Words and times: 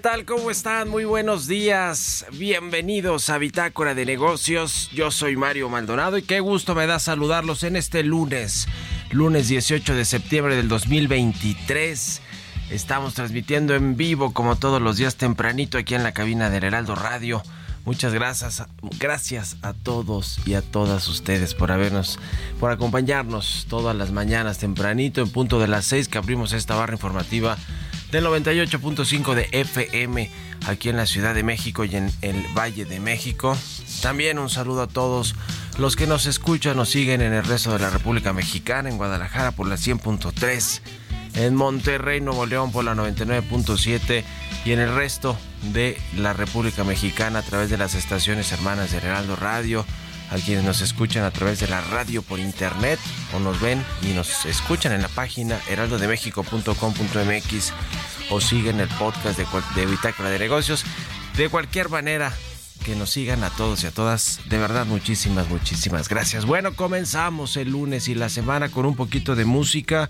Tal? 0.00 0.24
¿Cómo 0.24 0.50
están? 0.50 0.88
Muy 0.88 1.04
buenos 1.04 1.46
días. 1.46 2.24
Bienvenidos 2.32 3.28
a 3.28 3.36
Bitácora 3.36 3.94
de 3.94 4.06
Negocios. 4.06 4.88
Yo 4.94 5.10
soy 5.10 5.36
Mario 5.36 5.68
Maldonado 5.68 6.16
y 6.16 6.22
qué 6.22 6.40
gusto 6.40 6.74
me 6.74 6.86
da 6.86 6.98
saludarlos 6.98 7.64
en 7.64 7.76
este 7.76 8.02
lunes, 8.02 8.66
lunes 9.10 9.48
18 9.48 9.94
de 9.94 10.06
septiembre 10.06 10.56
del 10.56 10.68
2023. 10.68 12.22
Estamos 12.70 13.12
transmitiendo 13.12 13.74
en 13.74 13.98
vivo 13.98 14.32
como 14.32 14.56
todos 14.56 14.80
los 14.80 14.96
días 14.96 15.16
tempranito 15.16 15.76
aquí 15.76 15.94
en 15.94 16.02
la 16.02 16.12
cabina 16.12 16.48
del 16.48 16.64
Heraldo 16.64 16.94
Radio. 16.94 17.42
Muchas 17.84 18.14
gracias, 18.14 18.64
gracias 18.98 19.58
a 19.60 19.74
todos 19.74 20.40
y 20.46 20.54
a 20.54 20.62
todas 20.62 21.08
ustedes 21.08 21.54
por 21.54 21.72
habernos, 21.72 22.18
por 22.58 22.70
acompañarnos 22.70 23.66
todas 23.68 23.94
las 23.94 24.12
mañanas 24.12 24.58
tempranito 24.58 25.20
en 25.20 25.30
punto 25.30 25.58
de 25.58 25.68
las 25.68 25.84
6 25.86 26.08
que 26.08 26.16
abrimos 26.16 26.54
esta 26.54 26.74
barra 26.74 26.94
informativa 26.94 27.58
del 28.10 28.24
98.5 28.26 29.34
de 29.34 29.48
FM 29.52 30.30
aquí 30.66 30.88
en 30.88 30.96
la 30.96 31.06
Ciudad 31.06 31.34
de 31.34 31.42
México 31.42 31.84
y 31.84 31.96
en 31.96 32.10
el 32.22 32.44
Valle 32.56 32.84
de 32.84 33.00
México. 33.00 33.56
También 34.02 34.38
un 34.38 34.50
saludo 34.50 34.82
a 34.82 34.86
todos 34.86 35.34
los 35.78 35.96
que 35.96 36.06
nos 36.06 36.26
escuchan, 36.26 36.76
nos 36.76 36.90
siguen 36.90 37.20
en 37.20 37.32
el 37.32 37.44
resto 37.44 37.72
de 37.72 37.78
la 37.78 37.90
República 37.90 38.32
Mexicana, 38.32 38.88
en 38.88 38.96
Guadalajara 38.96 39.52
por 39.52 39.66
la 39.66 39.76
100.3, 39.76 40.80
en 41.34 41.54
Monterrey, 41.54 42.20
Nuevo 42.20 42.46
León 42.46 42.72
por 42.72 42.84
la 42.84 42.94
99.7 42.94 44.24
y 44.64 44.72
en 44.72 44.80
el 44.80 44.94
resto 44.94 45.36
de 45.72 45.98
la 46.16 46.32
República 46.32 46.84
Mexicana 46.84 47.40
a 47.40 47.42
través 47.42 47.70
de 47.70 47.78
las 47.78 47.94
estaciones 47.94 48.52
hermanas 48.52 48.90
de 48.90 48.98
Heraldo 48.98 49.36
Radio 49.36 49.84
a 50.30 50.36
quienes 50.36 50.64
nos 50.64 50.80
escuchan 50.80 51.24
a 51.24 51.30
través 51.30 51.60
de 51.60 51.68
la 51.68 51.80
radio 51.80 52.22
por 52.22 52.38
internet 52.38 52.98
o 53.34 53.40
nos 53.40 53.60
ven 53.60 53.84
y 54.02 54.14
nos 54.14 54.46
escuchan 54.46 54.92
en 54.92 55.02
la 55.02 55.08
página 55.08 55.60
heraldodemexico.com.mx 55.68 57.72
o 58.30 58.40
siguen 58.40 58.80
el 58.80 58.88
podcast 58.88 59.38
de, 59.38 59.46
de 59.74 59.86
Bitácora 59.86 60.30
de 60.30 60.38
Negocios. 60.38 60.84
De 61.36 61.48
cualquier 61.48 61.88
manera, 61.88 62.32
que 62.84 62.96
nos 62.96 63.10
sigan 63.10 63.44
a 63.44 63.50
todos 63.50 63.84
y 63.84 63.86
a 63.86 63.90
todas. 63.90 64.40
De 64.48 64.58
verdad, 64.58 64.86
muchísimas, 64.86 65.48
muchísimas 65.48 66.08
gracias. 66.08 66.46
Bueno, 66.46 66.74
comenzamos 66.74 67.56
el 67.56 67.70
lunes 67.70 68.08
y 68.08 68.14
la 68.14 68.28
semana 68.28 68.68
con 68.68 68.86
un 68.86 68.96
poquito 68.96 69.36
de 69.36 69.44
música. 69.44 70.08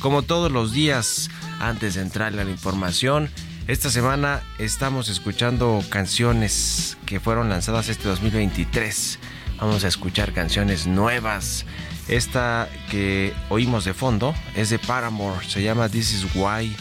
Como 0.00 0.22
todos 0.22 0.50
los 0.50 0.72
días, 0.72 1.30
antes 1.60 1.94
de 1.94 2.02
entrar 2.02 2.32
a 2.32 2.44
la 2.44 2.50
información, 2.50 3.30
esta 3.66 3.90
semana 3.90 4.42
estamos 4.58 5.08
escuchando 5.08 5.82
canciones 5.88 6.96
que 7.06 7.20
fueron 7.20 7.48
lanzadas 7.48 7.88
este 7.88 8.08
2023 8.08 9.18
Vamos 9.58 9.84
a 9.84 9.88
escuchar 9.88 10.32
canciones 10.32 10.86
nuevas. 10.86 11.64
Esta 12.08 12.68
que 12.90 13.32
oímos 13.48 13.84
de 13.84 13.94
fondo 13.94 14.34
es 14.54 14.70
de 14.70 14.78
Paramore, 14.78 15.48
se 15.48 15.62
llama 15.62 15.88
This 15.88 16.12
Is 16.12 16.34
Why. 16.34 16.74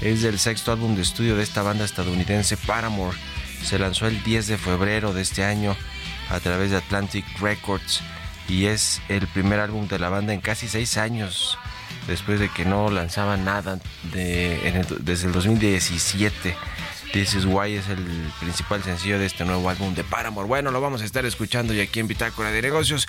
Es 0.00 0.22
del 0.22 0.38
sexto 0.38 0.72
álbum 0.72 0.96
de 0.96 1.02
estudio 1.02 1.36
de 1.36 1.42
esta 1.42 1.62
banda 1.62 1.84
estadounidense 1.84 2.56
Paramore. 2.56 3.16
Se 3.64 3.78
lanzó 3.78 4.06
el 4.06 4.22
10 4.22 4.46
de 4.46 4.58
febrero 4.58 5.12
de 5.12 5.22
este 5.22 5.44
año 5.44 5.76
a 6.30 6.40
través 6.40 6.70
de 6.70 6.78
Atlantic 6.78 7.24
Records 7.40 8.00
y 8.48 8.66
es 8.66 9.00
el 9.08 9.26
primer 9.28 9.60
álbum 9.60 9.86
de 9.88 9.98
la 9.98 10.08
banda 10.08 10.32
en 10.32 10.40
casi 10.40 10.68
seis 10.68 10.96
años 10.96 11.58
después 12.06 12.40
de 12.40 12.48
que 12.48 12.64
no 12.64 12.90
lanzaban 12.90 13.44
nada 13.44 13.78
desde 14.12 15.26
el 15.26 15.32
2017. 15.32 16.56
This 17.12 17.34
is 17.34 17.44
Why 17.44 17.74
es 17.74 17.90
el 17.90 18.02
principal 18.40 18.82
sencillo 18.82 19.18
de 19.18 19.26
este 19.26 19.44
nuevo 19.44 19.68
álbum 19.68 19.94
de 19.94 20.02
Paramore. 20.02 20.48
Bueno, 20.48 20.70
lo 20.70 20.80
vamos 20.80 21.02
a 21.02 21.04
estar 21.04 21.26
escuchando 21.26 21.74
y 21.74 21.80
aquí 21.80 22.00
en 22.00 22.08
Bitácora 22.08 22.50
de 22.50 22.62
Negocios. 22.62 23.06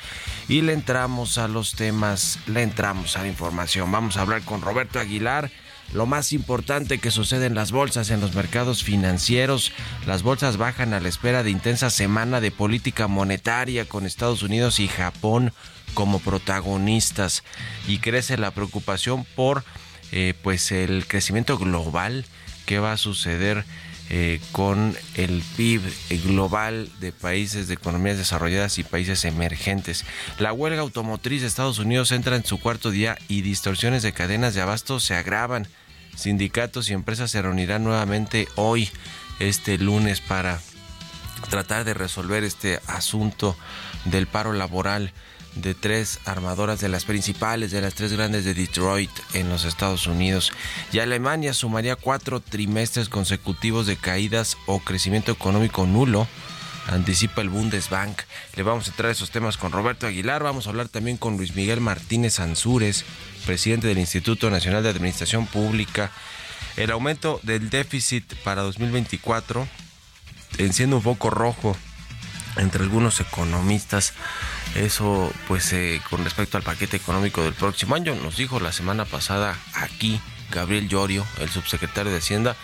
Y 0.50 0.62
le 0.62 0.74
entramos 0.74 1.38
a 1.38 1.48
los 1.48 1.72
temas, 1.72 2.38
le 2.48 2.64
entramos 2.64 3.16
a 3.16 3.22
la 3.22 3.30
información. 3.30 3.90
Vamos 3.94 4.18
a 4.18 4.22
hablar 4.22 4.42
con 4.42 4.62
Roberto 4.62 5.00
Aguilar. 5.00 5.52
Lo 5.94 6.06
más 6.06 6.34
importante 6.34 6.98
que 6.98 7.12
sucede 7.12 7.46
en 7.46 7.56
las 7.56 7.72
bolsas, 7.72 8.10
en 8.10 8.20
los 8.20 8.36
mercados 8.36 8.84
financieros. 8.84 9.72
Las 10.06 10.22
bolsas 10.22 10.58
bajan 10.58 10.94
a 10.94 11.00
la 11.00 11.08
espera 11.08 11.42
de 11.42 11.52
intensa 11.52 11.90
semana 11.90 12.42
de 12.42 12.52
política 12.52 13.08
monetaria 13.08 13.86
con 13.86 14.06
Estados 14.06 14.44
Unidos 14.44 14.82
y 14.82 14.90
Japón 14.90 15.54
como 15.94 16.20
protagonistas. 16.20 17.46
Y 17.88 18.00
crece 18.00 18.38
la 18.38 18.52
preocupación 18.52 19.24
por 19.24 19.64
eh, 20.12 20.34
pues 20.44 20.74
el 20.74 21.08
crecimiento 21.08 21.58
global 21.58 22.26
que 22.66 22.80
va 22.80 22.94
a 22.94 22.98
suceder 22.98 23.66
eh, 24.16 24.40
con 24.52 24.96
el 25.16 25.42
PIB 25.58 25.82
global 26.24 26.88
de 27.00 27.12
países 27.12 27.68
de 27.68 27.74
economías 27.74 28.16
desarrolladas 28.16 28.78
y 28.78 28.84
países 28.84 29.26
emergentes. 29.26 30.06
La 30.38 30.54
huelga 30.54 30.82
automotriz 30.82 31.42
de 31.42 31.48
Estados 31.48 31.80
Unidos 31.80 32.12
entra 32.12 32.36
en 32.36 32.46
su 32.46 32.60
cuarto 32.60 32.92
día 32.92 33.18
y 33.28 33.42
distorsiones 33.42 34.04
de 34.04 34.14
cadenas 34.14 34.54
de 34.54 34.62
abasto 34.62 35.00
se 35.00 35.16
agravan. 35.16 35.68
Sindicatos 36.16 36.92
y 36.92 36.94
empresas 36.94 37.32
se 37.32 37.42
reunirán 37.42 37.84
nuevamente 37.84 38.48
hoy, 38.56 38.88
este 39.40 39.80
lunes, 39.80 40.22
para 40.22 40.62
tratar 41.50 41.84
de 41.84 41.96
resolver 41.96 42.44
este 42.44 42.82
asunto 42.86 43.58
del 44.06 44.28
paro 44.28 44.54
laboral 44.54 45.12
de 45.56 45.74
tres 45.74 46.20
armadoras 46.26 46.80
de 46.80 46.90
las 46.90 47.06
principales, 47.06 47.72
de 47.72 47.82
las 47.82 47.94
tres 47.94 48.14
grandes 48.14 48.46
de 48.46 48.54
Detroit 48.54 49.12
en 49.34 49.50
los 49.50 49.66
Estados 49.66 50.08
Unidos. 50.08 50.52
Y 50.92 51.00
Alemania 51.00 51.54
sumaría 51.54 51.96
cuatro 51.96 52.40
trimestres 52.40 53.10
consecutivos 53.10 53.88
de 53.88 53.98
caídas 53.98 54.58
o 54.66 54.80
crecimiento 54.80 55.32
económico 55.32 55.86
nulo. 55.86 56.28
Anticipa 56.88 57.42
el 57.42 57.50
Bundesbank. 57.50 58.20
Le 58.56 58.64
vamos 58.64 58.88
a 58.88 58.90
entrar 58.92 59.10
a 59.10 59.14
esos 59.14 59.32
temas 59.32 59.58
con 59.58 59.72
Roberto 59.72 60.06
Aguilar. 60.06 60.44
Vamos 60.44 60.68
a 60.68 60.70
hablar 60.70 60.90
también 60.90 61.18
con 61.18 61.38
Luis 61.38 61.56
Miguel 61.56 61.80
Martínez 61.80 62.40
Ansúrez, 62.40 63.06
presidente 63.46 63.88
del 63.88 64.00
Instituto 64.00 64.50
Nacional 64.50 64.84
de 64.84 64.90
Administración 64.90 65.48
Pública. 65.48 66.12
El 66.76 66.92
aumento 66.92 67.40
del 67.44 67.70
déficit 67.70 68.34
para 68.44 68.64
2024 68.64 69.68
enciende 70.58 70.96
un 70.96 71.02
foco 71.02 71.30
rojo 71.30 71.78
entre 72.58 72.84
algunos 72.84 73.20
economistas. 73.20 74.14
Eso, 74.76 75.32
pues, 75.48 75.72
eh, 75.74 76.02
con 76.10 76.24
respecto 76.24 76.58
al 76.58 76.64
paquete 76.64 76.98
económico 76.98 77.44
del 77.44 77.54
próximo 77.54 77.96
año, 77.96 78.16
nos 78.16 78.38
dijo 78.38 78.60
la 78.60 78.72
semana 78.72 79.06
pasada 79.06 79.58
aquí 79.74 80.20
Gabriel 80.52 80.88
Llorio, 80.88 81.26
el 81.40 81.50
subsecretario 81.50 82.12
de 82.12 82.20
Hacienda, 82.20 82.56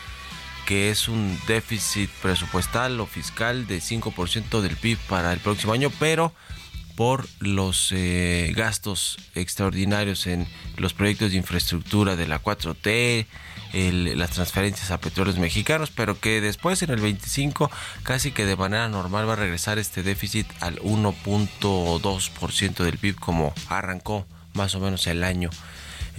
que 0.66 0.92
es 0.92 1.08
un 1.08 1.40
déficit 1.48 2.10
presupuestal 2.22 3.00
o 3.00 3.08
fiscal 3.08 3.66
de 3.66 3.80
5% 3.80 4.62
del 4.62 4.76
PIB 4.76 4.98
para 5.08 5.34
el 5.34 5.40
próximo 5.40 5.74
año, 5.74 5.92
pero 6.00 6.34
por 6.96 7.28
los 7.40 7.92
eh, 7.92 8.52
gastos 8.56 9.18
extraordinarios 9.34 10.28
en 10.28 10.48
los 10.76 10.94
proyectos 10.94 11.32
de 11.32 11.38
infraestructura 11.38 12.16
de 12.16 12.28
la 12.28 12.44
4T, 12.44 13.26
las 13.74 14.32
transferencias 14.32 14.92
a 14.92 15.00
petróleos 15.00 15.38
mexicanos, 15.38 15.92
pero 15.94 16.20
que 16.20 16.42
después 16.42 16.82
en 16.82 16.92
el 16.92 17.02
25 17.02 17.70
casi 18.04 18.32
que 18.32 18.46
de 18.46 18.56
manera 18.56 18.90
normal 18.90 19.28
va 19.28 19.34
a 19.34 19.38
regresar 19.38 19.78
este 19.78 20.04
déficit 20.04 20.48
al 20.60 20.80
1.2% 20.80 22.84
del 22.84 22.98
PIB 22.98 23.16
como 23.16 23.54
arrancó 23.68 24.26
más 24.54 24.76
o 24.76 24.80
menos 24.80 25.06
el 25.08 25.24
año 25.24 25.50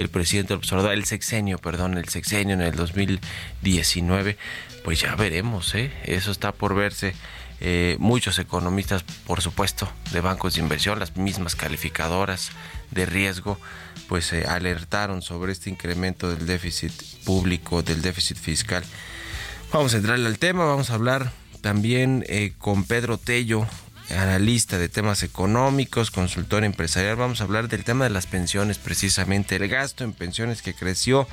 el 0.01 0.09
presidente 0.09 0.55
observador, 0.55 0.93
el 0.93 1.05
sexenio, 1.05 1.59
perdón, 1.59 1.99
el 1.99 2.09
sexenio 2.09 2.55
en 2.55 2.63
el 2.63 2.75
2019, 2.75 4.39
pues 4.83 5.01
ya 5.01 5.15
veremos, 5.15 5.75
¿eh? 5.75 5.93
eso 6.05 6.31
está 6.31 6.53
por 6.53 6.75
verse. 6.75 7.15
Eh, 7.63 7.97
muchos 7.99 8.39
economistas, 8.39 9.03
por 9.27 9.43
supuesto, 9.43 9.87
de 10.13 10.23
bancos 10.23 10.55
de 10.55 10.63
inversión, 10.63 10.99
las 10.99 11.19
mismas 11.19 11.55
calificadoras 11.55 12.51
de 12.91 13.05
riesgo, 13.05 13.61
pues 14.11 14.33
eh, 14.33 14.45
alertaron 14.45 15.23
sobre 15.23 15.53
este 15.53 15.71
incremento 15.71 16.29
del 16.29 16.45
déficit 16.45 16.93
público, 17.25 17.85
del 17.85 18.03
déficit 18.03 18.37
fiscal. 18.37 18.83
Vamos 19.73 19.95
a 19.95 19.99
entrarle 19.99 20.27
al 20.27 20.41
tema, 20.41 20.65
vamos 20.65 20.91
a 20.91 20.95
hablar 20.95 21.31
también 21.61 22.25
eh, 22.29 22.53
con 22.59 22.83
Pedro 22.83 23.19
Tello, 23.19 23.69
analista 24.11 24.79
de 24.79 24.89
temas 24.89 25.23
económicos, 25.23 26.11
consultor 26.11 26.65
empresarial. 26.65 27.15
Vamos 27.15 27.41
a 27.41 27.45
hablar 27.45 27.69
del 27.69 27.85
tema 27.85 28.03
de 28.03 28.11
las 28.11 28.27
pensiones, 28.27 28.79
precisamente 28.79 29.55
el 29.55 29.69
gasto 29.69 30.03
en 30.03 30.13
pensiones 30.13 30.61
que 30.61 30.75
creció 30.75 31.29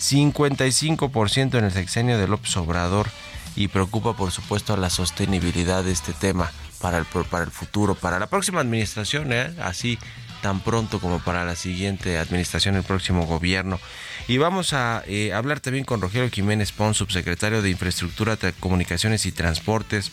55% 0.00 1.58
en 1.58 1.64
el 1.64 1.72
sexenio 1.72 2.16
de 2.16 2.28
López 2.28 2.56
Obrador 2.56 3.08
y 3.56 3.66
preocupa 3.66 4.16
por 4.16 4.30
supuesto 4.30 4.76
la 4.76 4.88
sostenibilidad 4.88 5.82
de 5.82 5.90
este 5.90 6.12
tema 6.12 6.52
para 6.80 6.98
el, 6.98 7.06
para 7.06 7.42
el 7.42 7.50
futuro, 7.50 7.96
para 7.96 8.20
la 8.20 8.28
próxima 8.28 8.60
administración, 8.60 9.32
¿eh? 9.32 9.52
así 9.60 9.98
tan 10.44 10.60
pronto 10.60 11.00
como 11.00 11.20
para 11.20 11.46
la 11.46 11.56
siguiente 11.56 12.18
administración, 12.18 12.76
el 12.76 12.82
próximo 12.82 13.24
gobierno. 13.24 13.80
Y 14.28 14.36
vamos 14.36 14.74
a 14.74 15.02
eh, 15.06 15.32
hablar 15.32 15.60
también 15.60 15.86
con 15.86 16.02
Rogelio 16.02 16.28
Jiménez 16.28 16.70
Pons, 16.70 16.98
subsecretario 16.98 17.62
de 17.62 17.70
Infraestructura, 17.70 18.36
Comunicaciones 18.60 19.24
y 19.24 19.32
Transportes, 19.32 20.12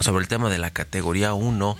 sobre 0.00 0.22
el 0.22 0.28
tema 0.28 0.48
de 0.48 0.56
la 0.56 0.70
categoría 0.70 1.34
1, 1.34 1.76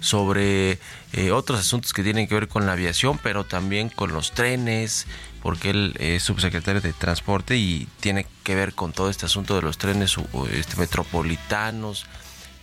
sobre 0.00 0.78
eh, 1.14 1.30
otros 1.32 1.58
asuntos 1.58 1.94
que 1.94 2.02
tienen 2.02 2.28
que 2.28 2.34
ver 2.34 2.48
con 2.48 2.66
la 2.66 2.72
aviación, 2.72 3.18
pero 3.22 3.44
también 3.44 3.88
con 3.88 4.12
los 4.12 4.32
trenes, 4.32 5.06
porque 5.42 5.70
él 5.70 5.96
es 5.98 6.22
subsecretario 6.22 6.82
de 6.82 6.92
Transporte 6.92 7.56
y 7.56 7.88
tiene 8.00 8.26
que 8.44 8.54
ver 8.54 8.74
con 8.74 8.92
todo 8.92 9.08
este 9.08 9.24
asunto 9.24 9.56
de 9.56 9.62
los 9.62 9.78
trenes 9.78 10.16
este, 10.52 10.76
metropolitanos, 10.76 12.04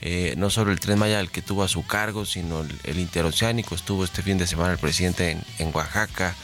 eh, 0.06 0.34
no 0.36 0.50
solo 0.50 0.74
el 0.74 0.82
tren 0.82 1.00
Maya 1.00 1.22
el 1.22 1.32
que 1.32 1.42
tuvo 1.42 1.64
a 1.64 1.70
su 1.70 1.86
cargo, 1.86 2.26
sino 2.26 2.66
el, 2.84 3.00
interoceánico. 3.00 3.74
Estuvo 3.74 4.04
este 4.04 4.22
fin 4.22 4.38
de 4.38 4.46
semana 4.46 4.74
el 4.74 4.78
presidente 4.78 5.38
en, 5.60 5.72
Oaxaca 5.74 6.36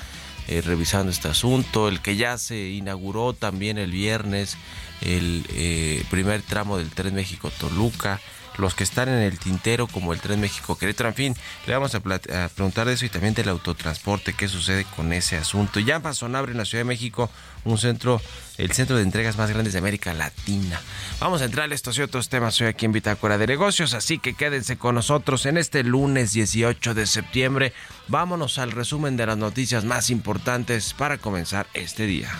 eh, 0.48 0.62
revisando 0.62 1.12
este 1.12 1.28
asunto. 1.28 1.90
El 1.90 2.00
que 2.00 2.16
ya 2.16 2.38
se 2.38 2.70
inauguró 2.70 3.34
también 3.34 3.78
el 3.78 3.92
viernes, 3.92 4.56
el 5.02 5.46
eh, 5.50 6.06
primer 6.10 6.42
tramo 6.42 6.78
del 6.78 6.90
tren 6.90 7.14
México-Toluca 7.16 8.22
los 8.60 8.76
que 8.76 8.84
están 8.84 9.10
en 9.10 9.20
el 9.20 9.40
tintero 9.40 9.88
como 9.88 10.14
el 10.14 10.20
Tren 10.20 10.40
México 10.40 10.78
Querétaro. 10.78 11.10
En 11.10 11.16
fin, 11.16 11.36
le 11.66 11.74
vamos 11.74 11.96
a, 11.96 12.00
preguntar 12.00 12.88
de 12.88 12.94
eso 12.94 13.06
y 13.06 13.10
también 13.10 13.34
del 13.34 13.50
autotransporte, 13.50 14.34
qué 14.34 14.48
sucede 14.48 14.86
con 14.96 15.14
ese 15.14 15.38
asunto. 15.38 15.80
Ya 15.80 15.98
Amazon 15.98 16.36
abre 16.36 16.52
en 16.52 16.58
la 16.58 16.66
Ciudad 16.66 16.82
de 16.82 16.88
México 16.88 17.30
un 17.66 17.78
centro, 17.78 18.22
el 18.58 18.72
centro 18.72 18.96
de 18.98 19.04
entregas 19.04 19.38
más 19.38 19.50
grande 19.50 19.72
de 19.72 19.78
América 19.78 20.14
Latina. 20.14 20.80
Vamos 21.20 21.42
a 21.42 21.46
entrar 21.46 21.72
a 21.72 21.76
estos 21.76 21.98
y 21.98 22.02
otros 22.02 22.30
temas 22.30 22.60
hoy 22.62 22.68
aquí 22.68 22.86
en 22.86 22.92
Bitácora 22.92 23.38
de 23.38 23.48
Negocios, 23.48 23.94
así 23.94 24.20
que 24.20 24.34
quédense 24.34 24.78
con 24.78 24.96
nosotros 24.96 25.46
en 25.46 25.58
este 25.58 25.84
lunes 25.84 26.34
18 26.34 26.94
de 26.94 27.06
septiembre. 27.06 27.74
Vámonos 28.08 28.58
al 28.58 28.72
resumen 28.72 29.18
de 29.18 29.26
las 29.26 29.38
noticias 29.38 29.86
más 29.86 30.10
importantes 30.10 30.94
para 30.94 31.18
comenzar 31.18 31.68
este 31.74 32.06
día. 32.06 32.32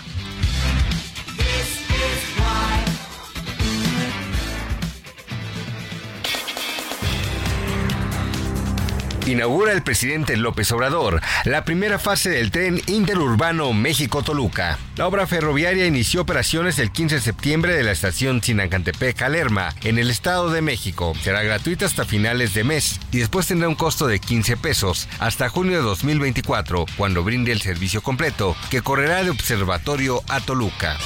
Inaugura 9.30 9.72
el 9.72 9.82
presidente 9.82 10.36
López 10.36 10.70
Obrador 10.72 11.20
la 11.44 11.64
primera 11.64 11.98
fase 11.98 12.30
del 12.30 12.50
tren 12.50 12.80
interurbano 12.86 13.72
México-Toluca. 13.72 14.78
La 14.96 15.06
obra 15.06 15.26
ferroviaria 15.26 15.86
inició 15.86 16.22
operaciones 16.22 16.78
el 16.78 16.90
15 16.90 17.16
de 17.16 17.20
septiembre 17.20 17.74
de 17.74 17.84
la 17.84 17.92
estación 17.92 18.42
Sinacantepec 18.42 19.28
Lerma, 19.28 19.74
en 19.82 19.98
el 19.98 20.10
Estado 20.10 20.50
de 20.50 20.62
México. 20.62 21.14
Será 21.22 21.42
gratuita 21.42 21.86
hasta 21.86 22.04
finales 22.04 22.54
de 22.54 22.64
mes 22.64 23.00
y 23.12 23.18
después 23.18 23.46
tendrá 23.46 23.68
un 23.68 23.74
costo 23.74 24.06
de 24.06 24.18
15 24.18 24.56
pesos 24.56 25.08
hasta 25.18 25.48
junio 25.48 25.78
de 25.78 25.82
2024, 25.82 26.86
cuando 26.96 27.24
brinde 27.24 27.52
el 27.52 27.60
servicio 27.60 28.02
completo, 28.02 28.56
que 28.70 28.82
correrá 28.82 29.22
de 29.22 29.30
Observatorio 29.30 30.22
a 30.28 30.40
Toluca. 30.40 30.98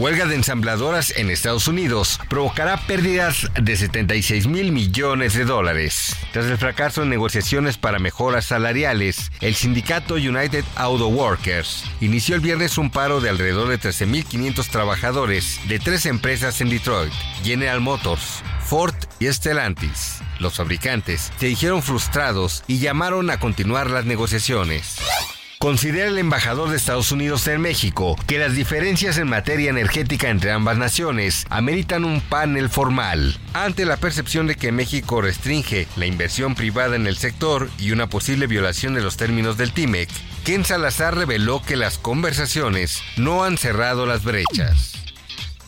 Huelga 0.00 0.24
de 0.24 0.34
ensambladoras 0.34 1.12
en 1.14 1.28
Estados 1.28 1.68
Unidos 1.68 2.18
provocará 2.30 2.78
pérdidas 2.86 3.50
de 3.60 3.76
76 3.76 4.46
mil 4.46 4.72
millones 4.72 5.34
de 5.34 5.44
dólares. 5.44 6.16
Tras 6.32 6.46
el 6.46 6.56
fracaso 6.56 7.02
en 7.02 7.10
negociaciones 7.10 7.76
para 7.76 7.98
mejoras 7.98 8.46
salariales, 8.46 9.30
el 9.42 9.54
sindicato 9.54 10.14
United 10.14 10.64
Auto 10.76 11.08
Workers 11.08 11.84
inició 12.00 12.34
el 12.34 12.40
viernes 12.40 12.78
un 12.78 12.90
paro 12.90 13.20
de 13.20 13.28
alrededor 13.28 13.68
de 13.68 13.78
13.500 13.78 14.70
trabajadores 14.70 15.60
de 15.68 15.78
tres 15.78 16.06
empresas 16.06 16.62
en 16.62 16.70
Detroit, 16.70 17.12
General 17.44 17.82
Motors, 17.82 18.42
Ford 18.64 18.94
y 19.18 19.30
Stellantis. 19.30 20.22
Los 20.38 20.54
fabricantes 20.54 21.30
se 21.38 21.48
dijeron 21.48 21.82
frustrados 21.82 22.64
y 22.66 22.78
llamaron 22.78 23.28
a 23.28 23.38
continuar 23.38 23.90
las 23.90 24.06
negociaciones. 24.06 24.96
Considera 25.62 26.08
el 26.08 26.16
embajador 26.16 26.70
de 26.70 26.78
Estados 26.78 27.12
Unidos 27.12 27.46
en 27.46 27.60
México 27.60 28.16
que 28.26 28.38
las 28.38 28.54
diferencias 28.54 29.18
en 29.18 29.28
materia 29.28 29.68
energética 29.68 30.30
entre 30.30 30.52
ambas 30.52 30.78
naciones 30.78 31.44
ameritan 31.50 32.06
un 32.06 32.22
panel 32.22 32.70
formal. 32.70 33.38
Ante 33.52 33.84
la 33.84 33.98
percepción 33.98 34.46
de 34.46 34.54
que 34.54 34.72
México 34.72 35.20
restringe 35.20 35.86
la 35.96 36.06
inversión 36.06 36.54
privada 36.54 36.96
en 36.96 37.06
el 37.06 37.18
sector 37.18 37.68
y 37.78 37.92
una 37.92 38.08
posible 38.08 38.46
violación 38.46 38.94
de 38.94 39.02
los 39.02 39.18
términos 39.18 39.58
del 39.58 39.74
TIMEC, 39.74 40.08
Ken 40.46 40.64
Salazar 40.64 41.14
reveló 41.14 41.60
que 41.60 41.76
las 41.76 41.98
conversaciones 41.98 43.02
no 43.18 43.44
han 43.44 43.58
cerrado 43.58 44.06
las 44.06 44.24
brechas 44.24 45.00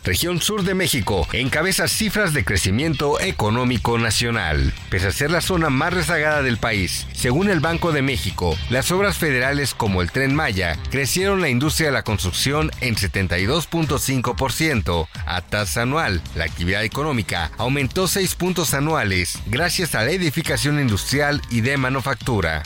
región 0.05 0.41
sur 0.41 0.63
de 0.65 0.75
México, 0.75 1.29
encabeza 1.33 1.89
cifras 1.89 2.33
de 2.33 2.45
crecimiento 2.45 3.21
económico 3.21 3.99
nacional. 3.99 4.73
Pese 4.91 5.09
a 5.09 5.13
ser 5.13 5.31
la 5.31 5.41
zona 5.41 5.71
más 5.71 5.93
rezagada 5.93 6.43
del 6.43 6.59
país, 6.59 7.07
según 7.13 7.51
el 7.51 7.61
Banco 7.61 7.93
de 7.93 8.03
México, 8.03 8.57
las 8.71 8.91
obras 8.91 9.19
federales 9.19 9.75
como 9.75 10.03
el 10.03 10.11
Tren 10.11 10.35
Maya 10.35 10.77
crecieron 10.91 11.41
la 11.41 11.49
industria 11.49 11.89
de 11.89 11.93
la 11.93 12.03
construcción 12.03 12.71
en 12.81 12.97
72.5% 12.97 15.09
a 15.27 15.41
tasa 15.43 15.83
anual. 15.83 16.21
La 16.35 16.45
actividad 16.45 16.85
económica 16.85 17.51
aumentó 17.59 18.09
6 18.09 18.35
puntos 18.35 18.75
anuales 18.75 19.39
gracias 19.47 19.95
a 19.95 20.05
la 20.05 20.11
edificación 20.11 20.81
industrial 20.81 21.41
y 21.51 21.61
de 21.61 21.77
manufactura. 21.77 22.63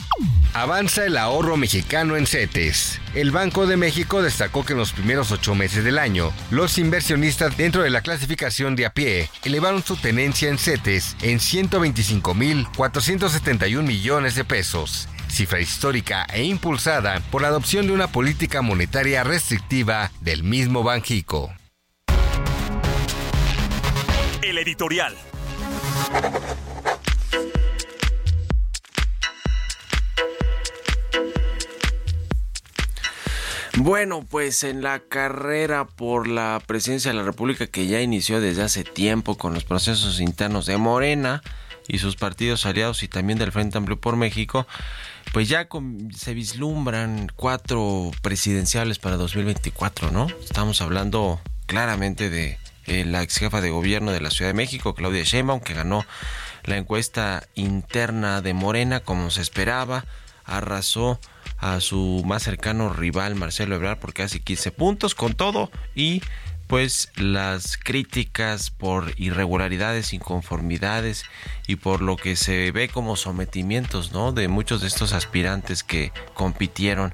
Avanza 0.54 1.04
el 1.04 1.18
ahorro 1.18 1.56
mexicano 1.56 2.16
en 2.16 2.26
CETES. 2.26 3.00
El 3.16 3.30
Banco 3.30 3.66
de 3.66 3.78
México 3.78 4.20
destacó 4.20 4.62
que 4.62 4.74
en 4.74 4.78
los 4.78 4.92
primeros 4.92 5.32
ocho 5.32 5.54
meses 5.54 5.82
del 5.82 5.98
año, 5.98 6.34
los 6.50 6.76
inversionistas 6.76 7.56
dentro 7.56 7.82
de 7.82 7.88
la 7.88 8.02
clasificación 8.02 8.76
de 8.76 8.84
a 8.84 8.90
pie 8.90 9.30
elevaron 9.42 9.82
su 9.82 9.96
tenencia 9.96 10.50
en 10.50 10.58
CETES 10.58 11.16
en 11.22 11.38
125.471 11.38 13.82
millones 13.82 14.34
de 14.34 14.44
pesos 14.44 15.08
cifra 15.28 15.60
histórica 15.60 16.26
e 16.32 16.44
impulsada 16.44 17.20
por 17.30 17.40
la 17.42 17.48
adopción 17.48 17.86
de 17.86 17.94
una 17.94 18.08
política 18.08 18.62
monetaria 18.62 19.22
restrictiva 19.24 20.10
del 20.20 20.42
mismo 20.42 20.82
Banjico. 20.82 21.52
El 24.42 24.58
editorial. 24.58 25.14
Bueno, 33.86 34.26
pues 34.28 34.64
en 34.64 34.82
la 34.82 34.98
carrera 34.98 35.86
por 35.86 36.26
la 36.26 36.60
presidencia 36.66 37.12
de 37.12 37.16
la 37.16 37.22
República 37.22 37.68
que 37.68 37.86
ya 37.86 38.00
inició 38.00 38.40
desde 38.40 38.64
hace 38.64 38.82
tiempo 38.82 39.38
con 39.38 39.54
los 39.54 39.62
procesos 39.62 40.18
internos 40.18 40.66
de 40.66 40.76
Morena 40.76 41.40
y 41.86 41.98
sus 41.98 42.16
partidos 42.16 42.66
aliados 42.66 43.04
y 43.04 43.08
también 43.08 43.38
del 43.38 43.52
Frente 43.52 43.78
Amplio 43.78 43.96
por 43.96 44.16
México, 44.16 44.66
pues 45.32 45.48
ya 45.48 45.68
se 46.16 46.34
vislumbran 46.34 47.30
cuatro 47.36 48.10
presidenciales 48.22 48.98
para 48.98 49.16
2024, 49.18 50.10
¿no? 50.10 50.26
Estamos 50.42 50.80
hablando 50.80 51.40
claramente 51.66 52.28
de 52.28 52.58
la 53.04 53.22
ex 53.22 53.36
jefa 53.36 53.60
de 53.60 53.70
gobierno 53.70 54.10
de 54.10 54.20
la 54.20 54.30
Ciudad 54.30 54.50
de 54.50 54.54
México, 54.54 54.96
Claudia 54.96 55.22
Sheinbaum, 55.22 55.60
que 55.60 55.74
ganó 55.74 56.04
la 56.64 56.76
encuesta 56.76 57.46
interna 57.54 58.42
de 58.42 58.52
Morena 58.52 58.98
como 58.98 59.30
se 59.30 59.42
esperaba, 59.42 60.06
arrasó 60.44 61.20
a 61.58 61.80
su 61.80 62.22
más 62.26 62.42
cercano 62.42 62.92
rival 62.92 63.34
Marcelo 63.34 63.76
Ebrard 63.76 63.98
por 63.98 64.12
casi 64.12 64.40
15 64.40 64.72
puntos 64.72 65.14
con 65.14 65.34
todo 65.34 65.70
y 65.94 66.22
pues 66.66 67.10
las 67.16 67.76
críticas 67.76 68.70
por 68.70 69.12
irregularidades, 69.16 70.12
inconformidades 70.12 71.24
y 71.66 71.76
por 71.76 72.02
lo 72.02 72.16
que 72.16 72.34
se 72.34 72.72
ve 72.72 72.88
como 72.88 73.16
sometimientos, 73.16 74.12
¿no? 74.12 74.32
de 74.32 74.48
muchos 74.48 74.80
de 74.80 74.88
estos 74.88 75.12
aspirantes 75.12 75.84
que 75.84 76.12
compitieron 76.34 77.12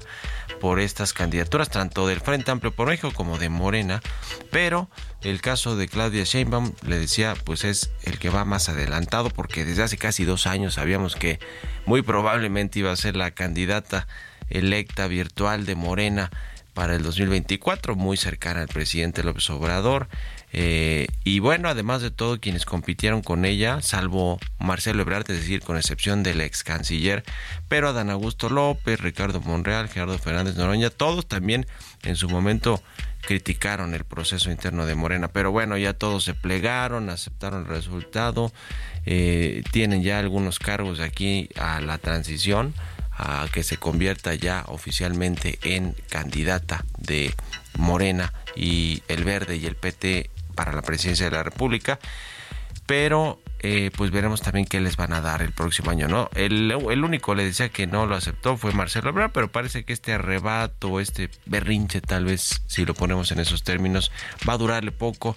por 0.59 0.79
estas 0.79 1.11
candidaturas, 1.11 1.69
tanto 1.69 2.07
del 2.07 2.21
Frente 2.21 2.49
Amplio 2.49 2.71
por 2.71 2.87
México 2.87 3.11
como 3.13 3.37
de 3.37 3.49
Morena, 3.49 4.01
pero 4.49 4.89
el 5.21 5.41
caso 5.41 5.75
de 5.75 5.89
Claudia 5.89 6.23
Sheinbaum, 6.23 6.71
le 6.87 6.99
decía, 6.99 7.35
pues 7.43 7.65
es 7.65 7.91
el 8.03 8.17
que 8.17 8.29
va 8.29 8.45
más 8.45 8.69
adelantado, 8.69 9.29
porque 9.29 9.65
desde 9.65 9.83
hace 9.83 9.97
casi 9.97 10.23
dos 10.23 10.47
años 10.47 10.75
sabíamos 10.75 11.15
que 11.15 11.39
muy 11.85 12.01
probablemente 12.01 12.79
iba 12.79 12.91
a 12.91 12.95
ser 12.95 13.17
la 13.17 13.31
candidata 13.31 14.07
electa 14.53 15.07
virtual 15.07 15.65
de 15.65 15.75
Morena 15.75 16.31
para 16.73 16.95
el 16.95 17.03
2024, 17.03 17.95
muy 17.95 18.17
cercana 18.17 18.61
al 18.61 18.67
presidente 18.67 19.23
López 19.23 19.49
Obrador. 19.49 20.07
Eh, 20.55 21.07
y 21.23 21.39
bueno, 21.39 21.67
además 21.67 22.01
de 22.01 22.11
todo, 22.11 22.39
quienes 22.39 22.65
compitieron 22.65 23.21
con 23.21 23.43
ella, 23.43 23.81
salvo 23.81 24.39
Marcelo 24.59 25.01
Ebrard, 25.01 25.29
es 25.31 25.39
decir, 25.39 25.61
con 25.61 25.77
excepción 25.77 26.21
del 26.21 26.41
ex 26.41 26.63
canciller, 26.63 27.23
pero 27.67 27.89
Adán 27.89 28.11
Augusto 28.11 28.49
López, 28.49 28.99
Ricardo 28.99 29.41
Monreal, 29.41 29.89
Gerardo 29.89 30.17
Fernández 30.19 30.55
Noroña, 30.55 30.91
todos 30.91 31.27
también 31.27 31.65
en 32.03 32.15
su 32.15 32.29
momento 32.29 32.83
criticaron 33.21 33.95
el 33.95 34.03
proceso 34.03 34.51
interno 34.51 34.85
de 34.85 34.93
Morena, 34.93 35.27
pero 35.29 35.51
bueno, 35.51 35.75
ya 35.77 35.93
todos 35.93 36.23
se 36.23 36.35
plegaron, 36.35 37.09
aceptaron 37.09 37.61
el 37.61 37.67
resultado, 37.67 38.51
eh, 39.05 39.63
tienen 39.71 40.03
ya 40.03 40.19
algunos 40.19 40.59
cargos 40.59 40.99
aquí 40.99 41.49
a 41.55 41.81
la 41.81 41.97
transición 41.97 42.75
a 43.15 43.47
que 43.51 43.63
se 43.63 43.77
convierta 43.77 44.33
ya 44.33 44.63
oficialmente 44.67 45.59
en 45.63 45.95
candidata 46.09 46.83
de 46.97 47.33
Morena 47.77 48.33
y 48.55 49.03
el 49.07 49.23
Verde 49.23 49.57
y 49.57 49.65
el 49.65 49.75
PT 49.75 50.29
para 50.55 50.73
la 50.73 50.81
presidencia 50.81 51.25
de 51.25 51.35
la 51.35 51.43
República. 51.43 51.99
Pero 52.85 53.39
eh, 53.65 53.91
pues 53.95 54.11
veremos 54.11 54.41
también 54.41 54.65
qué 54.65 54.81
les 54.81 54.97
van 54.97 55.13
a 55.13 55.21
dar 55.21 55.41
el 55.41 55.53
próximo 55.53 55.89
año, 55.89 56.09
¿no? 56.09 56.29
El, 56.35 56.69
el 56.69 57.03
único 57.05 57.33
le 57.33 57.45
decía 57.45 57.69
que 57.69 57.87
no 57.87 58.05
lo 58.05 58.15
aceptó 58.15 58.57
fue 58.57 58.73
Marcelo 58.73 59.09
Ebrard, 59.09 59.31
pero 59.31 59.49
parece 59.49 59.85
que 59.85 59.93
este 59.93 60.11
arrebato, 60.11 60.99
este 60.99 61.29
berrinche 61.45 62.01
tal 62.01 62.25
vez, 62.25 62.61
si 62.67 62.85
lo 62.85 62.93
ponemos 62.93 63.31
en 63.31 63.39
esos 63.39 63.63
términos, 63.63 64.11
va 64.47 64.53
a 64.53 64.57
durarle 64.57 64.91
poco 64.91 65.33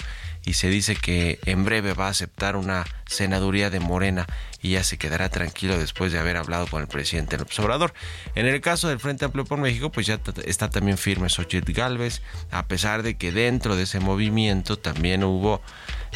y 0.47 0.55
se 0.55 0.71
dice 0.71 0.95
que 0.95 1.41
en 1.45 1.65
breve 1.65 1.93
va 1.93 2.07
a 2.07 2.11
aceptar 2.11 2.55
una 2.55 2.87
senaduría 3.05 3.69
de 3.69 3.81
Morena 3.81 4.27
y 4.63 4.71
ya 4.71 4.85
se 4.85 4.97
quedará 4.97 5.29
tranquilo 5.29 5.77
después 5.77 6.13
de 6.13 6.21
haber 6.21 6.37
hablado 6.37 6.69
con 6.69 6.81
el 6.81 6.89
presidente 6.89 7.37
López 7.37 7.59
Obrador. 7.59 7.93
En 8.37 8.47
el 8.47 8.61
caso 8.61 8.89
del 8.89 9.01
Frente 9.01 9.25
Amplio 9.25 9.45
por 9.45 9.59
México, 9.59 9.91
pues 9.91 10.07
ya 10.07 10.21
está 10.45 10.71
también 10.71 10.99
firme 10.99 11.29
Xochitl 11.29 11.73
Galvez, 11.73 12.23
a 12.53 12.67
pesar 12.67 13.03
de 13.03 13.17
que 13.17 13.33
dentro 13.33 13.75
de 13.75 13.83
ese 13.83 13.99
movimiento 13.99 14.79
también 14.79 15.25
hubo 15.25 15.63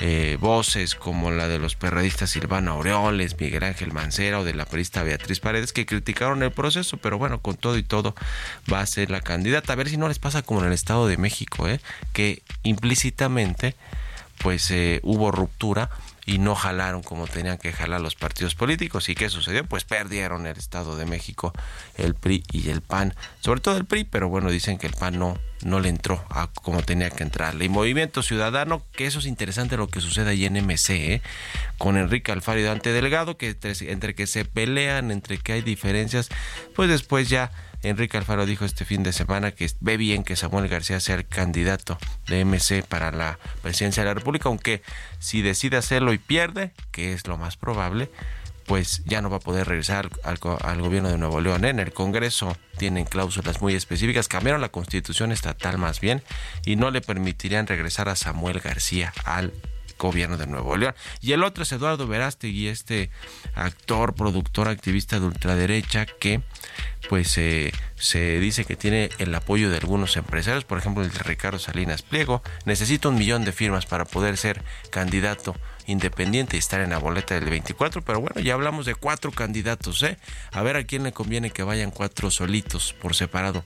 eh, 0.00 0.38
voces 0.40 0.94
como 0.94 1.32
la 1.32 1.48
de 1.48 1.58
los 1.58 1.74
perredistas 1.74 2.30
Silvana 2.30 2.70
Aureoles, 2.70 3.38
Miguel 3.38 3.64
Ángel 3.64 3.92
Mancera 3.92 4.38
o 4.38 4.44
de 4.44 4.54
la 4.54 4.64
periodista 4.64 5.02
Beatriz 5.02 5.40
Paredes 5.40 5.72
que 5.72 5.86
criticaron 5.86 6.44
el 6.44 6.52
proceso, 6.52 6.98
pero 6.98 7.18
bueno, 7.18 7.42
con 7.42 7.56
todo 7.56 7.76
y 7.76 7.82
todo 7.82 8.14
va 8.72 8.80
a 8.80 8.86
ser 8.86 9.10
la 9.10 9.22
candidata. 9.22 9.72
A 9.72 9.76
ver 9.76 9.88
si 9.88 9.96
no 9.96 10.06
les 10.06 10.20
pasa 10.20 10.42
como 10.42 10.60
en 10.60 10.68
el 10.68 10.72
Estado 10.72 11.08
de 11.08 11.16
México, 11.16 11.68
¿eh? 11.68 11.80
que 12.12 12.42
implícitamente 12.62 13.74
pues 14.42 14.70
eh, 14.70 15.00
hubo 15.02 15.30
ruptura 15.30 15.90
y 16.26 16.38
no 16.38 16.54
jalaron 16.54 17.02
como 17.02 17.26
tenían 17.26 17.58
que 17.58 17.72
jalar 17.72 18.00
los 18.00 18.14
partidos 18.14 18.54
políticos. 18.54 19.08
¿Y 19.08 19.14
qué 19.14 19.28
sucedió? 19.28 19.64
Pues 19.64 19.84
perdieron 19.84 20.46
el 20.46 20.56
Estado 20.56 20.96
de 20.96 21.06
México, 21.06 21.52
el 21.96 22.14
PRI 22.14 22.44
y 22.52 22.70
el 22.70 22.82
PAN, 22.82 23.14
sobre 23.40 23.60
todo 23.60 23.76
el 23.76 23.84
PRI, 23.84 24.04
pero 24.04 24.28
bueno, 24.28 24.50
dicen 24.50 24.78
que 24.78 24.86
el 24.86 24.92
PAN 24.92 25.18
no, 25.18 25.38
no 25.64 25.80
le 25.80 25.88
entró 25.88 26.24
a 26.30 26.48
como 26.48 26.82
tenía 26.82 27.10
que 27.10 27.24
entrarle. 27.24 27.64
Y 27.64 27.68
Movimiento 27.68 28.22
Ciudadano, 28.22 28.82
que 28.92 29.06
eso 29.06 29.18
es 29.18 29.26
interesante 29.26 29.76
lo 29.76 29.88
que 29.88 30.00
sucede 30.00 30.30
ahí 30.30 30.44
en 30.44 30.54
MC, 30.64 30.90
¿eh? 30.90 31.22
con 31.78 31.96
Enrique 31.96 32.32
Alfaro 32.32 32.60
y 32.60 32.64
Dante 32.64 32.92
Delgado, 32.92 33.36
que 33.36 33.48
entre, 33.48 33.72
entre 33.90 34.14
que 34.14 34.26
se 34.26 34.44
pelean, 34.44 35.10
entre 35.10 35.38
que 35.38 35.54
hay 35.54 35.62
diferencias, 35.62 36.28
pues 36.76 36.88
después 36.88 37.28
ya 37.28 37.50
Enrique 37.82 38.16
Alfaro 38.16 38.46
dijo 38.46 38.64
este 38.64 38.84
fin 38.84 39.02
de 39.02 39.12
semana 39.12 39.52
que 39.52 39.70
ve 39.80 39.96
bien 39.96 40.22
que 40.22 40.36
Samuel 40.36 40.68
García 40.68 41.00
sea 41.00 41.14
el 41.14 41.26
candidato 41.26 41.98
de 42.26 42.44
MC 42.44 42.84
para 42.86 43.10
la 43.10 43.38
presidencia 43.62 44.02
de 44.02 44.08
la 44.08 44.14
República, 44.14 44.48
aunque 44.48 44.82
si 45.18 45.42
decide 45.42 45.76
hacerlo 45.76 46.12
y 46.12 46.18
pierde, 46.18 46.72
que 46.90 47.12
es 47.12 47.26
lo 47.26 47.38
más 47.38 47.56
probable, 47.56 48.10
pues 48.66 49.02
ya 49.04 49.20
no 49.20 49.30
va 49.30 49.38
a 49.38 49.40
poder 49.40 49.66
regresar 49.66 50.10
al, 50.22 50.38
gobierno 50.38 51.08
de 51.08 51.18
Nuevo 51.18 51.40
León. 51.40 51.64
En 51.64 51.80
el 51.80 51.92
Congreso 51.92 52.56
tienen 52.78 53.04
cláusulas 53.04 53.60
muy 53.60 53.74
específicas, 53.74 54.28
cambiaron 54.28 54.60
la 54.60 54.68
constitución 54.68 55.32
estatal 55.32 55.76
más 55.76 56.00
bien 56.00 56.22
y 56.64 56.76
no 56.76 56.90
le 56.90 57.00
permitirían 57.00 57.66
regresar 57.66 58.08
a 58.08 58.14
Samuel 58.14 58.60
García 58.60 59.12
al 59.24 59.52
gobierno 59.98 60.36
de 60.36 60.46
Nuevo 60.46 60.76
León. 60.76 60.94
Y 61.20 61.32
el 61.32 61.42
otro 61.42 61.64
es 61.64 61.72
Eduardo 61.72 62.06
Verástegui, 62.06 62.68
este 62.68 63.10
actor, 63.54 64.14
productor, 64.14 64.68
activista 64.68 65.18
de 65.18 65.26
ultraderecha 65.26 66.06
que 66.06 66.40
pues 67.08 67.28
se 67.30 68.40
dice 68.40 68.64
que 68.64 68.76
tiene 68.76 69.10
el 69.18 69.34
apoyo 69.34 69.70
de 69.70 69.78
algunos 69.78 70.16
empresarios, 70.16 70.64
por 70.64 70.78
ejemplo 70.78 71.02
el 71.02 71.10
de 71.10 71.18
Ricardo 71.20 71.58
Salinas 71.58 72.02
Pliego, 72.02 72.42
necesita 72.64 73.08
un 73.08 73.16
millón 73.16 73.44
de 73.44 73.52
firmas 73.52 73.86
para 73.86 74.04
poder 74.04 74.36
ser 74.36 74.62
candidato 74.90 75.54
independiente 75.86 76.56
y 76.56 76.58
estar 76.58 76.80
en 76.80 76.90
la 76.90 76.98
boleta 76.98 77.34
del 77.34 77.50
24, 77.50 78.02
pero 78.02 78.20
bueno, 78.20 78.40
ya 78.40 78.54
hablamos 78.54 78.86
de 78.86 78.94
cuatro 78.94 79.32
candidatos, 79.32 80.02
¿eh? 80.02 80.16
A 80.52 80.62
ver 80.62 80.76
a 80.76 80.84
quién 80.84 81.02
le 81.02 81.12
conviene 81.12 81.50
que 81.50 81.62
vayan 81.62 81.90
cuatro 81.90 82.30
solitos 82.30 82.94
por 82.94 83.14
separado 83.14 83.64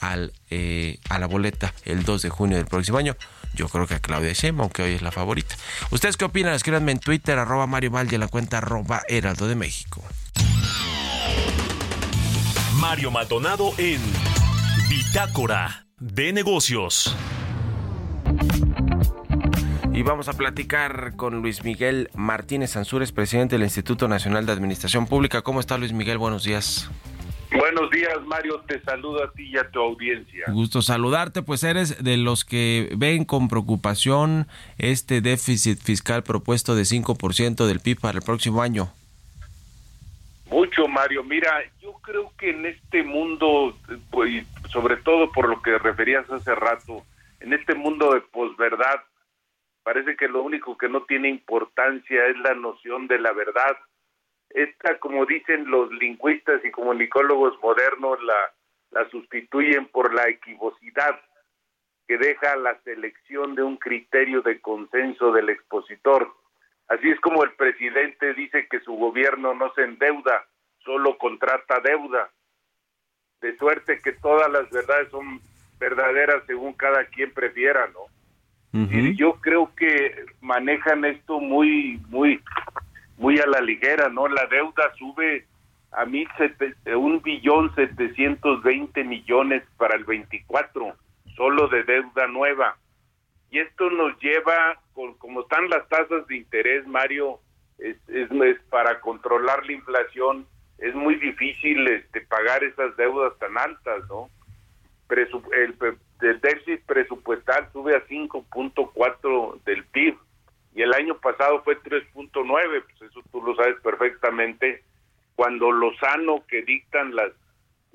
al, 0.00 0.32
eh, 0.50 0.98
a 1.08 1.18
la 1.18 1.26
boleta 1.26 1.74
el 1.84 2.04
2 2.04 2.22
de 2.22 2.30
junio 2.30 2.56
del 2.56 2.66
próximo 2.66 2.98
año. 2.98 3.16
Yo 3.54 3.68
creo 3.68 3.86
que 3.86 3.94
a 3.94 4.00
Claudia 4.00 4.32
Sheinbaum, 4.32 4.70
que 4.70 4.82
hoy 4.82 4.92
es 4.94 5.02
la 5.02 5.12
favorita. 5.12 5.54
¿Ustedes 5.90 6.16
qué 6.16 6.26
opinan? 6.26 6.54
Escríbanme 6.54 6.92
en 6.92 6.98
Twitter, 6.98 7.38
arroba 7.38 7.66
Mario 7.66 7.90
Valle, 7.90 8.18
la 8.18 8.28
cuenta 8.28 8.58
arroba 8.58 9.02
Heraldo 9.08 9.48
de 9.48 9.54
México. 9.54 10.02
Mario 12.88 13.10
Maldonado 13.10 13.72
en 13.78 14.00
Bitácora 14.88 15.88
de 15.98 16.32
Negocios. 16.32 17.16
Y 19.92 20.02
vamos 20.02 20.28
a 20.28 20.34
platicar 20.34 21.16
con 21.16 21.42
Luis 21.42 21.64
Miguel 21.64 22.10
Martínez 22.14 22.76
Ansúrez, 22.76 23.10
presidente 23.10 23.56
del 23.56 23.64
Instituto 23.64 24.06
Nacional 24.06 24.46
de 24.46 24.52
Administración 24.52 25.08
Pública. 25.08 25.42
¿Cómo 25.42 25.58
está 25.58 25.76
Luis 25.78 25.92
Miguel? 25.92 26.16
Buenos 26.18 26.44
días. 26.44 26.88
Buenos 27.50 27.90
días, 27.90 28.18
Mario. 28.24 28.62
Te 28.68 28.80
saludo 28.82 29.24
a 29.24 29.32
ti 29.32 29.50
y 29.52 29.58
a 29.58 29.68
tu 29.68 29.80
audiencia. 29.80 30.44
Gusto 30.52 30.80
saludarte, 30.80 31.42
pues 31.42 31.64
eres 31.64 32.04
de 32.04 32.16
los 32.16 32.44
que 32.44 32.94
ven 32.96 33.24
con 33.24 33.48
preocupación 33.48 34.46
este 34.78 35.20
déficit 35.20 35.80
fiscal 35.80 36.22
propuesto 36.22 36.76
de 36.76 36.84
5% 36.84 37.66
del 37.66 37.80
PIB 37.80 37.98
para 37.98 38.18
el 38.18 38.24
próximo 38.24 38.62
año. 38.62 38.92
Mario. 40.96 41.22
Mira, 41.24 41.62
yo 41.78 41.92
creo 42.00 42.32
que 42.38 42.48
en 42.48 42.64
este 42.64 43.02
mundo, 43.02 43.76
pues, 44.10 44.46
sobre 44.70 44.96
todo 44.96 45.30
por 45.30 45.46
lo 45.46 45.60
que 45.60 45.76
referías 45.76 46.28
hace 46.30 46.54
rato, 46.54 47.04
en 47.40 47.52
este 47.52 47.74
mundo 47.74 48.14
de 48.14 48.22
posverdad, 48.22 49.04
parece 49.82 50.16
que 50.16 50.26
lo 50.26 50.42
único 50.42 50.78
que 50.78 50.88
no 50.88 51.02
tiene 51.02 51.28
importancia 51.28 52.24
es 52.28 52.38
la 52.38 52.54
noción 52.54 53.08
de 53.08 53.18
la 53.18 53.32
verdad. 53.32 53.76
Esta, 54.48 54.98
como 54.98 55.26
dicen 55.26 55.70
los 55.70 55.92
lingüistas 55.92 56.64
y 56.64 56.70
comunicólogos 56.70 57.60
modernos, 57.62 58.18
la, 58.22 58.54
la 58.92 59.06
sustituyen 59.10 59.88
por 59.88 60.14
la 60.14 60.26
equivocidad 60.30 61.20
que 62.08 62.16
deja 62.16 62.56
la 62.56 62.80
selección 62.84 63.54
de 63.54 63.62
un 63.62 63.76
criterio 63.76 64.40
de 64.40 64.62
consenso 64.62 65.30
del 65.30 65.50
expositor. 65.50 66.32
Así 66.88 67.10
es 67.10 67.20
como 67.20 67.44
el 67.44 67.52
presidente 67.52 68.32
dice 68.32 68.66
que 68.70 68.80
su 68.80 68.94
gobierno 68.94 69.52
no 69.52 69.74
se 69.74 69.82
endeuda, 69.82 70.46
solo 70.86 71.18
contrata 71.18 71.80
deuda. 71.80 72.30
De 73.42 73.54
suerte 73.58 74.00
que 74.02 74.12
todas 74.12 74.50
las 74.50 74.70
verdades 74.70 75.10
son 75.10 75.40
verdaderas 75.78 76.42
según 76.46 76.72
cada 76.72 77.04
quien 77.04 77.30
prefiera, 77.34 77.86
¿no? 77.88 78.06
Y 78.72 79.16
yo 79.16 79.40
creo 79.40 79.74
que 79.74 80.26
manejan 80.42 81.06
esto 81.06 81.40
muy, 81.40 81.98
muy, 82.08 82.42
muy 83.16 83.38
a 83.38 83.46
la 83.46 83.60
ligera, 83.60 84.10
¿no? 84.10 84.28
La 84.28 84.46
deuda 84.46 84.92
sube 84.98 85.46
a 85.92 86.04
mil 86.04 86.28
un 86.94 87.22
billón 87.22 87.74
setecientos 87.74 88.62
veinte 88.62 89.02
millones 89.02 89.62
para 89.78 89.96
el 89.96 90.04
24, 90.04 90.94
solo 91.36 91.68
de 91.68 91.84
deuda 91.84 92.26
nueva. 92.26 92.76
Y 93.50 93.60
esto 93.60 93.88
nos 93.88 94.18
lleva, 94.20 94.78
con, 94.92 95.14
como 95.14 95.40
están 95.40 95.70
las 95.70 95.88
tasas 95.88 96.26
de 96.26 96.36
interés, 96.36 96.86
Mario, 96.86 97.40
es, 97.78 97.96
es, 98.08 98.30
es 98.30 98.60
para 98.68 99.00
controlar 99.00 99.64
la 99.64 99.72
inflación, 99.72 100.46
es 100.78 100.94
muy 100.94 101.16
difícil 101.16 101.86
este, 101.88 102.20
pagar 102.22 102.62
esas 102.64 102.96
deudas 102.96 103.38
tan 103.38 103.56
altas, 103.56 104.06
¿no? 104.08 104.28
el, 105.10 105.74
el 106.22 106.40
déficit 106.40 106.84
presupuestal 106.84 107.68
sube 107.72 107.94
a 107.94 108.04
5.4 108.06 109.62
del 109.64 109.84
PIB 109.84 110.16
y 110.74 110.82
el 110.82 110.92
año 110.92 111.16
pasado 111.18 111.62
fue 111.62 111.80
3.9, 111.80 112.32
pues 112.42 113.10
eso 113.10 113.22
tú 113.30 113.40
lo 113.42 113.54
sabes 113.54 113.76
perfectamente, 113.82 114.82
cuando 115.36 115.70
lo 115.70 115.94
sano 115.96 116.44
que 116.48 116.62
dictan 116.62 117.14
las 117.14 117.32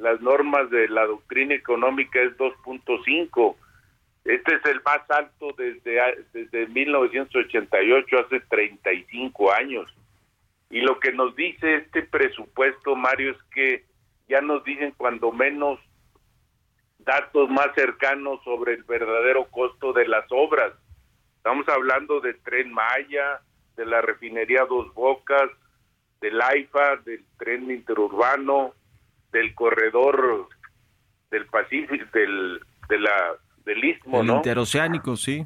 las 0.01 0.19
normas 0.19 0.69
de 0.71 0.89
la 0.89 1.05
doctrina 1.05 1.53
económica 1.53 2.19
es 2.21 2.35
2.5. 2.37 3.55
Este 4.25 4.55
es 4.55 4.65
el 4.65 4.81
más 4.83 5.09
alto 5.09 5.53
desde 5.57 6.25
desde 6.33 6.67
1988, 6.67 8.19
hace 8.19 8.39
35 8.41 9.53
años. 9.53 9.93
Y 10.71 10.79
lo 10.81 10.99
que 10.99 11.11
nos 11.11 11.35
dice 11.35 11.75
este 11.75 12.03
presupuesto, 12.03 12.95
Mario, 12.95 13.31
es 13.31 13.43
que 13.53 13.85
ya 14.29 14.41
nos 14.41 14.63
dicen 14.63 14.93
cuando 14.97 15.31
menos 15.31 15.79
datos 16.99 17.49
más 17.49 17.67
cercanos 17.75 18.41
sobre 18.43 18.75
el 18.75 18.83
verdadero 18.83 19.45
costo 19.51 19.91
de 19.91 20.07
las 20.07 20.25
obras. 20.29 20.71
Estamos 21.37 21.67
hablando 21.67 22.21
del 22.21 22.39
tren 22.41 22.71
Maya, 22.71 23.41
de 23.75 23.85
la 23.85 24.01
refinería 24.01 24.65
Dos 24.65 24.93
Bocas, 24.93 25.49
del 26.21 26.39
AIFA, 26.41 26.97
del 26.97 27.25
tren 27.37 27.69
interurbano, 27.69 28.73
del 29.31 29.53
corredor 29.55 30.47
del 31.31 31.45
Pacífico, 31.47 32.05
del, 32.13 32.61
de 32.87 32.99
la, 32.99 33.33
del 33.65 33.83
Istmo, 33.83 34.23
¿no? 34.23 34.37
interoceánico, 34.37 35.15
sí. 35.15 35.45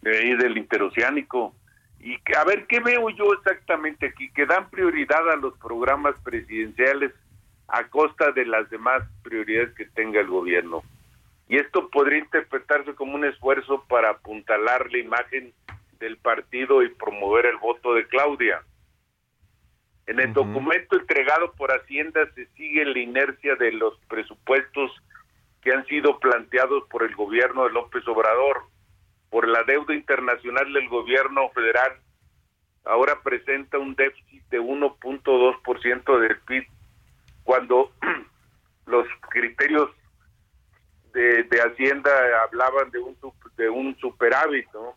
De 0.00 0.36
del 0.36 0.56
interoceánico. 0.56 1.54
Y 2.02 2.18
que, 2.18 2.36
a 2.36 2.44
ver, 2.44 2.66
¿qué 2.66 2.80
veo 2.80 3.08
yo 3.10 3.32
exactamente 3.32 4.06
aquí? 4.06 4.28
Que 4.32 4.44
dan 4.44 4.68
prioridad 4.70 5.30
a 5.30 5.36
los 5.36 5.56
programas 5.58 6.16
presidenciales 6.24 7.12
a 7.68 7.88
costa 7.88 8.32
de 8.32 8.44
las 8.44 8.68
demás 8.70 9.02
prioridades 9.22 9.72
que 9.74 9.86
tenga 9.86 10.20
el 10.20 10.26
gobierno. 10.26 10.82
Y 11.48 11.56
esto 11.56 11.88
podría 11.90 12.18
interpretarse 12.18 12.94
como 12.94 13.14
un 13.14 13.24
esfuerzo 13.24 13.84
para 13.88 14.10
apuntalar 14.10 14.90
la 14.90 14.98
imagen 14.98 15.52
del 16.00 16.16
partido 16.16 16.82
y 16.82 16.88
promover 16.88 17.46
el 17.46 17.56
voto 17.58 17.94
de 17.94 18.06
Claudia. 18.08 18.62
En 20.06 20.18
el 20.18 20.32
documento 20.32 20.98
entregado 20.98 21.52
por 21.52 21.70
Hacienda 21.70 22.28
se 22.34 22.46
sigue 22.56 22.84
la 22.84 22.98
inercia 22.98 23.54
de 23.54 23.70
los 23.70 23.96
presupuestos 24.08 24.90
que 25.62 25.72
han 25.72 25.86
sido 25.86 26.18
planteados 26.18 26.88
por 26.88 27.04
el 27.04 27.14
gobierno 27.14 27.64
de 27.64 27.70
López 27.70 28.06
Obrador, 28.08 28.64
por 29.32 29.48
la 29.48 29.64
deuda 29.64 29.92
internacional 29.94 30.72
del 30.74 30.88
gobierno 30.90 31.48
federal. 31.54 31.94
Ahora 32.84 33.22
presenta 33.22 33.78
un 33.78 33.94
déficit 33.94 34.44
de 34.50 34.60
1.2% 34.60 36.20
del 36.20 36.38
PIB, 36.40 36.66
cuando 37.42 37.90
los 38.86 39.06
criterios 39.30 39.88
de, 41.14 41.48
Hacienda 41.62 42.10
hablaban 42.44 42.90
de 42.90 42.98
un 42.98 43.16
de 43.56 43.70
un 43.70 43.96
superávit, 43.98 44.66
¿no? 44.74 44.94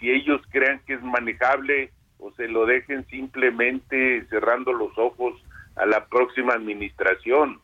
si 0.00 0.10
ellos 0.10 0.42
crean 0.50 0.80
que 0.80 0.94
es 0.94 1.02
manejable 1.02 1.92
o 2.18 2.32
se 2.32 2.48
lo 2.48 2.66
dejen 2.66 3.06
simplemente 3.06 4.24
cerrando 4.28 4.72
los 4.72 4.96
ojos 4.96 5.34
a 5.76 5.86
la 5.86 6.06
próxima 6.06 6.54
administración. 6.54 7.60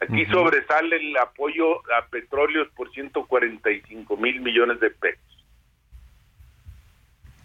Aquí 0.00 0.26
sobresale 0.26 0.96
el 0.96 1.16
apoyo 1.16 1.78
a 1.96 2.06
petróleos 2.10 2.68
por 2.70 2.90
145 2.92 4.16
mil 4.16 4.40
millones 4.40 4.80
de 4.80 4.90
pesos. 4.90 5.32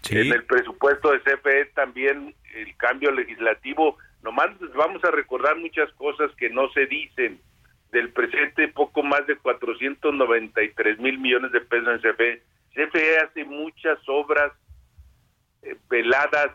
En 0.09 0.31
el 0.31 0.43
presupuesto 0.45 1.11
de 1.11 1.19
CFE 1.19 1.65
también 1.75 2.33
el 2.55 2.75
cambio 2.77 3.11
legislativo, 3.11 3.97
nomás 4.23 4.49
vamos 4.75 5.03
a 5.03 5.11
recordar 5.11 5.57
muchas 5.57 5.91
cosas 5.93 6.31
que 6.37 6.49
no 6.49 6.69
se 6.69 6.85
dicen. 6.87 7.39
Del 7.91 8.09
presente, 8.09 8.67
poco 8.67 9.01
más 9.03 9.25
de 9.27 9.37
493 9.37 10.99
mil 10.99 11.19
millones 11.19 11.51
de 11.51 11.61
pesos 11.61 11.87
en 11.87 11.99
CFE. 11.99 12.41
CFE 12.73 13.19
hace 13.19 13.45
muchas 13.45 13.97
obras 14.07 14.51
veladas 15.89 16.51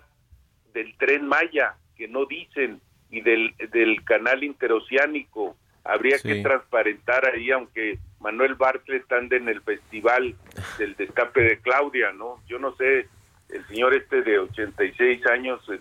del 0.73 0.97
tren 0.97 1.27
Maya 1.27 1.75
que 1.97 2.09
no 2.09 2.27
dicen 2.27 2.81
y 3.11 3.21
del, 3.21 3.55
del 3.71 4.03
canal 4.05 4.43
interoceánico. 4.43 5.57
Habría 5.85 6.19
que 6.19 6.43
transparentar 6.43 7.29
ahí, 7.29 7.51
aunque 7.51 7.99
Manuel 8.21 8.55
Bartlett 8.55 9.11
ande 9.13 9.37
en 9.37 9.49
el 9.49 9.61
festival 9.63 10.35
del 10.79 10.95
destape 10.95 11.41
de 11.43 11.59
Claudia, 11.59 12.13
¿no? 12.13 12.41
Yo 12.47 12.59
no 12.59 12.75
sé 12.77 13.09
el 13.49 13.67
señor 13.67 13.95
este 13.95 14.23
de 14.23 14.39
86 14.39 15.27
años 15.27 15.61
eh, 15.71 15.81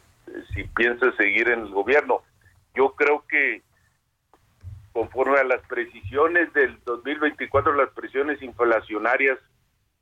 si 0.54 0.64
piensa 0.64 1.12
seguir 1.14 1.50
en 1.50 1.62
el 1.62 1.70
gobierno. 1.70 2.22
Yo 2.76 2.96
creo 2.96 3.24
que 3.30 3.62
conforme 4.92 5.40
a 5.40 5.44
las 5.44 5.62
precisiones 5.68 6.52
del 6.54 6.78
2024, 6.84 7.74
las 7.74 7.90
presiones 7.92 8.42
inflacionarias 8.42 9.38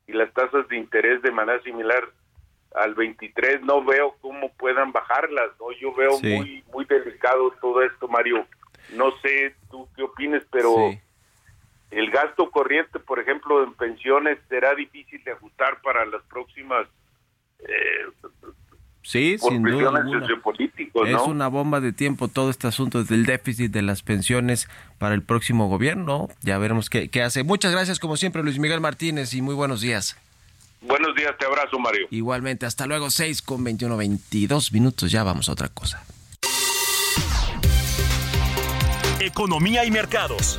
y 0.06 0.12
las 0.12 0.32
tasas 0.32 0.66
de 0.68 0.76
interés 0.76 1.22
de 1.22 1.30
manera 1.30 1.62
similar 1.62 2.08
al 2.74 2.94
23, 2.94 3.62
no 3.62 3.84
veo 3.84 4.16
cómo 4.20 4.52
puedan 4.52 4.92
bajarlas, 4.92 5.50
¿no? 5.58 5.72
Yo 5.80 5.94
veo 5.94 6.18
muy 6.20 6.62
muy 6.72 6.84
delicado 6.84 7.52
todo 7.60 7.82
esto, 7.82 8.08
Mario. 8.08 8.46
No 8.94 9.12
sé 9.22 9.54
tú 9.70 9.88
qué 9.96 10.02
opines, 10.02 10.42
pero 10.50 10.90
el 11.90 12.10
gasto 12.10 12.50
corriente, 12.50 12.98
por 12.98 13.18
ejemplo, 13.18 13.64
en 13.64 13.74
pensiones 13.74 14.38
será 14.48 14.74
difícil 14.74 15.22
de 15.24 15.32
ajustar 15.32 15.80
para 15.82 16.04
las 16.06 16.22
próximas 16.24 16.86
eh, 17.60 18.06
Sí, 19.02 19.38
sin 19.38 19.62
duda 19.62 20.04
Es 21.06 21.22
una 21.26 21.48
bomba 21.48 21.80
de 21.80 21.92
tiempo 21.92 22.28
todo 22.28 22.50
este 22.50 22.66
asunto 22.66 23.02
del 23.02 23.24
déficit 23.24 23.72
de 23.72 23.82
las 23.82 24.02
pensiones 24.02 24.68
para 24.98 25.14
el 25.14 25.22
próximo 25.22 25.68
gobierno. 25.68 26.28
Ya 26.42 26.58
veremos 26.58 26.90
qué, 26.90 27.08
qué 27.08 27.22
hace. 27.22 27.42
Muchas 27.42 27.72
gracias, 27.72 27.98
como 27.98 28.16
siempre, 28.16 28.42
Luis 28.42 28.58
Miguel 28.58 28.80
Martínez, 28.80 29.32
y 29.32 29.40
muy 29.40 29.54
buenos 29.54 29.80
días. 29.80 30.16
Buenos 30.82 31.14
días, 31.14 31.36
te 31.38 31.46
abrazo, 31.46 31.78
Mario. 31.78 32.06
Igualmente, 32.10 32.66
hasta 32.66 32.86
luego, 32.86 33.10
6 33.10 33.42
con 33.42 33.62
21, 33.64 33.96
22 33.96 34.72
minutos. 34.72 35.10
Ya 35.10 35.22
vamos 35.22 35.48
a 35.48 35.52
otra 35.52 35.68
cosa. 35.68 36.04
Economía 39.20 39.84
y 39.84 39.90
mercados. 39.90 40.58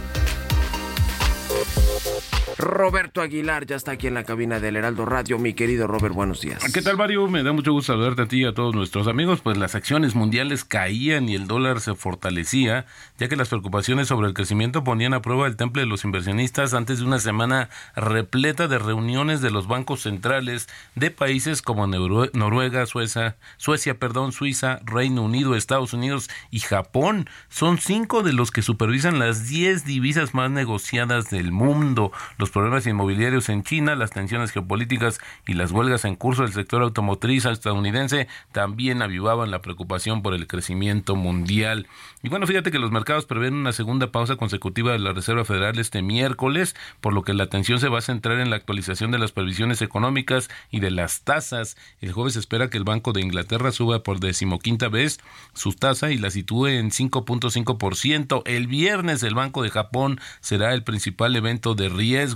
Roberto 2.57 3.21
Aguilar 3.21 3.65
ya 3.65 3.75
está 3.75 3.91
aquí 3.91 4.07
en 4.07 4.13
la 4.13 4.23
cabina 4.23 4.59
del 4.59 4.75
Heraldo 4.75 5.05
Radio. 5.05 5.37
Mi 5.37 5.53
querido 5.53 5.87
Robert, 5.87 6.13
buenos 6.13 6.41
días. 6.41 6.63
¿Qué 6.73 6.81
tal, 6.81 6.97
Mario? 6.97 7.27
Me 7.27 7.43
da 7.43 7.53
mucho 7.53 7.71
gusto 7.71 7.93
saludarte 7.93 8.23
a 8.23 8.25
ti 8.27 8.41
y 8.41 8.45
a 8.45 8.53
todos 8.53 8.75
nuestros 8.75 9.07
amigos. 9.07 9.41
Pues 9.41 9.57
las 9.57 9.75
acciones 9.75 10.15
mundiales 10.15 10.63
caían 10.63 11.29
y 11.29 11.35
el 11.35 11.47
dólar 11.47 11.81
se 11.81 11.95
fortalecía, 11.95 12.85
ya 13.17 13.27
que 13.27 13.35
las 13.35 13.49
preocupaciones 13.49 14.07
sobre 14.07 14.27
el 14.27 14.33
crecimiento 14.33 14.83
ponían 14.83 15.13
a 15.13 15.21
prueba 15.21 15.47
el 15.47 15.55
temple 15.55 15.83
de 15.83 15.87
los 15.87 16.03
inversionistas 16.03 16.73
antes 16.73 16.99
de 16.99 17.05
una 17.05 17.19
semana 17.19 17.69
repleta 17.95 18.67
de 18.67 18.79
reuniones 18.79 19.41
de 19.41 19.51
los 19.51 19.67
bancos 19.67 20.01
centrales 20.01 20.67
de 20.95 21.11
países 21.11 21.61
como 21.61 21.87
Noruega, 21.87 22.85
Suecia, 22.85 23.37
Suecia, 23.57 23.97
perdón, 23.97 24.31
Suiza, 24.31 24.79
Reino 24.85 25.23
Unido, 25.23 25.55
Estados 25.55 25.93
Unidos 25.93 26.29
y 26.49 26.59
Japón. 26.59 27.29
Son 27.49 27.77
cinco 27.77 28.23
de 28.23 28.33
los 28.33 28.51
que 28.51 28.61
supervisan 28.61 29.19
las 29.19 29.47
diez 29.47 29.85
divisas 29.85 30.33
más 30.33 30.51
negociadas 30.51 31.29
del 31.29 31.51
mundo 31.51 32.11
los 32.41 32.49
problemas 32.49 32.87
inmobiliarios 32.87 33.49
en 33.49 33.61
China, 33.61 33.95
las 33.95 34.09
tensiones 34.09 34.51
geopolíticas 34.51 35.19
y 35.47 35.53
las 35.53 35.71
huelgas 35.71 36.05
en 36.05 36.15
curso 36.15 36.41
del 36.41 36.53
sector 36.53 36.81
automotriz 36.81 37.45
estadounidense 37.45 38.27
también 38.51 39.03
avivaban 39.03 39.51
la 39.51 39.61
preocupación 39.61 40.23
por 40.23 40.33
el 40.33 40.47
crecimiento 40.47 41.15
mundial. 41.15 41.87
Y 42.23 42.29
bueno, 42.29 42.47
fíjate 42.47 42.71
que 42.71 42.79
los 42.79 42.91
mercados 42.91 43.27
prevén 43.27 43.53
una 43.53 43.73
segunda 43.73 44.11
pausa 44.11 44.37
consecutiva 44.37 44.91
de 44.91 44.97
la 44.97 45.13
Reserva 45.13 45.45
Federal 45.45 45.77
este 45.77 46.01
miércoles, 46.01 46.75
por 46.99 47.13
lo 47.13 47.21
que 47.21 47.35
la 47.35 47.43
atención 47.43 47.79
se 47.79 47.89
va 47.89 47.99
a 47.99 48.01
centrar 48.01 48.39
en 48.39 48.49
la 48.49 48.55
actualización 48.55 49.11
de 49.11 49.19
las 49.19 49.31
previsiones 49.31 49.83
económicas 49.83 50.49
y 50.71 50.79
de 50.79 50.89
las 50.89 51.21
tasas. 51.21 51.77
El 52.01 52.11
jueves 52.11 52.37
espera 52.37 52.71
que 52.71 52.77
el 52.79 52.83
Banco 52.83 53.13
de 53.13 53.21
Inglaterra 53.21 53.71
suba 53.71 54.01
por 54.01 54.19
decimoquinta 54.19 54.89
vez 54.89 55.19
su 55.53 55.73
tasa 55.73 56.09
y 56.09 56.17
la 56.17 56.31
sitúe 56.31 56.67
en 56.69 56.89
5.5%. 56.89 58.41
El 58.45 58.65
viernes 58.65 59.21
el 59.21 59.35
Banco 59.35 59.61
de 59.61 59.69
Japón 59.69 60.19
será 60.39 60.73
el 60.73 60.83
principal 60.83 61.35
evento 61.35 61.75
de 61.75 61.89
riesgo 61.89 62.30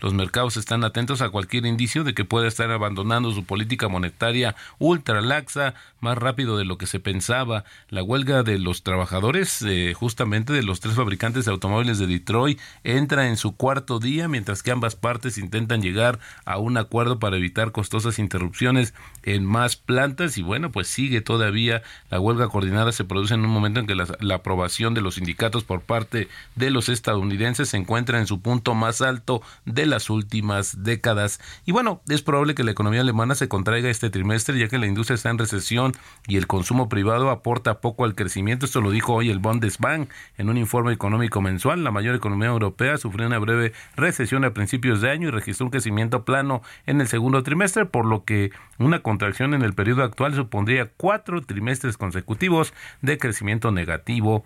los 0.00 0.14
mercados 0.14 0.56
están 0.56 0.84
atentos 0.84 1.20
a 1.22 1.30
cualquier 1.30 1.66
indicio 1.66 2.04
de 2.04 2.14
que 2.14 2.24
pueda 2.24 2.48
estar 2.48 2.70
abandonando 2.70 3.32
su 3.32 3.44
política 3.44 3.88
monetaria 3.88 4.56
ultra 4.78 5.20
laxa 5.20 5.74
más 6.00 6.16
rápido 6.18 6.56
de 6.56 6.64
lo 6.64 6.78
que 6.78 6.86
se 6.86 7.00
pensaba. 7.00 7.64
La 7.88 8.02
huelga 8.02 8.42
de 8.42 8.58
los 8.58 8.82
trabajadores, 8.82 9.62
eh, 9.62 9.94
justamente 9.94 10.52
de 10.52 10.62
los 10.62 10.80
tres 10.80 10.94
fabricantes 10.94 11.44
de 11.44 11.50
automóviles 11.50 11.98
de 11.98 12.06
Detroit, 12.06 12.58
entra 12.84 13.28
en 13.28 13.36
su 13.36 13.54
cuarto 13.56 13.98
día, 13.98 14.28
mientras 14.28 14.62
que 14.62 14.70
ambas 14.70 14.96
partes 14.96 15.38
intentan 15.38 15.82
llegar 15.82 16.18
a 16.44 16.58
un 16.58 16.76
acuerdo 16.76 17.18
para 17.18 17.36
evitar 17.36 17.72
costosas 17.72 18.18
interrupciones 18.18 18.94
en 19.22 19.44
más 19.44 19.76
plantas. 19.76 20.38
Y 20.38 20.42
bueno, 20.42 20.70
pues 20.70 20.88
sigue 20.88 21.20
todavía 21.20 21.82
la 22.10 22.20
huelga 22.20 22.48
coordinada. 22.48 22.92
Se 22.92 23.04
produce 23.04 23.34
en 23.34 23.44
un 23.44 23.50
momento 23.50 23.80
en 23.80 23.86
que 23.86 23.94
la, 23.94 24.06
la 24.20 24.36
aprobación 24.36 24.94
de 24.94 25.02
los 25.02 25.14
sindicatos 25.16 25.64
por 25.64 25.82
parte 25.82 26.28
de 26.56 26.70
los 26.70 26.88
estadounidenses 26.88 27.68
se 27.68 27.76
encuentra 27.76 28.18
en 28.18 28.26
su 28.26 28.40
punto 28.40 28.74
más 28.74 29.02
alto 29.02 29.29
de 29.64 29.86
las 29.86 30.10
últimas 30.10 30.82
décadas. 30.82 31.40
Y 31.64 31.72
bueno, 31.72 32.02
es 32.08 32.22
probable 32.22 32.54
que 32.54 32.64
la 32.64 32.72
economía 32.72 33.00
alemana 33.00 33.34
se 33.34 33.48
contraiga 33.48 33.88
este 33.88 34.10
trimestre 34.10 34.58
ya 34.58 34.68
que 34.68 34.78
la 34.78 34.86
industria 34.86 35.14
está 35.14 35.30
en 35.30 35.38
recesión 35.38 35.92
y 36.26 36.36
el 36.36 36.46
consumo 36.46 36.88
privado 36.88 37.30
aporta 37.30 37.80
poco 37.80 38.04
al 38.04 38.14
crecimiento. 38.14 38.66
Esto 38.66 38.80
lo 38.80 38.90
dijo 38.90 39.14
hoy 39.14 39.30
el 39.30 39.38
Bundesbank 39.38 40.10
en 40.36 40.48
un 40.48 40.56
informe 40.56 40.92
económico 40.92 41.40
mensual. 41.40 41.84
La 41.84 41.90
mayor 41.90 42.14
economía 42.14 42.48
europea 42.48 42.96
sufrió 42.98 43.26
una 43.26 43.38
breve 43.38 43.72
recesión 43.96 44.44
a 44.44 44.52
principios 44.52 45.00
de 45.00 45.10
año 45.10 45.28
y 45.28 45.30
registró 45.30 45.66
un 45.66 45.70
crecimiento 45.70 46.24
plano 46.24 46.62
en 46.86 47.00
el 47.00 47.08
segundo 47.08 47.42
trimestre, 47.42 47.86
por 47.86 48.06
lo 48.06 48.24
que 48.24 48.50
una 48.78 49.00
contracción 49.00 49.54
en 49.54 49.62
el 49.62 49.74
periodo 49.74 50.02
actual 50.02 50.34
supondría 50.34 50.90
cuatro 50.96 51.42
trimestres 51.42 51.96
consecutivos 51.96 52.72
de 53.02 53.18
crecimiento 53.18 53.70
negativo 53.70 54.44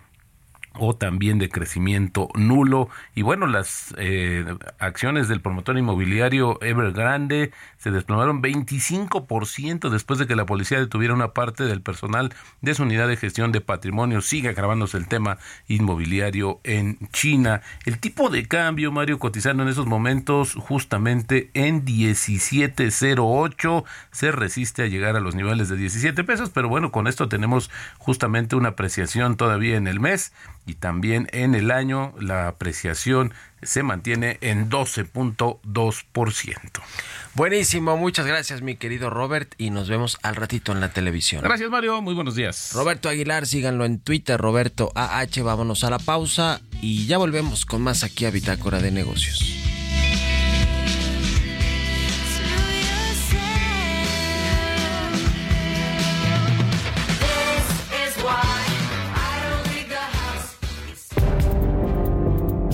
o 0.79 0.95
también 0.95 1.39
de 1.39 1.49
crecimiento 1.49 2.29
nulo. 2.35 2.89
Y 3.13 3.21
bueno, 3.21 3.47
las 3.47 3.93
eh, 3.97 4.45
acciones 4.79 5.27
del 5.27 5.41
promotor 5.41 5.77
inmobiliario 5.77 6.61
Evergrande 6.61 7.51
se 7.77 7.91
desplomaron 7.91 8.41
25% 8.41 9.89
después 9.89 10.19
de 10.19 10.27
que 10.27 10.35
la 10.35 10.45
policía 10.45 10.79
detuviera 10.79 11.13
una 11.13 11.33
parte 11.33 11.65
del 11.65 11.81
personal 11.81 12.33
de 12.61 12.73
su 12.73 12.83
unidad 12.83 13.07
de 13.07 13.17
gestión 13.17 13.51
de 13.51 13.61
patrimonio. 13.61 14.21
Sigue 14.21 14.49
agravándose 14.49 14.97
el 14.97 15.07
tema 15.07 15.37
inmobiliario 15.67 16.59
en 16.63 16.97
China. 17.11 17.61
El 17.85 17.99
tipo 17.99 18.29
de 18.29 18.47
cambio, 18.47 18.91
Mario, 18.91 19.19
cotizando 19.19 19.63
en 19.63 19.69
esos 19.69 19.85
momentos 19.85 20.55
justamente 20.55 21.51
en 21.53 21.85
17.08, 21.85 23.83
se 24.11 24.31
resiste 24.31 24.83
a 24.83 24.87
llegar 24.87 25.15
a 25.15 25.19
los 25.19 25.35
niveles 25.35 25.69
de 25.69 25.77
17 25.77 26.23
pesos, 26.23 26.49
pero 26.49 26.69
bueno, 26.69 26.91
con 26.91 27.07
esto 27.07 27.29
tenemos 27.29 27.69
justamente 27.97 28.55
una 28.55 28.69
apreciación 28.69 29.37
todavía 29.37 29.77
en 29.77 29.87
el 29.87 29.99
mes 29.99 30.33
y 30.65 30.75
también 30.75 31.27
en 31.31 31.55
el 31.55 31.71
año 31.71 32.13
la 32.19 32.47
apreciación 32.47 33.33
se 33.61 33.83
mantiene 33.83 34.37
en 34.41 34.69
12.2%. 34.69 36.81
Buenísimo, 37.33 37.97
muchas 37.97 38.25
gracias 38.25 38.61
mi 38.61 38.75
querido 38.75 39.09
Robert 39.09 39.53
y 39.57 39.69
nos 39.69 39.89
vemos 39.89 40.17
al 40.21 40.35
ratito 40.35 40.71
en 40.71 40.79
la 40.79 40.89
televisión. 40.89 41.41
Gracias 41.43 41.69
Mario, 41.69 42.01
muy 42.01 42.13
buenos 42.13 42.35
días. 42.35 42.71
Roberto 42.73 43.09
Aguilar, 43.09 43.47
síganlo 43.47 43.85
en 43.85 43.99
Twitter, 43.99 44.39
Roberto 44.39 44.91
AH, 44.95 45.43
vámonos 45.43 45.83
a 45.83 45.89
la 45.89 45.99
pausa 45.99 46.61
y 46.81 47.07
ya 47.07 47.17
volvemos 47.17 47.65
con 47.65 47.81
más 47.81 48.03
aquí 48.03 48.25
a 48.25 48.31
Bitácora 48.31 48.79
de 48.79 48.91
Negocios. 48.91 49.84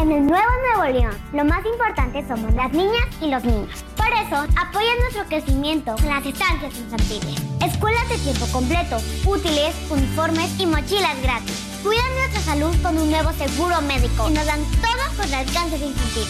En 0.00 0.10
el 0.10 0.24
Nuevo 0.24 0.48
Nuevo 0.62 0.98
León, 0.98 1.14
lo 1.34 1.44
más 1.44 1.62
importante 1.66 2.26
somos 2.26 2.54
las 2.54 2.72
niñas 2.72 3.04
y 3.20 3.26
los 3.28 3.44
niños. 3.44 3.84
Por 3.98 4.06
eso, 4.06 4.50
apoya 4.58 4.96
nuestro 4.98 5.26
crecimiento 5.26 5.94
en 5.98 6.08
las 6.08 6.24
estancias 6.24 6.74
infantiles. 6.78 7.36
Escuelas 7.62 8.08
de 8.08 8.16
tiempo 8.16 8.46
completo, 8.50 8.96
útiles, 9.26 9.74
uniformes 9.90 10.58
y 10.58 10.64
mochilas 10.64 11.20
gratis. 11.20 11.80
Cuidan 11.82 12.14
nuestra 12.14 12.40
salud 12.40 12.74
con 12.82 12.96
un 12.96 13.10
nuevo 13.10 13.30
seguro 13.32 13.82
médico 13.82 14.30
y 14.30 14.32
nos 14.32 14.46
dan 14.46 14.64
todo 14.80 15.04
contra 15.18 15.42
el 15.42 15.52
cáncer 15.52 15.82
infantil. 15.82 16.28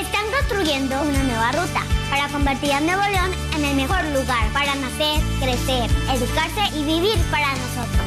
Están 0.00 0.24
construyendo 0.38 1.02
una 1.02 1.22
nueva 1.22 1.52
ruta 1.52 1.82
para 2.08 2.26
convertir 2.28 2.72
a 2.72 2.80
Nuevo 2.80 3.02
León 3.02 3.32
en 3.54 3.64
el 3.66 3.76
mejor 3.76 4.02
lugar 4.16 4.50
para 4.54 4.74
nacer, 4.76 5.20
crecer, 5.38 5.90
educarse 6.08 6.74
y 6.74 6.84
vivir 6.84 7.18
para 7.30 7.48
nosotros. 7.52 8.06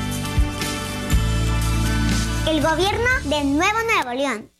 El 2.49 2.63
gobierno 2.63 3.09
de 3.25 3.43
Nuevo 3.43 3.77
Nuevo 3.93 4.13
León. 4.19 4.52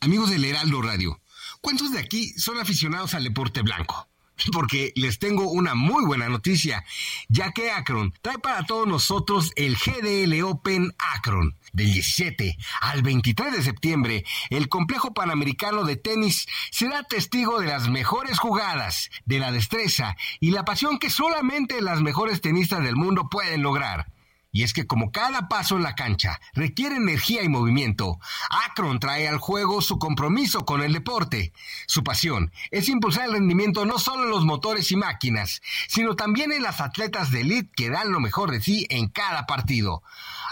Amigos 0.00 0.30
del 0.30 0.44
Heraldo 0.44 0.80
Radio, 0.80 1.20
¿cuántos 1.60 1.90
de 1.90 1.98
aquí 1.98 2.28
son 2.38 2.60
aficionados 2.60 3.14
al 3.14 3.24
deporte 3.24 3.62
blanco? 3.62 4.08
Porque 4.52 4.92
les 4.94 5.18
tengo 5.18 5.50
una 5.50 5.74
muy 5.74 6.04
buena 6.04 6.28
noticia, 6.28 6.84
ya 7.28 7.50
que 7.50 7.72
Akron 7.72 8.14
trae 8.22 8.38
para 8.38 8.64
todos 8.64 8.86
nosotros 8.86 9.50
el 9.56 9.76
GDL 9.76 10.40
Open 10.44 10.94
Akron. 11.16 11.56
Del 11.72 11.92
17 11.92 12.56
al 12.80 13.02
23 13.02 13.52
de 13.52 13.62
septiembre, 13.62 14.24
el 14.50 14.68
complejo 14.68 15.12
panamericano 15.12 15.82
de 15.82 15.96
tenis 15.96 16.46
será 16.70 17.02
testigo 17.02 17.58
de 17.58 17.66
las 17.66 17.88
mejores 17.88 18.38
jugadas, 18.38 19.10
de 19.24 19.40
la 19.40 19.50
destreza 19.50 20.16
y 20.38 20.52
la 20.52 20.64
pasión 20.64 21.00
que 21.00 21.10
solamente 21.10 21.82
las 21.82 22.02
mejores 22.02 22.40
tenistas 22.40 22.84
del 22.84 22.94
mundo 22.94 23.28
pueden 23.28 23.62
lograr. 23.62 24.12
Y 24.50 24.62
es 24.62 24.72
que 24.72 24.86
como 24.86 25.12
cada 25.12 25.48
paso 25.48 25.76
en 25.76 25.82
la 25.82 25.94
cancha 25.94 26.40
requiere 26.54 26.96
energía 26.96 27.42
y 27.42 27.48
movimiento, 27.48 28.18
Akron 28.66 28.98
trae 28.98 29.28
al 29.28 29.38
juego 29.38 29.82
su 29.82 29.98
compromiso 29.98 30.64
con 30.64 30.82
el 30.82 30.92
deporte. 30.94 31.52
Su 31.86 32.02
pasión 32.02 32.50
es 32.70 32.88
impulsar 32.88 33.26
el 33.26 33.32
rendimiento 33.32 33.84
no 33.84 33.98
solo 33.98 34.24
en 34.24 34.30
los 34.30 34.44
motores 34.44 34.90
y 34.90 34.96
máquinas, 34.96 35.60
sino 35.86 36.16
también 36.16 36.52
en 36.52 36.62
las 36.62 36.80
atletas 36.80 37.30
de 37.30 37.42
elite 37.42 37.70
que 37.76 37.90
dan 37.90 38.10
lo 38.10 38.20
mejor 38.20 38.50
de 38.50 38.62
sí 38.62 38.86
en 38.88 39.08
cada 39.08 39.46
partido. 39.46 40.02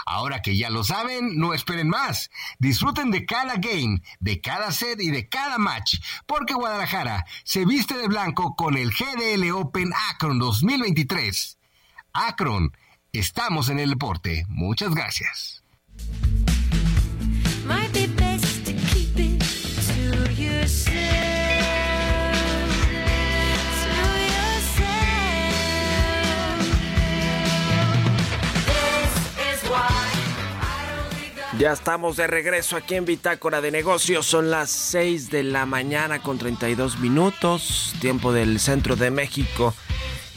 Ahora 0.05 0.41
que 0.41 0.55
ya 0.55 0.69
lo 0.69 0.83
saben, 0.83 1.37
no 1.37 1.53
esperen 1.53 1.89
más. 1.89 2.29
Disfruten 2.59 3.11
de 3.11 3.25
cada 3.25 3.55
game, 3.55 4.01
de 4.19 4.39
cada 4.39 4.71
set 4.71 5.01
y 5.01 5.09
de 5.09 5.27
cada 5.27 5.57
match, 5.57 5.95
porque 6.25 6.53
Guadalajara 6.53 7.25
se 7.43 7.65
viste 7.65 7.97
de 7.97 8.07
blanco 8.07 8.55
con 8.55 8.77
el 8.77 8.91
GDL 8.91 9.51
Open 9.51 9.91
Akron 10.11 10.39
2023. 10.39 11.57
Akron 12.13 12.71
Estamos 13.19 13.69
en 13.69 13.79
el 13.79 13.89
deporte. 13.89 14.45
Muchas 14.47 14.93
gracias. 14.93 15.63
Ya 31.57 31.71
estamos 31.71 32.17
de 32.17 32.27
regreso 32.27 32.77
aquí 32.77 32.93
en 32.93 33.05
Bitácora 33.05 33.61
de 33.61 33.71
Negocios. 33.71 34.27
Son 34.27 34.51
las 34.51 34.69
6 34.69 35.31
de 35.31 35.41
la 35.41 35.65
mañana 35.65 36.21
con 36.21 36.37
32 36.37 36.99
minutos, 36.99 37.95
tiempo 37.99 38.31
del 38.31 38.59
centro 38.59 38.95
de 38.95 39.09
México 39.09 39.73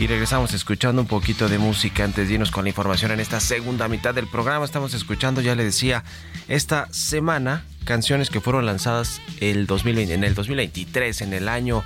y 0.01 0.07
regresamos 0.07 0.55
escuchando 0.55 1.03
un 1.03 1.07
poquito 1.07 1.47
de 1.51 1.59
música 1.59 2.05
antes 2.05 2.27
de 2.27 2.33
irnos 2.33 2.51
con 2.51 2.65
la 2.65 2.71
información 2.71 3.11
en 3.11 3.21
esta 3.21 3.39
segunda 3.39 3.87
mitad 3.87 4.15
del 4.15 4.27
programa. 4.27 4.65
Estamos 4.65 4.95
escuchando, 4.95 5.43
ya 5.43 5.55
le 5.55 5.63
decía, 5.63 6.05
esta 6.49 6.91
semana 6.91 7.67
canciones 7.85 8.31
que 8.31 8.41
fueron 8.41 8.65
lanzadas 8.65 9.21
el 9.41 9.67
2020, 9.67 10.15
en 10.15 10.25
el 10.25 10.35
2023, 10.35 11.21
en 11.21 11.35
el 11.35 11.51
año 11.51 11.85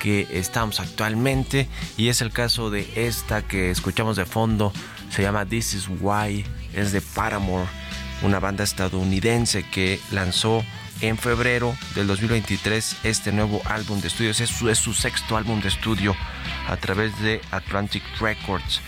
que 0.00 0.28
estamos 0.30 0.78
actualmente. 0.78 1.66
Y 1.96 2.06
es 2.06 2.20
el 2.20 2.30
caso 2.30 2.70
de 2.70 2.88
esta 2.94 3.42
que 3.42 3.72
escuchamos 3.72 4.16
de 4.16 4.26
fondo. 4.26 4.72
Se 5.10 5.22
llama 5.22 5.44
This 5.44 5.74
Is 5.74 5.88
Why. 6.00 6.44
Es 6.72 6.92
de 6.92 7.00
Paramore, 7.00 7.66
una 8.22 8.38
banda 8.38 8.62
estadounidense 8.62 9.68
que 9.68 9.98
lanzó 10.12 10.64
en 11.00 11.18
febrero 11.18 11.76
del 11.94 12.06
2023 12.06 12.96
este 13.04 13.32
nuevo 13.32 13.62
álbum 13.66 14.00
de 14.00 14.08
estudios. 14.08 14.40
Es 14.40 14.50
su, 14.50 14.68
es 14.68 14.78
su 14.78 14.94
sexto 14.94 15.36
álbum 15.36 15.60
de 15.60 15.68
estudio 15.68 16.16
a 16.68 16.76
través 16.76 17.18
de 17.20 17.40
Atlantic 17.50 18.02
Records. 18.20 18.80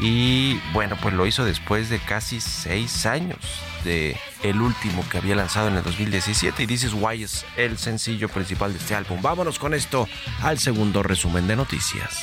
Y 0.00 0.58
bueno, 0.72 0.96
pues 1.00 1.14
lo 1.14 1.26
hizo 1.26 1.44
después 1.44 1.90
de 1.90 1.98
casi 1.98 2.40
seis 2.40 3.04
años 3.04 3.38
de 3.84 4.16
el 4.42 4.60
último 4.62 5.06
que 5.10 5.18
había 5.18 5.36
lanzado 5.36 5.68
en 5.68 5.76
el 5.76 5.82
2017. 5.82 6.64
Y 6.64 6.72
is 6.72 6.94
Why 6.94 7.22
es 7.22 7.44
el 7.56 7.76
sencillo 7.76 8.28
principal 8.28 8.72
de 8.72 8.78
este 8.78 8.94
álbum. 8.94 9.20
Vámonos 9.20 9.58
con 9.58 9.74
esto 9.74 10.08
al 10.42 10.58
segundo 10.58 11.02
resumen 11.02 11.46
de 11.46 11.56
noticias. 11.56 12.18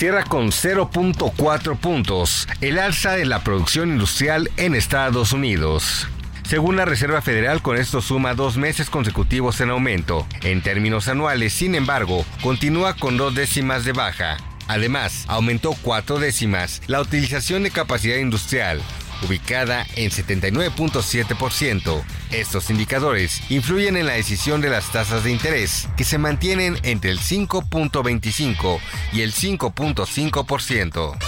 Cierra 0.00 0.24
con 0.24 0.46
0.4 0.46 1.76
puntos 1.76 2.48
el 2.62 2.78
alza 2.78 3.16
de 3.16 3.26
la 3.26 3.44
producción 3.44 3.90
industrial 3.90 4.50
en 4.56 4.74
Estados 4.74 5.34
Unidos. 5.34 6.08
Según 6.48 6.76
la 6.76 6.86
Reserva 6.86 7.20
Federal, 7.20 7.60
con 7.60 7.76
esto 7.76 8.00
suma 8.00 8.32
dos 8.32 8.56
meses 8.56 8.88
consecutivos 8.88 9.60
en 9.60 9.68
aumento. 9.68 10.26
En 10.42 10.62
términos 10.62 11.08
anuales, 11.08 11.52
sin 11.52 11.74
embargo, 11.74 12.24
continúa 12.42 12.96
con 12.96 13.18
dos 13.18 13.34
décimas 13.34 13.84
de 13.84 13.92
baja. 13.92 14.38
Además, 14.68 15.26
aumentó 15.28 15.72
cuatro 15.82 16.18
décimas 16.18 16.80
la 16.86 17.02
utilización 17.02 17.62
de 17.64 17.70
capacidad 17.70 18.16
industrial, 18.16 18.80
ubicada 19.26 19.86
en 19.96 20.10
79.7%. 20.10 22.04
Estos 22.32 22.70
indicadores 22.70 23.40
influyen 23.50 23.96
en 23.96 24.06
la 24.06 24.12
decisión 24.14 24.60
de 24.60 24.70
las 24.70 24.90
tasas 24.92 25.24
de 25.24 25.32
interés, 25.32 25.88
que 25.96 26.04
se 26.04 26.18
mantienen 26.18 26.76
entre 26.82 27.10
el 27.10 27.18
5.25 27.18 28.80
y 29.12 29.22
el 29.22 29.32
5.5%. 29.32 31.18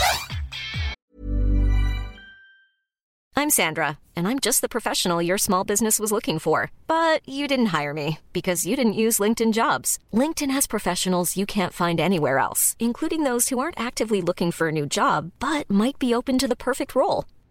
I'm 3.35 3.49
Sandra, 3.49 3.99
and 4.15 4.29
I'm 4.29 4.39
just 4.39 4.61
the 4.61 4.69
professional 4.69 5.23
your 5.23 5.39
small 5.39 5.65
business 5.65 5.99
was 5.99 6.13
looking 6.13 6.39
for. 6.39 6.71
But 6.87 7.27
you 7.27 7.49
didn't 7.49 7.73
hire 7.73 7.95
me 7.95 8.19
because 8.33 8.67
you 8.67 8.77
didn't 8.77 8.93
use 8.93 9.19
LinkedIn 9.19 9.53
jobs. 9.53 9.99
LinkedIn 10.13 10.51
has 10.51 10.67
professionals 10.67 11.37
you 11.37 11.47
can't 11.47 11.73
find 11.73 11.99
anywhere 11.99 12.39
else, 12.39 12.77
including 12.79 13.25
those 13.25 13.49
who 13.49 13.59
aren't 13.59 13.81
actively 13.81 14.21
looking 14.21 14.53
for 14.53 14.69
a 14.69 14.73
new 14.73 14.87
job 14.87 15.33
but 15.41 15.69
might 15.69 15.99
be 15.99 16.15
open 16.15 16.39
to 16.39 16.47
the 16.47 16.55
perfect 16.55 16.95
role 16.95 17.25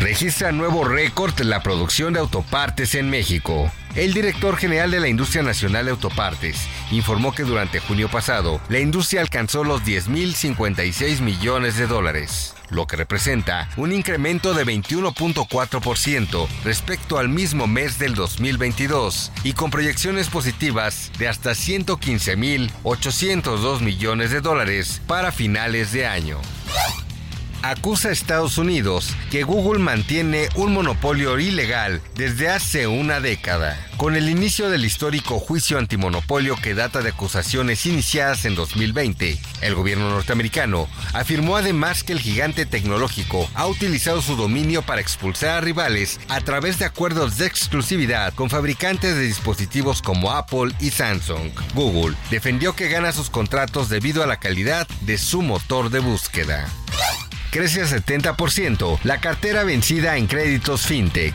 Registra 0.00 0.52
nuevo 0.52 0.84
récord 0.84 1.36
la 1.40 1.60
producción 1.60 2.12
de 2.12 2.20
autopartes 2.20 2.94
en 2.94 3.10
México. 3.10 3.68
El 3.96 4.14
director 4.14 4.56
general 4.56 4.92
de 4.92 5.00
la 5.00 5.08
Industria 5.08 5.42
Nacional 5.42 5.86
de 5.86 5.90
Autopartes 5.90 6.68
informó 6.92 7.34
que 7.34 7.42
durante 7.42 7.80
junio 7.80 8.08
pasado 8.08 8.60
la 8.68 8.78
industria 8.78 9.22
alcanzó 9.22 9.64
los 9.64 9.82
10.056 9.82 11.20
millones 11.20 11.76
de 11.76 11.88
dólares, 11.88 12.54
lo 12.70 12.86
que 12.86 12.94
representa 12.94 13.68
un 13.76 13.92
incremento 13.92 14.54
de 14.54 14.64
21.4% 14.64 16.46
respecto 16.62 17.18
al 17.18 17.28
mismo 17.28 17.66
mes 17.66 17.98
del 17.98 18.14
2022 18.14 19.32
y 19.42 19.54
con 19.54 19.72
proyecciones 19.72 20.28
positivas 20.28 21.10
de 21.18 21.26
hasta 21.26 21.50
115.802 21.50 23.80
millones 23.80 24.30
de 24.30 24.40
dólares 24.40 25.02
para 25.08 25.32
finales 25.32 25.90
de 25.90 26.06
año 26.06 26.40
acusa 27.62 28.08
a 28.08 28.12
Estados 28.12 28.58
Unidos 28.58 29.14
que 29.30 29.42
Google 29.42 29.78
mantiene 29.78 30.48
un 30.54 30.72
monopolio 30.72 31.38
ilegal 31.38 32.00
desde 32.14 32.48
hace 32.48 32.86
una 32.86 33.20
década. 33.20 33.78
Con 33.96 34.14
el 34.14 34.28
inicio 34.28 34.70
del 34.70 34.84
histórico 34.84 35.40
juicio 35.40 35.76
antimonopolio 35.76 36.54
que 36.56 36.74
data 36.74 37.02
de 37.02 37.10
acusaciones 37.10 37.84
iniciadas 37.84 38.44
en 38.44 38.54
2020, 38.54 39.38
el 39.60 39.74
gobierno 39.74 40.08
norteamericano 40.10 40.88
afirmó 41.14 41.56
además 41.56 42.04
que 42.04 42.12
el 42.12 42.20
gigante 42.20 42.64
tecnológico 42.64 43.50
ha 43.54 43.66
utilizado 43.66 44.22
su 44.22 44.36
dominio 44.36 44.82
para 44.82 45.00
expulsar 45.00 45.50
a 45.50 45.60
rivales 45.60 46.20
a 46.28 46.40
través 46.40 46.78
de 46.78 46.84
acuerdos 46.84 47.38
de 47.38 47.46
exclusividad 47.46 48.32
con 48.34 48.50
fabricantes 48.50 49.16
de 49.16 49.22
dispositivos 49.22 50.00
como 50.00 50.30
Apple 50.30 50.72
y 50.78 50.90
Samsung. 50.90 51.50
Google 51.74 52.16
defendió 52.30 52.76
que 52.76 52.88
gana 52.88 53.12
sus 53.12 53.30
contratos 53.30 53.88
debido 53.88 54.22
a 54.22 54.26
la 54.26 54.38
calidad 54.38 54.86
de 55.00 55.18
su 55.18 55.42
motor 55.42 55.90
de 55.90 55.98
búsqueda 55.98 56.68
crece 57.50 57.82
a 57.82 57.86
70% 57.86 58.98
la 59.04 59.20
cartera 59.20 59.64
vencida 59.64 60.16
en 60.16 60.26
créditos 60.26 60.86
fintech. 60.86 61.34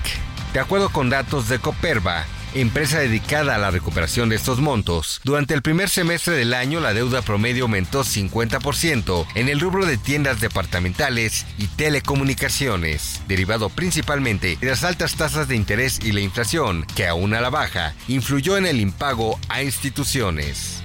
De 0.54 0.60
acuerdo 0.60 0.90
con 0.90 1.10
datos 1.10 1.50
de 1.50 1.60
Coperva, 1.60 2.26
empresa 2.54 3.00
dedicada 3.00 3.56
a 3.56 3.58
la 3.58 3.72
recuperación 3.72 4.30
de 4.30 4.36
estos 4.36 4.60
montos, 4.60 5.22
durante 5.24 5.54
el 5.54 5.62
primer 5.62 5.90
semestre 5.90 6.36
del 6.36 6.54
año 6.54 6.80
la 6.80 6.94
deuda 6.94 7.22
promedio 7.22 7.64
aumentó 7.64 8.04
50% 8.04 9.26
en 9.36 9.50
el 9.50 9.60
rubro 9.60 9.86
de 9.86 9.98
tiendas 9.98 10.40
departamentales 10.40 11.46
y 11.58 11.68
telecomunicaciones, 11.68 13.22
derivado 13.28 13.70
principalmente 13.70 14.58
de 14.60 14.68
las 14.68 14.84
altas 14.84 15.16
tasas 15.16 15.48
de 15.48 15.56
interés 15.56 16.00
y 16.04 16.12
la 16.12 16.20
inflación, 16.20 16.86
que 16.96 17.08
aún 17.08 17.34
a 17.34 17.42
la 17.42 17.50
baja 17.50 17.96
influyó 18.08 18.58
en 18.58 18.66
el 18.66 18.80
impago 18.80 19.40
a 19.50 19.64
instituciones. 19.64 20.82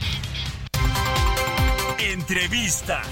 Entrevista. 1.98 3.02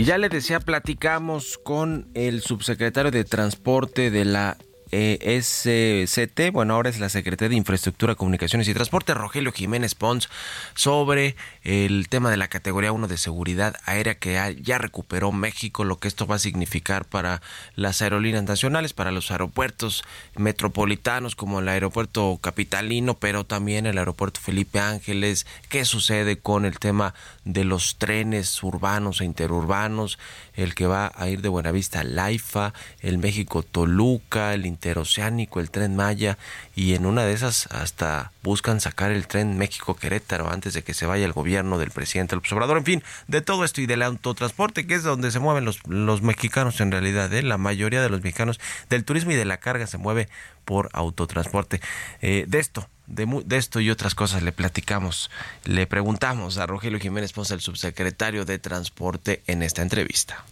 Y 0.00 0.04
ya 0.04 0.16
le 0.16 0.30
decía, 0.30 0.60
platicamos 0.60 1.58
con 1.62 2.08
el 2.14 2.40
subsecretario 2.40 3.10
de 3.10 3.22
Transporte 3.24 4.10
de 4.10 4.24
la 4.24 4.56
eh, 4.92 5.42
SCT, 5.42 6.52
bueno, 6.54 6.72
ahora 6.72 6.88
es 6.88 6.98
la 6.98 7.10
Secretaría 7.10 7.50
de 7.50 7.56
Infraestructura, 7.56 8.14
Comunicaciones 8.14 8.66
y 8.66 8.72
Transporte, 8.72 9.12
Rogelio 9.12 9.52
Jiménez 9.52 9.94
Pons, 9.94 10.30
sobre 10.74 11.36
el 11.62 12.08
tema 12.08 12.30
de 12.30 12.38
la 12.38 12.48
categoría 12.48 12.92
1 12.92 13.06
de 13.06 13.18
seguridad 13.18 13.76
aérea 13.84 14.14
que 14.14 14.56
ya 14.62 14.78
recuperó 14.78 15.30
México, 15.30 15.84
lo 15.84 15.98
que 15.98 16.08
esto 16.08 16.26
va 16.26 16.36
a 16.36 16.38
significar 16.38 17.04
para 17.04 17.42
las 17.76 18.00
aerolíneas 18.00 18.44
nacionales, 18.44 18.94
para 18.94 19.12
los 19.12 19.30
aeropuertos 19.30 20.02
metropolitanos 20.36 21.36
como 21.36 21.60
el 21.60 21.68
aeropuerto 21.68 22.38
capitalino, 22.40 23.14
pero 23.14 23.44
también 23.44 23.84
el 23.84 23.98
aeropuerto 23.98 24.40
Felipe 24.40 24.80
Ángeles, 24.80 25.46
qué 25.68 25.84
sucede 25.84 26.38
con 26.38 26.64
el 26.64 26.78
tema 26.78 27.14
de 27.44 27.64
los 27.64 27.96
trenes 27.96 28.62
urbanos 28.62 29.20
e 29.20 29.26
interurbanos, 29.26 30.18
el 30.54 30.74
que 30.74 30.86
va 30.86 31.12
a 31.14 31.28
ir 31.28 31.42
de 31.42 31.48
Buenavista 31.50 32.00
a 32.00 32.04
Laifa, 32.04 32.72
el 33.00 33.18
México 33.18 33.62
Toluca, 33.62 34.54
el 34.54 34.64
interoceánico, 34.64 35.60
el 35.60 35.70
tren 35.70 35.94
Maya 35.94 36.38
y 36.74 36.94
en 36.94 37.04
una 37.04 37.24
de 37.24 37.34
esas 37.34 37.66
hasta 37.66 38.32
buscan 38.42 38.80
sacar 38.80 39.10
el 39.10 39.26
tren 39.26 39.58
México 39.58 39.96
Querétaro 39.96 40.50
antes 40.50 40.72
de 40.72 40.82
que 40.82 40.94
se 40.94 41.06
vaya 41.06 41.26
el 41.26 41.32
gobierno 41.32 41.49
del 41.50 41.90
presidente 41.90 42.36
López 42.36 42.52
Obrador, 42.52 42.78
en 42.78 42.84
fin, 42.84 43.02
de 43.26 43.40
todo 43.40 43.64
esto 43.64 43.80
y 43.80 43.86
del 43.86 44.02
autotransporte 44.02 44.86
que 44.86 44.94
es 44.94 45.02
donde 45.02 45.30
se 45.30 45.40
mueven 45.40 45.64
los, 45.64 45.80
los 45.88 46.22
mexicanos 46.22 46.80
en 46.80 46.92
realidad, 46.92 47.32
¿eh? 47.34 47.42
la 47.42 47.58
mayoría 47.58 48.00
de 48.02 48.08
los 48.08 48.22
mexicanos 48.22 48.60
del 48.88 49.04
turismo 49.04 49.32
y 49.32 49.34
de 49.34 49.44
la 49.44 49.58
carga 49.58 49.86
se 49.86 49.98
mueve 49.98 50.28
por 50.64 50.88
autotransporte. 50.92 51.80
Eh, 52.22 52.44
de 52.46 52.58
esto 52.60 52.88
de, 53.08 53.42
de, 53.44 53.56
esto 53.56 53.80
y 53.80 53.90
otras 53.90 54.14
cosas 54.14 54.42
le 54.42 54.52
platicamos, 54.52 55.30
le 55.64 55.86
preguntamos 55.88 56.58
a 56.58 56.66
Rogelio 56.66 57.00
Jiménez 57.00 57.32
Ponce, 57.32 57.54
el 57.54 57.60
subsecretario 57.60 58.44
de 58.44 58.60
Transporte, 58.60 59.42
en 59.46 59.62
esta 59.62 59.82
entrevista. 59.82 60.44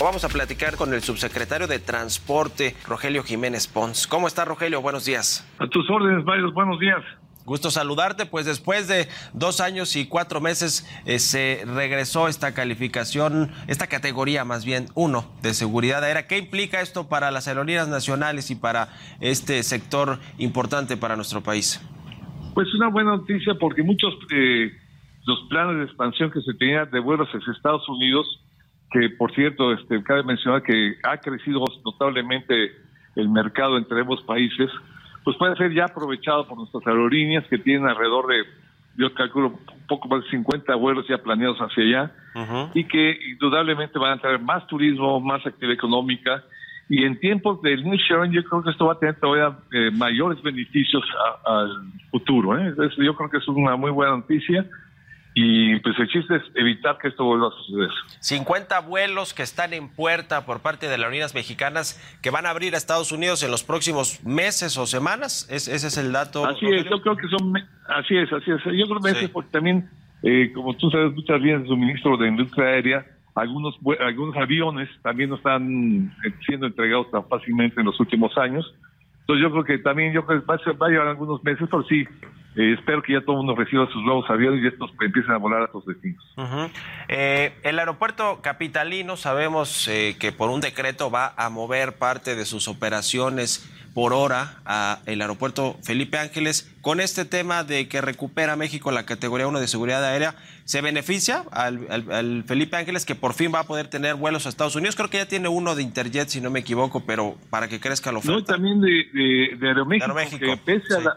Vamos 0.00 0.24
a 0.24 0.28
platicar 0.28 0.76
con 0.76 0.92
el 0.92 1.02
subsecretario 1.02 1.66
de 1.66 1.78
Transporte, 1.78 2.74
Rogelio 2.86 3.22
Jiménez 3.22 3.66
Pons. 3.66 4.06
¿Cómo 4.06 4.26
está, 4.26 4.44
Rogelio? 4.44 4.82
Buenos 4.82 5.06
días. 5.06 5.46
A 5.58 5.66
tus 5.68 5.88
órdenes, 5.88 6.22
varios 6.24 6.52
buenos 6.52 6.78
días. 6.78 7.02
Gusto 7.46 7.70
saludarte, 7.70 8.26
pues 8.26 8.44
después 8.44 8.88
de 8.88 9.06
dos 9.32 9.60
años 9.60 9.94
y 9.94 10.08
cuatro 10.08 10.40
meses 10.40 10.84
eh, 11.06 11.20
se 11.20 11.62
regresó 11.64 12.26
esta 12.26 12.54
calificación, 12.54 13.52
esta 13.68 13.86
categoría 13.86 14.44
más 14.44 14.64
bien 14.64 14.86
uno 14.96 15.30
de 15.42 15.54
seguridad 15.54 16.02
aérea. 16.02 16.26
¿Qué 16.26 16.38
implica 16.38 16.80
esto 16.80 17.08
para 17.08 17.30
las 17.30 17.46
aerolíneas 17.46 17.86
nacionales 17.86 18.50
y 18.50 18.56
para 18.56 18.88
este 19.20 19.62
sector 19.62 20.18
importante 20.38 20.96
para 20.96 21.14
nuestro 21.14 21.40
país? 21.40 21.80
Pues 22.52 22.66
una 22.74 22.88
buena 22.88 23.16
noticia 23.16 23.54
porque 23.54 23.84
muchos 23.84 24.12
eh, 24.32 24.72
los 25.24 25.38
planes 25.48 25.76
de 25.76 25.84
expansión 25.84 26.32
que 26.32 26.40
se 26.40 26.52
tenían 26.54 26.90
de 26.90 26.98
vuelos 26.98 27.28
hacia 27.28 27.52
Estados 27.52 27.88
Unidos, 27.88 28.26
que 28.90 29.08
por 29.10 29.32
cierto, 29.36 29.72
este, 29.72 30.02
cabe 30.02 30.24
mencionar 30.24 30.64
que 30.64 30.96
ha 31.04 31.16
crecido 31.18 31.62
notablemente 31.84 32.72
el 33.14 33.28
mercado 33.28 33.78
entre 33.78 34.00
ambos 34.00 34.20
países, 34.24 34.68
pues 35.26 35.36
puede 35.38 35.56
ser 35.56 35.74
ya 35.74 35.86
aprovechado 35.86 36.46
por 36.46 36.56
nuestras 36.56 36.86
aerolíneas 36.86 37.44
que 37.48 37.58
tienen 37.58 37.88
alrededor 37.88 38.28
de, 38.28 38.44
yo 38.96 39.12
calculo, 39.12 39.48
un 39.48 39.86
poco 39.88 40.06
más 40.06 40.22
de 40.22 40.30
50 40.30 40.72
vuelos 40.76 41.04
ya 41.08 41.18
planeados 41.18 41.58
hacia 41.58 41.82
allá 41.82 42.70
y 42.74 42.84
que 42.84 43.18
indudablemente 43.32 43.98
van 43.98 44.12
a 44.12 44.20
traer 44.20 44.38
más 44.38 44.64
turismo, 44.68 45.18
más 45.18 45.44
actividad 45.44 45.74
económica 45.74 46.44
y 46.88 47.02
en 47.02 47.18
tiempos 47.18 47.60
del 47.62 47.82
new 47.82 47.96
sharing 47.96 48.30
yo 48.30 48.44
creo 48.44 48.62
que 48.62 48.70
esto 48.70 48.86
va 48.86 48.92
a 48.92 48.98
tener 49.00 49.18
todavía 49.18 49.58
eh, 49.72 49.90
mayores 49.90 50.40
beneficios 50.44 51.02
al 51.44 51.72
futuro. 52.12 52.56
¿eh? 52.56 52.72
yo 52.98 53.16
creo 53.16 53.28
que 53.28 53.38
es 53.38 53.48
una 53.48 53.74
muy 53.74 53.90
buena 53.90 54.18
noticia 54.18 54.64
y 55.38 55.78
pues 55.80 55.94
el 55.98 56.08
chiste 56.08 56.36
es 56.36 56.42
evitar 56.54 56.96
que 56.96 57.08
esto 57.08 57.22
vuelva 57.22 57.48
a 57.48 57.50
suceder. 57.50 57.90
50 58.20 58.80
vuelos 58.80 59.34
que 59.34 59.42
están 59.42 59.74
en 59.74 59.90
puerta 59.90 60.46
por 60.46 60.60
parte 60.60 60.86
de 60.86 60.92
las 60.92 61.00
aerolíneas 61.00 61.34
mexicanas 61.34 62.00
que 62.22 62.30
van 62.30 62.46
a 62.46 62.50
abrir 62.50 62.74
a 62.74 62.78
Estados 62.78 63.12
Unidos 63.12 63.42
en 63.42 63.50
los 63.50 63.62
próximos 63.62 64.24
meses 64.24 64.78
o 64.78 64.86
semanas. 64.86 65.46
¿Es, 65.50 65.68
¿Ese 65.68 65.88
es 65.88 65.98
el 65.98 66.10
dato? 66.10 66.46
Así 66.46 66.64
es, 66.64 66.84
yo 66.88 67.02
creo 67.02 67.18
que 67.18 67.28
son, 67.28 67.52
así 67.86 68.16
es, 68.16 68.32
así 68.32 68.50
es. 68.50 68.64
Yo 68.64 68.86
creo 68.86 68.96
que 68.96 69.12
meses 69.12 69.28
porque 69.28 69.50
también, 69.50 69.90
eh, 70.22 70.50
como 70.54 70.74
tú 70.74 70.90
sabes, 70.90 71.12
muchas 71.12 71.38
veces 71.42 71.60
el 71.60 71.68
suministro 71.68 72.16
de 72.16 72.28
industria 72.28 72.68
aérea, 72.68 73.06
algunos, 73.34 73.74
algunos 74.00 74.34
aviones 74.38 74.88
también 75.02 75.28
no 75.28 75.36
están 75.36 76.16
siendo 76.46 76.66
entregados 76.66 77.10
tan 77.10 77.28
fácilmente 77.28 77.78
en 77.78 77.84
los 77.88 78.00
últimos 78.00 78.34
años. 78.38 78.74
Entonces 79.20 79.42
yo 79.42 79.50
creo 79.50 79.64
que 79.64 79.78
también, 79.84 80.14
yo 80.14 80.24
creo 80.24 80.40
que 80.40 80.46
va 80.46 80.54
a, 80.54 80.72
va 80.72 80.86
a 80.86 80.90
llevar 80.90 81.08
algunos 81.08 81.44
meses, 81.44 81.68
pero 81.70 81.82
sí, 81.82 82.06
eh, 82.56 82.74
espero 82.78 83.02
que 83.02 83.12
ya 83.12 83.20
todo 83.20 83.32
el 83.32 83.44
mundo 83.44 83.54
reciba 83.54 83.86
sus 83.92 84.02
nuevos 84.02 84.28
aviones 84.30 84.64
y 84.64 84.66
estos 84.66 84.90
empiecen 85.00 85.32
a 85.32 85.36
volar 85.36 85.62
a 85.62 85.70
sus 85.70 85.84
destinos. 85.84 86.24
Eh, 87.08 87.52
el 87.62 87.78
aeropuerto 87.78 88.40
capitalino 88.42 89.16
sabemos 89.16 89.86
eh, 89.88 90.16
que 90.18 90.32
por 90.32 90.48
un 90.48 90.62
decreto 90.62 91.10
va 91.10 91.34
a 91.36 91.50
mover 91.50 91.98
parte 91.98 92.34
de 92.34 92.46
sus 92.46 92.66
operaciones 92.66 93.70
por 93.96 94.12
hora 94.12 94.56
a 94.66 94.98
el 95.06 95.22
aeropuerto 95.22 95.78
Felipe 95.82 96.18
Ángeles. 96.18 96.70
Con 96.82 97.00
este 97.00 97.24
tema 97.24 97.64
de 97.64 97.88
que 97.88 98.02
recupera 98.02 98.54
México 98.54 98.90
la 98.90 99.06
categoría 99.06 99.48
1 99.48 99.58
de 99.58 99.66
seguridad 99.66 100.04
aérea, 100.04 100.34
¿se 100.64 100.82
beneficia 100.82 101.44
al, 101.50 102.44
Felipe 102.46 102.76
Ángeles 102.76 103.06
que 103.06 103.14
por 103.14 103.32
fin 103.32 103.52
va 103.54 103.60
a 103.60 103.64
poder 103.64 103.88
tener 103.88 104.16
vuelos 104.16 104.44
a 104.44 104.50
Estados 104.50 104.76
Unidos? 104.76 104.96
Creo 104.96 105.08
que 105.08 105.16
ya 105.16 105.26
tiene 105.26 105.48
uno 105.48 105.74
de 105.74 105.82
Interjet, 105.82 106.28
si 106.28 106.42
no 106.42 106.50
me 106.50 106.58
equivoco, 106.58 107.06
pero 107.06 107.36
para 107.48 107.68
que 107.68 107.80
crezca 107.80 108.12
la 108.12 108.18
oferta. 108.18 108.36
No, 108.36 108.44
también 108.44 108.82
de, 108.82 109.56
de, 109.58 109.66
Aeroméxico, 109.66 110.44
que 110.44 110.56
pese, 110.58 110.94
a 110.94 111.00
la, 111.00 111.16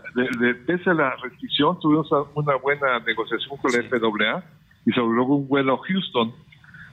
pese 0.65 0.89
a 0.89 0.93
la 0.93 1.17
restricción, 1.17 1.77
tuvimos 1.81 2.07
una 2.33 2.55
buena 2.55 2.97
negociación 2.99 3.57
con 3.57 3.73
la 3.73 3.83
FAA 3.89 4.43
y 4.85 4.91
se 4.93 4.99
logró 5.01 5.25
un 5.25 5.49
vuelo 5.49 5.73
a 5.73 5.77
Houston 5.85 6.33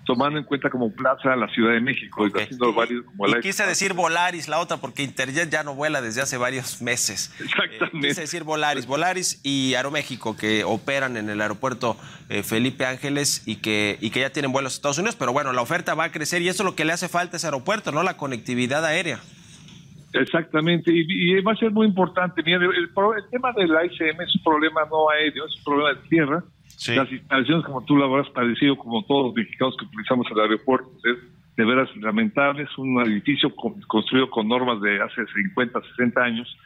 tomando 0.06 0.38
en 0.38 0.44
cuenta 0.44 0.70
como 0.70 0.90
plaza 0.92 1.34
la 1.36 1.48
Ciudad 1.48 1.72
de 1.72 1.80
México. 1.80 2.26
Y, 2.26 3.40
quise 3.42 3.66
decir 3.66 3.92
Volaris, 3.92 4.48
la 4.48 4.60
otra, 4.60 4.78
porque 4.78 5.02
Interjet 5.02 5.50
ya 5.50 5.64
no 5.64 5.74
vuela 5.74 6.00
desde 6.00 6.22
hace 6.22 6.38
varios 6.38 6.80
meses. 6.80 7.34
Exactamente. 7.40 8.06
Eh, 8.06 8.10
quise 8.10 8.20
decir 8.22 8.44
Volaris, 8.44 8.86
Volaris 8.86 9.40
y 9.42 9.74
Aeroméxico, 9.74 10.36
que 10.36 10.64
operan 10.64 11.16
en 11.16 11.28
el 11.28 11.40
aeropuerto 11.40 11.96
eh, 12.28 12.42
Felipe 12.42 12.86
Ángeles 12.86 13.42
y 13.46 13.56
que, 13.56 13.98
y 14.00 14.10
que 14.10 14.20
ya 14.20 14.30
tienen 14.30 14.52
vuelos 14.52 14.74
a 14.74 14.76
Estados 14.76 14.98
Unidos. 14.98 15.16
Pero 15.16 15.32
bueno, 15.32 15.52
la 15.52 15.60
oferta 15.60 15.94
va 15.94 16.04
a 16.04 16.12
crecer 16.12 16.40
y 16.40 16.48
eso 16.48 16.62
es 16.62 16.66
lo 16.66 16.76
que 16.76 16.84
le 16.84 16.92
hace 16.92 17.08
falta 17.08 17.36
a 17.36 17.38
ese 17.38 17.48
aeropuerto, 17.48 17.90
¿no? 17.90 18.02
La 18.02 18.16
conectividad 18.16 18.84
aérea. 18.84 19.18
Exactamente, 20.12 20.92
y, 20.94 21.40
va 21.42 21.52
a 21.52 21.56
ser 21.56 21.72
muy 21.72 21.86
importante. 21.86 22.42
Mira, 22.42 22.58
el, 22.58 22.64
el, 22.64 23.30
tema 23.30 23.52
del 23.52 23.76
AICM 23.76 24.22
es 24.22 24.34
un 24.36 24.42
problema 24.42 24.80
no 24.88 25.10
aéreo, 25.10 25.44
es 25.44 25.56
un 25.58 25.64
problema 25.64 25.92
de 25.92 26.08
tierra 26.08 26.44
las 26.88 27.10
instalaciones, 27.10 27.64
como 27.64 27.84
tú 27.84 27.96
lo 27.96 28.04
habrás 28.04 28.28
padecido, 28.30 28.76
como 28.76 29.04
todos 29.04 29.26
los 29.26 29.34
mexicanos 29.34 29.76
que 29.78 29.86
utilizamos 29.86 30.26
el 30.30 30.40
aeropuerto, 30.40 30.90
es 31.04 31.16
de 31.56 31.64
veras 31.64 31.88
lamentable. 31.96 32.64
Es 32.64 32.78
un 32.78 33.00
edificio 33.00 33.52
construido 33.54 34.28
con 34.28 34.48
normas 34.48 34.80
de 34.80 35.00
hace 35.00 35.26
50, 35.26 35.80
60 35.96 36.22
años. 36.22 36.56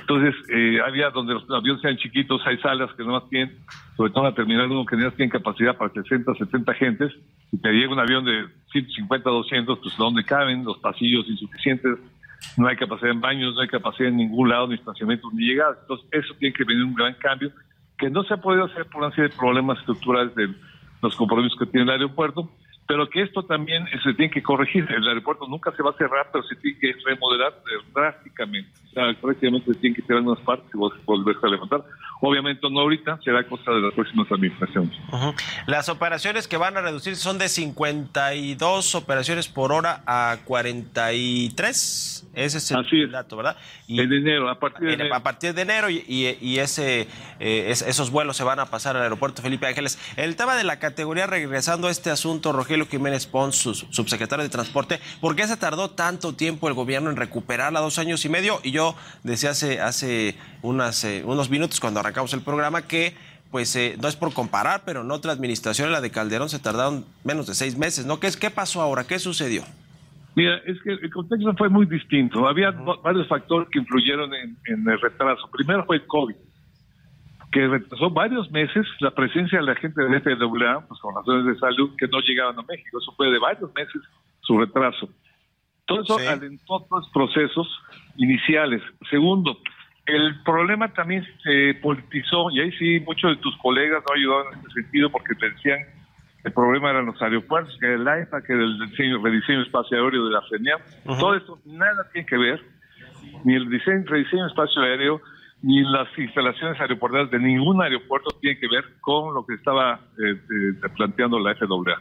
Entonces, 0.00 0.34
eh, 0.48 0.78
había 0.86 1.10
donde 1.10 1.34
los 1.34 1.44
aviones 1.50 1.82
sean 1.82 1.96
chiquitos, 1.96 2.40
hay 2.46 2.56
salas 2.58 2.90
que 2.94 3.02
no 3.02 3.12
más 3.12 3.28
tienen, 3.28 3.56
sobre 3.96 4.12
todo 4.12 4.24
en 4.24 4.30
la 4.30 4.34
terminal 4.34 4.70
uno 4.70 4.86
que 4.86 4.96
no 4.96 5.10
tienen 5.10 5.30
capacidad 5.30 5.76
para 5.76 5.92
60, 5.92 6.34
70 6.34 6.74
gentes, 6.74 7.12
y 7.50 7.58
te 7.58 7.72
llega 7.72 7.92
un 7.92 7.98
avión 7.98 8.24
de 8.24 8.46
150, 8.70 9.28
200, 9.28 9.78
pues 9.80 9.96
donde 9.96 10.24
caben 10.24 10.64
los 10.64 10.78
pasillos 10.78 11.28
insuficientes, 11.28 11.98
no 12.56 12.68
hay 12.68 12.76
capacidad 12.76 13.10
en 13.10 13.20
baños, 13.20 13.54
no 13.56 13.60
hay 13.60 13.68
capacidad 13.68 14.08
en 14.08 14.18
ningún 14.18 14.48
lado, 14.48 14.68
ni 14.68 14.74
estacionamientos, 14.74 15.34
ni 15.34 15.46
llegadas. 15.46 15.78
Entonces, 15.82 16.08
eso 16.12 16.34
tiene 16.38 16.54
que 16.54 16.62
venir 16.62 16.84
un 16.84 16.94
gran 16.94 17.14
cambio 17.14 17.50
que 17.98 18.10
no 18.10 18.22
se 18.24 18.34
ha 18.34 18.36
podido 18.38 18.64
hacer 18.64 18.86
por 18.86 19.02
una 19.02 19.10
serie 19.10 19.30
de 19.30 19.36
problemas 19.36 19.78
estructurales 19.78 20.34
de 20.34 20.48
los 21.02 21.16
compromisos 21.16 21.58
que 21.58 21.66
tiene 21.66 21.84
el 21.84 22.00
aeropuerto, 22.00 22.50
pero 22.88 23.08
que 23.10 23.20
esto 23.20 23.42
también 23.42 23.86
se 24.02 24.14
tiene 24.14 24.32
que 24.32 24.42
corregir. 24.42 24.86
El 24.90 25.06
aeropuerto 25.06 25.46
nunca 25.46 25.70
se 25.76 25.82
va 25.82 25.90
a 25.90 25.92
cerrar, 25.92 26.30
pero 26.32 26.42
se 26.44 26.56
tiene 26.56 26.78
que 26.78 26.94
remodelar 27.04 27.52
drásticamente. 27.94 28.70
O 28.88 28.92
sea, 28.94 29.20
prácticamente 29.20 29.74
se 29.74 29.78
tienen 29.78 29.94
que 29.94 30.02
tirar 30.02 30.22
unas 30.22 30.40
partes 30.40 30.66
y 30.72 30.78
volverse 31.04 31.46
a 31.46 31.50
levantar. 31.50 31.84
Obviamente 32.22 32.62
no 32.70 32.80
ahorita, 32.80 33.20
será 33.22 33.46
cosa 33.46 33.72
de 33.72 33.82
las 33.82 33.92
próximas 33.92 34.32
administraciones. 34.32 34.98
Las 35.66 35.90
operaciones 35.90 36.48
que 36.48 36.56
van 36.56 36.78
a 36.78 36.80
reducir 36.80 37.14
son 37.16 37.36
de 37.36 37.50
52 37.50 38.94
operaciones 38.94 39.48
por 39.48 39.70
hora 39.70 40.02
a 40.06 40.38
43. 40.46 42.30
Ese 42.34 42.58
es 42.58 42.70
el 42.70 43.10
dato, 43.10 43.36
¿verdad? 43.36 43.56
Y, 43.86 44.00
en 44.00 44.12
enero, 44.12 44.48
a 44.48 44.58
partir 44.58 44.88
de 44.88 44.94
enero. 44.94 45.14
A 45.14 45.22
partir 45.22 45.52
de 45.52 45.62
enero 45.62 45.90
y, 45.90 46.58
ese, 46.58 47.06
eh, 47.38 47.66
esos 47.68 48.10
vuelos 48.10 48.36
se 48.36 48.44
van 48.44 48.60
a 48.60 48.66
pasar 48.66 48.96
al 48.96 49.02
aeropuerto 49.02 49.42
Felipe 49.42 49.66
Ángeles. 49.66 49.98
El 50.16 50.36
tema 50.36 50.56
de 50.56 50.64
la 50.64 50.78
categoría, 50.78 51.26
regresando 51.26 51.88
a 51.88 51.90
este 51.90 52.10
asunto, 52.10 52.52
Rogelio 52.52 52.77
Jiménez 52.86 53.26
Pons, 53.26 53.56
subsecretario 53.56 54.42
de 54.42 54.48
Transporte, 54.48 55.00
¿por 55.20 55.36
qué 55.36 55.46
se 55.46 55.56
tardó 55.56 55.90
tanto 55.90 56.34
tiempo 56.34 56.68
el 56.68 56.74
gobierno 56.74 57.10
en 57.10 57.16
recuperarla, 57.16 57.80
dos 57.80 57.98
años 57.98 58.24
y 58.24 58.28
medio? 58.28 58.60
Y 58.62 58.70
yo 58.70 58.94
decía 59.22 59.50
hace, 59.50 59.80
hace 59.80 60.36
unas, 60.62 61.02
eh, 61.04 61.22
unos 61.24 61.50
minutos 61.50 61.80
cuando 61.80 62.00
arrancamos 62.00 62.32
el 62.34 62.42
programa 62.42 62.82
que 62.82 63.14
pues 63.50 63.74
eh, 63.76 63.96
no 64.00 64.08
es 64.08 64.16
por 64.16 64.32
comparar, 64.34 64.82
pero 64.84 65.00
en 65.00 65.10
otra 65.10 65.32
administración, 65.32 65.90
la 65.90 66.00
de 66.00 66.10
Calderón, 66.10 66.50
se 66.50 66.58
tardaron 66.58 67.06
menos 67.24 67.46
de 67.46 67.54
seis 67.54 67.78
meses, 67.78 68.04
¿no? 68.04 68.20
¿Qué, 68.20 68.30
qué 68.38 68.50
pasó 68.50 68.82
ahora? 68.82 69.04
¿Qué 69.04 69.18
sucedió? 69.18 69.64
Mira, 70.38 70.58
es 70.66 70.80
que 70.82 70.92
el 70.92 71.10
contexto 71.10 71.52
fue 71.56 71.68
muy 71.68 71.86
distinto. 71.86 72.46
Había 72.46 72.70
varios 72.70 73.26
factores 73.26 73.68
que 73.70 73.80
influyeron 73.80 74.30
en, 74.34 74.88
el 74.88 75.00
retraso. 75.00 75.50
Primero 75.50 75.84
fue 75.84 75.96
el 75.96 76.06
COVID, 76.06 76.36
que 77.50 77.66
retrasó 77.66 78.10
varios 78.10 78.50
meses 78.50 78.86
la 79.00 79.10
presencia 79.10 79.58
de 79.58 79.64
la 79.64 79.74
gente 79.74 80.02
de 80.02 80.20
FAA, 80.20 80.86
pues 80.86 81.00
con 81.00 81.14
razones 81.14 81.46
de 81.46 81.58
salud, 81.58 81.94
que 81.96 82.08
no 82.08 82.20
llegaban 82.20 82.58
a 82.58 82.62
México. 82.62 82.98
Eso 83.00 83.12
fue 83.16 83.30
de 83.30 83.38
varios 83.38 83.72
meses 83.74 84.02
su 84.40 84.58
retraso. 84.58 85.08
Todo 85.86 86.02
eso 86.02 86.18
alentó 86.28 86.86
los 86.90 87.08
procesos 87.10 87.66
iniciales. 88.16 88.82
Segundo, 89.10 89.58
el 90.04 90.42
problema 90.42 90.92
también 90.92 91.26
se 91.42 91.74
politizó, 91.82 92.50
y 92.50 92.60
ahí 92.60 92.72
sí 92.72 93.00
muchos 93.00 93.36
de 93.36 93.42
tus 93.42 93.56
colegas 93.58 94.02
no 94.08 94.14
ayudaron 94.14 94.52
en 94.52 94.58
este 94.60 94.82
sentido 94.82 95.10
porque 95.10 95.34
te 95.34 95.50
decían 95.50 95.80
el 96.44 96.52
problema 96.52 96.90
eran 96.90 97.06
los 97.06 97.20
aeropuertos, 97.20 97.76
que 97.80 97.94
el 97.94 98.06
AIFA, 98.06 98.42
que 98.42 98.52
el 98.52 98.78
diseño, 98.88 99.22
rediseño 99.22 99.62
espacio 99.62 100.02
aéreo 100.02 100.26
de 100.26 100.30
la 100.30 100.42
CENIA. 100.48 100.76
Todo 101.04 101.34
esto 101.34 101.58
nada 101.66 102.08
tiene 102.12 102.26
que 102.26 102.38
ver, 102.38 102.62
ni 103.44 103.54
el 103.54 103.68
diseño, 103.68 104.04
rediseño 104.06 104.46
espacio 104.46 104.82
aéreo, 104.82 105.20
ni 105.62 105.82
las 105.82 106.06
instalaciones 106.16 106.80
aeroportuarias 106.80 107.30
de 107.30 107.38
ningún 107.40 107.82
aeropuerto 107.82 108.30
tiene 108.40 108.58
que 108.58 108.68
ver 108.68 108.84
con 109.00 109.34
lo 109.34 109.44
que 109.44 109.54
estaba 109.54 110.00
eh, 110.18 110.32
eh, 110.32 110.88
planteando 110.96 111.38
la 111.40 111.54
FAA. 111.54 112.00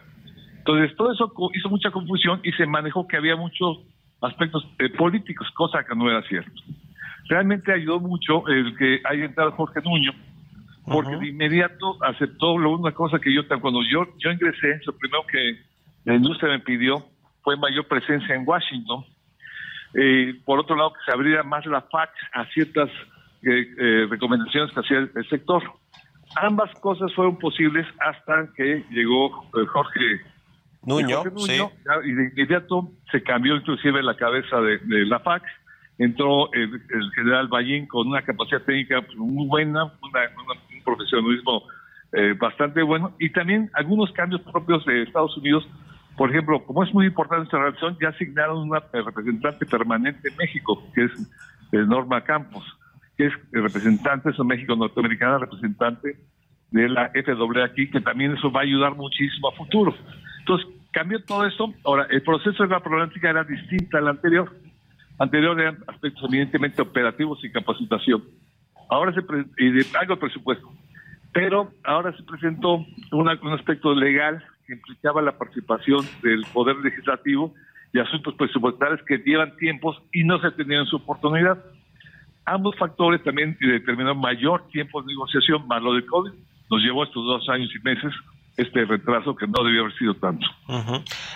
Entonces, 0.60 0.96
todo 0.96 1.12
eso 1.12 1.32
hizo 1.54 1.70
mucha 1.70 1.92
confusión 1.92 2.40
y 2.44 2.52
se 2.52 2.66
manejó 2.66 3.08
que 3.08 3.18
había 3.18 3.36
muchos 3.36 3.80
aspectos 4.22 4.68
eh, 4.80 4.90
políticos, 4.90 5.48
cosa 5.56 5.84
que 5.84 5.96
no 5.96 6.10
era 6.10 6.22
cierto. 6.24 6.52
Realmente 7.30 7.74
ayudó 7.74 8.00
mucho 8.00 8.48
el 8.48 8.76
que 8.78 9.02
haya 9.04 9.26
entrado 9.26 9.52
Jorge 9.54 9.82
Nuño, 9.82 10.12
porque 10.86 11.18
de 11.18 11.28
inmediato 11.30 11.98
aceptó 12.04 12.58
lo, 12.58 12.72
una 12.72 12.92
cosa 12.92 13.20
que 13.20 13.34
yo, 13.34 13.42
cuando 13.60 13.82
yo, 13.84 14.08
yo 14.20 14.32
ingresé, 14.32 14.80
lo 14.86 14.94
primero 14.98 15.26
que 15.26 15.60
la 16.06 16.16
industria 16.16 16.52
me 16.52 16.60
pidió 16.60 17.06
fue 17.44 17.58
mayor 17.58 17.86
presencia 17.88 18.36
en 18.36 18.44
Washington. 18.46 19.04
por 20.46 20.60
otro 20.60 20.76
lado, 20.76 20.94
que 20.94 21.00
se 21.06 21.12
abriera 21.12 21.44
más 21.44 21.66
la 21.66 21.82
FAC 21.82 22.12
a 22.34 22.46
ciertas 22.48 22.90
eh, 23.50 24.08
recomendaciones 24.10 24.74
que 24.74 24.80
hacía 24.80 24.98
el, 24.98 25.30
sector. 25.30 25.64
Ambas 26.36 26.70
cosas 26.80 27.14
fueron 27.14 27.38
posibles 27.38 27.86
hasta 28.00 28.52
que 28.56 28.84
llegó 28.92 29.44
eh, 29.58 29.66
Jorge 29.66 30.22
Nuño, 30.84 31.24
y 32.06 32.12
de 32.12 32.24
inmediato 32.26 32.92
se 33.12 33.22
cambió 33.24 33.56
inclusive 33.56 34.02
la 34.04 34.16
cabeza 34.16 34.62
de, 34.62 34.80
la 35.06 35.20
FAC, 35.20 35.44
entró 35.98 36.52
el, 36.54 36.82
general 37.16 37.48
Ballín 37.48 37.88
con 37.88 38.08
una 38.08 38.22
capacidad 38.22 38.62
técnica 38.62 39.02
muy 39.18 39.48
buena, 39.48 39.86
un 39.86 40.84
profesionalismo 40.86 41.64
eh, 42.14 42.34
bastante 42.40 42.82
bueno, 42.84 43.14
y 43.20 43.30
también 43.32 43.70
algunos 43.74 44.12
cambios 44.12 44.42
propios 44.42 44.86
de 44.86 45.04
Estados 45.04 45.36
Unidos. 45.38 45.68
Por 46.16 46.30
ejemplo, 46.30 46.64
como 46.64 46.84
es 46.84 46.94
muy 46.94 47.08
importante 47.08 47.46
esta 47.46 47.60
relación, 47.60 47.98
ya 48.02 48.10
asignaron 48.10 48.70
una 48.70 48.80
representante 48.92 49.66
permanente 49.66 50.30
en 50.30 50.38
México, 50.38 50.82
que 50.96 51.06
es 51.06 51.12
Norma 51.72 52.22
Campos 52.24 52.64
que 53.18 53.26
es 53.28 53.34
representante, 53.52 54.30
es 54.30 54.40
México 54.40 54.76
norteamericana, 54.76 55.40
representante 55.40 56.18
de 56.72 56.90
la 56.90 57.10
FAA 57.10 57.66
aquí, 57.66 57.90
que 57.90 58.02
también 58.02 58.34
eso 58.34 58.52
va 58.52 58.62
a 58.62 58.64
ayudar 58.64 58.96
muchísimo 58.96 59.50
a 59.50 59.54
futuro. 59.54 59.96
Entonces, 60.40 60.68
cambió 60.92 61.24
todo 61.24 61.46
esto. 61.46 61.74
Ahora, 61.84 62.08
el 62.10 62.22
proceso 62.22 62.64
de 62.64 62.70
la 62.70 62.80
problemática 62.80 63.30
era 63.30 63.44
distinta 63.44 63.98
al 63.98 64.08
anterior. 64.08 64.54
Anterior 65.20 65.60
eran 65.60 65.78
aspectos 65.88 66.24
evidentemente 66.30 66.82
operativos 66.82 67.44
y 67.44 67.52
capacitación. 67.52 68.24
Ahora 68.90 69.14
se 69.14 69.22
y 69.58 69.72
de 69.72 69.86
algo 70.00 70.18
presupuesto. 70.18 70.72
Pero 71.34 71.72
ahora 71.84 72.16
se 72.16 72.24
presentó 72.24 72.86
un 73.12 73.30
aspecto 73.30 73.94
legal 73.94 74.44
que 74.66 74.74
implicaba 74.74 75.22
la 75.22 75.38
participación 75.38 76.06
del 76.22 76.46
Poder 76.54 76.78
Legislativo 76.78 77.54
y 77.94 78.00
asuntos 78.00 78.36
presupuestarios 78.36 79.02
que 79.04 79.18
llevan 79.18 79.56
tiempos 79.58 80.02
y 80.12 80.24
no 80.24 80.40
se 80.40 80.52
tenían 80.52 80.86
su 80.86 80.98
oportunidad. 80.98 81.64
Ambos 82.48 82.78
factores 82.78 83.22
también 83.24 83.58
determinaron 83.60 84.22
mayor 84.22 84.66
tiempo 84.70 85.02
de 85.02 85.08
negociación, 85.08 85.68
más 85.68 85.84
lo 85.84 85.94
del 85.94 86.06
COVID, 86.06 86.32
nos 86.70 86.82
llevó 86.82 87.04
estos 87.04 87.26
dos 87.26 87.50
años 87.50 87.70
y 87.76 87.80
meses 87.84 88.14
este 88.58 88.86
retraso 88.86 89.36
que 89.36 89.46
no 89.46 89.64
debió 89.64 89.82
haber 89.82 89.98
sido 89.98 90.16
tanto. 90.16 90.46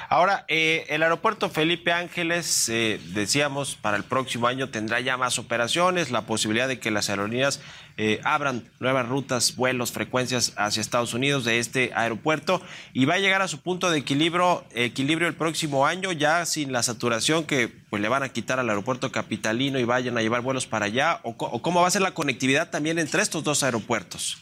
Ahora, 0.10 0.44
eh, 0.48 0.88
el 0.90 1.04
aeropuerto 1.04 1.50
Felipe 1.50 1.94
Ángeles, 1.94 2.68
eh, 2.68 3.00
decíamos, 3.14 3.76
para 3.76 3.96
el 3.96 4.04
próximo 4.04 4.48
año 4.48 4.70
tendrá 4.70 5.00
ya 5.02 5.18
más 5.18 5.38
operaciones, 5.38 6.10
la 6.10 6.24
posibilidad 6.24 6.68
de 6.68 6.80
que 6.80 6.90
las 6.90 7.12
aerolíneas 7.12 7.64
eh, 7.98 8.20
abran 8.24 8.64
nuevas 8.80 9.08
rutas, 9.08 9.56
vuelos, 9.56 9.92
frecuencias 9.92 10.56
hacia 10.58 10.82
Estados 10.82 11.14
Unidos 11.14 11.46
de 11.46 11.60
este 11.60 11.92
aeropuerto 11.94 12.60
y 12.92 13.06
va 13.06 13.14
a 13.14 13.20
llegar 13.20 13.44
a 13.44 13.48
su 13.48 13.62
punto 13.62 13.92
de 13.92 14.00
equilibrio, 14.00 14.64
equilibrio 14.74 15.28
el 15.28 15.36
próximo 15.36 15.86
año, 15.86 16.12
ya 16.12 16.44
sin 16.48 16.72
la 16.72 16.82
saturación 16.82 17.44
que 17.44 17.72
pues 17.92 18.02
le 18.02 18.10
van 18.10 18.24
a 18.24 18.30
quitar 18.30 18.60
al 18.60 18.70
aeropuerto 18.70 19.12
capitalino 19.12 19.78
y 19.78 19.84
vayan 19.84 20.18
a 20.18 20.22
llevar 20.24 20.42
vuelos 20.42 20.66
para 20.66 20.88
allá, 20.88 21.20
o 21.22 21.62
cómo 21.62 21.82
va 21.82 21.88
a 21.88 21.92
ser 21.92 22.02
la 22.02 22.16
conectividad 22.16 22.72
también 22.72 22.98
entre 22.98 23.22
estos 23.22 23.44
dos 23.44 23.62
aeropuertos. 23.62 24.42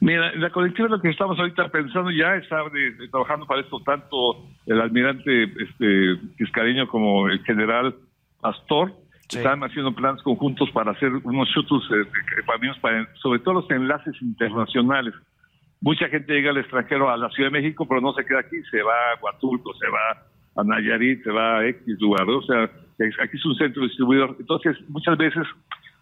Mira, 0.00 0.32
la 0.36 0.50
colectiva 0.50 0.88
lo 0.88 1.00
que 1.00 1.10
estamos 1.10 1.38
ahorita 1.38 1.68
pensando 1.68 2.10
ya 2.10 2.36
está 2.36 2.62
trabajando 3.10 3.46
para 3.46 3.60
esto 3.60 3.80
tanto 3.80 4.46
el 4.66 4.80
almirante 4.80 5.44
este 5.44 6.16
Fiscareño 6.36 6.88
como 6.88 7.28
el 7.28 7.42
general 7.44 7.94
Pastor. 8.40 8.92
Están 9.28 9.62
haciendo 9.62 9.94
planes 9.94 10.22
conjuntos 10.22 10.70
para 10.70 10.92
hacer 10.92 11.12
unos 11.22 11.48
shuttles 11.50 11.82
eh, 11.90 12.80
para, 12.80 13.06
sobre 13.16 13.40
todo 13.40 13.54
los 13.54 13.70
enlaces 13.70 14.14
internacionales. 14.22 15.14
Mucha 15.80 16.08
gente 16.08 16.32
llega 16.32 16.50
al 16.50 16.56
extranjero, 16.56 17.10
a 17.10 17.16
la 17.16 17.28
Ciudad 17.30 17.50
de 17.50 17.60
México, 17.60 17.86
pero 17.86 18.00
no 18.00 18.14
se 18.14 18.24
queda 18.24 18.40
aquí, 18.40 18.56
se 18.70 18.82
va 18.82 18.94
a 18.94 19.22
Huatulco, 19.22 19.74
se 19.74 19.86
va 19.86 20.26
a 20.56 20.64
Nayarit, 20.64 21.22
se 21.22 21.30
va 21.30 21.58
a 21.58 21.66
X 21.66 22.00
lugar. 22.00 22.28
O 22.28 22.42
sea, 22.42 22.64
aquí 22.64 23.36
es 23.36 23.44
un 23.44 23.54
centro 23.56 23.82
distribuidor. 23.84 24.34
Entonces, 24.40 24.76
muchas 24.88 25.16
veces 25.18 25.46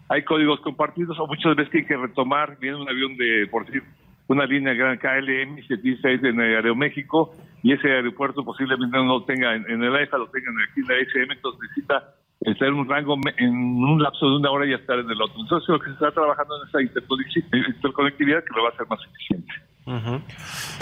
hay 0.08 0.22
códigos 0.22 0.60
compartidos 0.60 1.18
o 1.18 1.26
muchas 1.26 1.56
veces 1.56 1.70
tiene 1.70 1.86
que 1.86 1.96
retomar, 1.96 2.58
viene 2.58 2.76
un 2.76 2.88
avión 2.88 3.16
de, 3.16 3.46
por 3.50 3.66
decir, 3.66 3.82
una 4.28 4.44
línea 4.44 4.74
gran 4.74 4.98
KLM 4.98 5.66
76 5.66 6.24
en 6.24 6.40
Aeroméxico 6.40 7.34
y 7.62 7.72
ese 7.72 7.88
aeropuerto 7.88 8.44
posiblemente 8.44 8.96
no 8.96 9.04
lo 9.04 9.24
tenga 9.24 9.54
en, 9.54 9.82
el 9.82 9.94
AIFA, 9.94 10.18
lo 10.18 10.28
tenga 10.28 10.50
aquí 10.70 10.80
en 10.80 10.86
la 10.88 10.94
SM, 10.98 11.34
entonces 11.34 11.60
necesita 11.62 12.14
estar 12.40 12.68
en 12.68 12.74
un 12.74 12.88
rango, 12.88 13.18
en 13.36 13.54
un 13.54 14.02
lapso 14.02 14.28
de 14.28 14.36
una 14.36 14.50
hora 14.50 14.66
y 14.66 14.72
estar 14.74 14.98
en 14.98 15.10
el 15.10 15.20
otro. 15.20 15.40
Entonces 15.40 15.68
lo 15.68 15.78
que 15.78 15.86
se 15.86 15.92
está 15.92 16.10
trabajando 16.10 16.54
en 16.62 16.68
esa 16.68 16.82
interconectividad 16.82 18.44
que 18.44 18.54
lo 18.54 18.62
va 18.62 18.70
a 18.70 18.72
hacer 18.72 18.86
más 18.88 19.00
eficiente. 19.12 19.52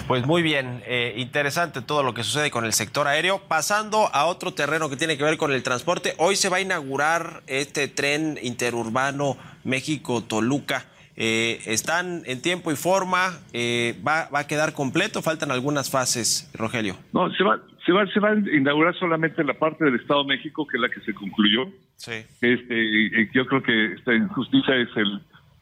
Pues 0.06 0.26
muy 0.26 0.42
bien, 0.42 0.82
eh, 0.86 1.14
interesante 1.18 1.82
todo 1.82 2.02
lo 2.02 2.14
que 2.14 2.22
sucede 2.22 2.50
con 2.50 2.64
el 2.64 2.72
sector 2.72 3.06
aéreo. 3.06 3.38
Pasando 3.48 4.08
a 4.14 4.24
otro 4.24 4.54
terreno 4.54 4.88
que 4.88 4.96
tiene 4.96 5.18
que 5.18 5.24
ver 5.24 5.36
con 5.36 5.52
el 5.52 5.62
transporte, 5.62 6.14
hoy 6.16 6.36
se 6.36 6.48
va 6.48 6.56
a 6.56 6.60
inaugurar 6.60 7.42
este 7.46 7.86
tren 7.88 8.38
interurbano 8.42 9.36
México-Toluca. 9.64 10.86
Eh, 11.16 11.60
¿Están 11.66 12.22
en 12.26 12.42
tiempo 12.42 12.72
y 12.72 12.76
forma? 12.76 13.38
Eh, 13.52 13.94
¿va, 14.06 14.28
¿Va 14.34 14.40
a 14.40 14.46
quedar 14.46 14.72
completo? 14.72 15.22
¿Faltan 15.22 15.50
algunas 15.50 15.90
fases, 15.90 16.50
Rogelio? 16.54 16.96
No, 17.12 17.30
se 17.34 17.44
va, 17.44 17.60
se 17.86 17.92
va, 17.92 18.06
se 18.06 18.20
va 18.20 18.30
a 18.30 18.34
inaugurar 18.34 18.94
solamente 18.98 19.44
la 19.44 19.54
parte 19.54 19.84
del 19.84 19.96
Estado 19.96 20.22
de 20.24 20.28
México, 20.28 20.66
que 20.66 20.76
es 20.76 20.80
la 20.80 20.88
que 20.88 21.00
se 21.00 21.14
concluyó. 21.14 21.66
Sí. 21.96 22.24
Este, 22.40 23.30
yo 23.32 23.46
creo 23.46 23.62
que 23.62 23.92
esta 23.94 24.14
injusticia 24.14 24.74
es 24.76 24.88
el 24.96 25.20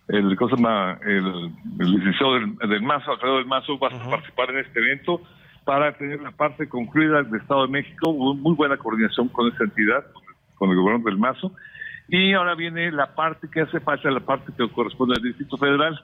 el, 0.09 0.37
cosa 0.37 0.57
el, 1.07 1.51
el 1.79 1.91
licenciado 1.91 2.35
del, 2.35 2.83
Mazo, 2.83 3.13
Alfredo 3.13 3.37
del 3.37 3.47
Mazo, 3.47 3.79
va 3.79 3.89
a 3.89 4.11
participar 4.11 4.51
en 4.51 4.59
este 4.59 4.81
evento 4.81 5.23
para 5.65 5.97
tener 5.97 6.21
la 6.21 6.33
parte 6.33 6.69
concluida 6.69 7.23
del 7.23 7.41
Estado 7.41 7.67
de 7.67 7.73
México, 7.73 8.13
muy 8.13 8.55
buena 8.55 8.77
coordinación 8.77 9.29
con 9.29 9.53
esa 9.53 9.65
entidad, 9.65 10.05
con 10.57 10.71
el 10.71 10.77
gobierno 10.77 11.05
del 11.05 11.19
Mazo, 11.19 11.53
y 12.13 12.35
ahora 12.35 12.55
viene 12.55 12.93
la 12.93 13.15
parte 13.15 13.49
que 13.51 13.63
hace 13.63 13.81
falta, 13.81 14.11
la 14.11 14.21
parte 14.21 14.53
que 14.55 14.69
corresponde 14.69 15.15
al 15.17 15.23
Distrito 15.23 15.57
Federal, 15.57 15.99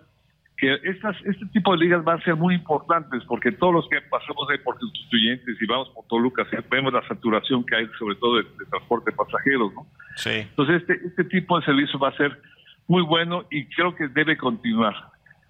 que 0.56 0.72
estas, 0.84 1.14
este 1.26 1.44
tipo 1.52 1.72
de 1.72 1.84
ligas 1.84 2.02
van 2.02 2.18
a 2.18 2.24
ser 2.24 2.34
muy 2.34 2.54
importantes 2.54 3.22
porque 3.28 3.52
todos 3.52 3.74
los 3.74 3.88
que 3.90 4.00
pasamos 4.08 4.48
ahí 4.50 4.56
por 4.64 4.78
constituyentes 4.78 5.60
y 5.60 5.66
vamos 5.66 5.90
por 5.90 6.06
Toluca, 6.06 6.46
vemos 6.70 6.94
la 6.94 7.06
saturación 7.06 7.62
que 7.66 7.76
hay 7.76 7.86
sobre 7.98 8.14
todo 8.14 8.38
de, 8.38 8.44
transporte 8.70 9.10
de 9.10 9.16
pasajeros, 9.18 9.70
¿no? 9.74 9.86
Sí. 10.16 10.30
Entonces 10.30 10.80
este, 10.80 10.94
este 11.06 11.24
tipo 11.24 11.60
de 11.60 11.66
servicio 11.66 11.98
va 11.98 12.08
a 12.08 12.16
ser 12.16 12.40
muy 12.86 13.02
bueno 13.02 13.44
y 13.50 13.66
creo 13.66 13.94
que 13.94 14.08
debe 14.08 14.38
continuar. 14.38 14.94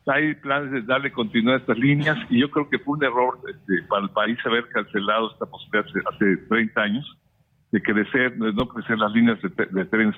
Hay 0.06 0.34
planes 0.34 0.72
de 0.72 0.82
darle 0.82 1.12
continuidad 1.12 1.54
a 1.54 1.59
estas 1.59 1.78
líneas 1.78 2.18
y 2.30 2.40
yo 2.40 2.50
creo 2.50 2.68
que 2.68 2.80
fue 2.80 2.98
un 2.98 3.04
error 3.04 3.38
este, 3.48 3.84
para 3.88 4.02
el 4.02 4.11
país 4.11 4.36
haber 4.44 4.68
cancelado 4.70 5.30
esta 5.30 5.46
posibilidad 5.46 5.86
hace, 6.12 6.36
30 6.48 6.80
años 6.80 7.16
de 7.71 7.83
crecer, 7.83 8.35
de 8.37 8.53
no 8.53 8.66
crecer 8.69 8.99
las 8.99 9.12
líneas 9.12 9.39
de, 9.43 9.51
de 9.71 9.85
trenes. 9.85 10.14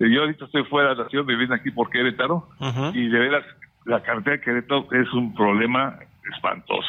Eh, 0.00 0.10
yo 0.10 0.22
ahorita 0.22 0.46
estoy 0.46 0.64
fuera 0.64 0.90
de 0.90 0.96
la 0.96 1.08
ciudad, 1.08 1.24
me 1.24 1.54
aquí 1.54 1.70
por 1.70 1.90
Querétaro 1.90 2.48
y 2.94 3.08
de 3.08 3.18
veras 3.18 3.44
la 3.84 4.02
carretera 4.02 4.36
de 4.36 4.42
Querétaro 4.42 4.88
es 4.92 5.12
un 5.12 5.34
problema 5.34 5.98
espantoso. 6.32 6.88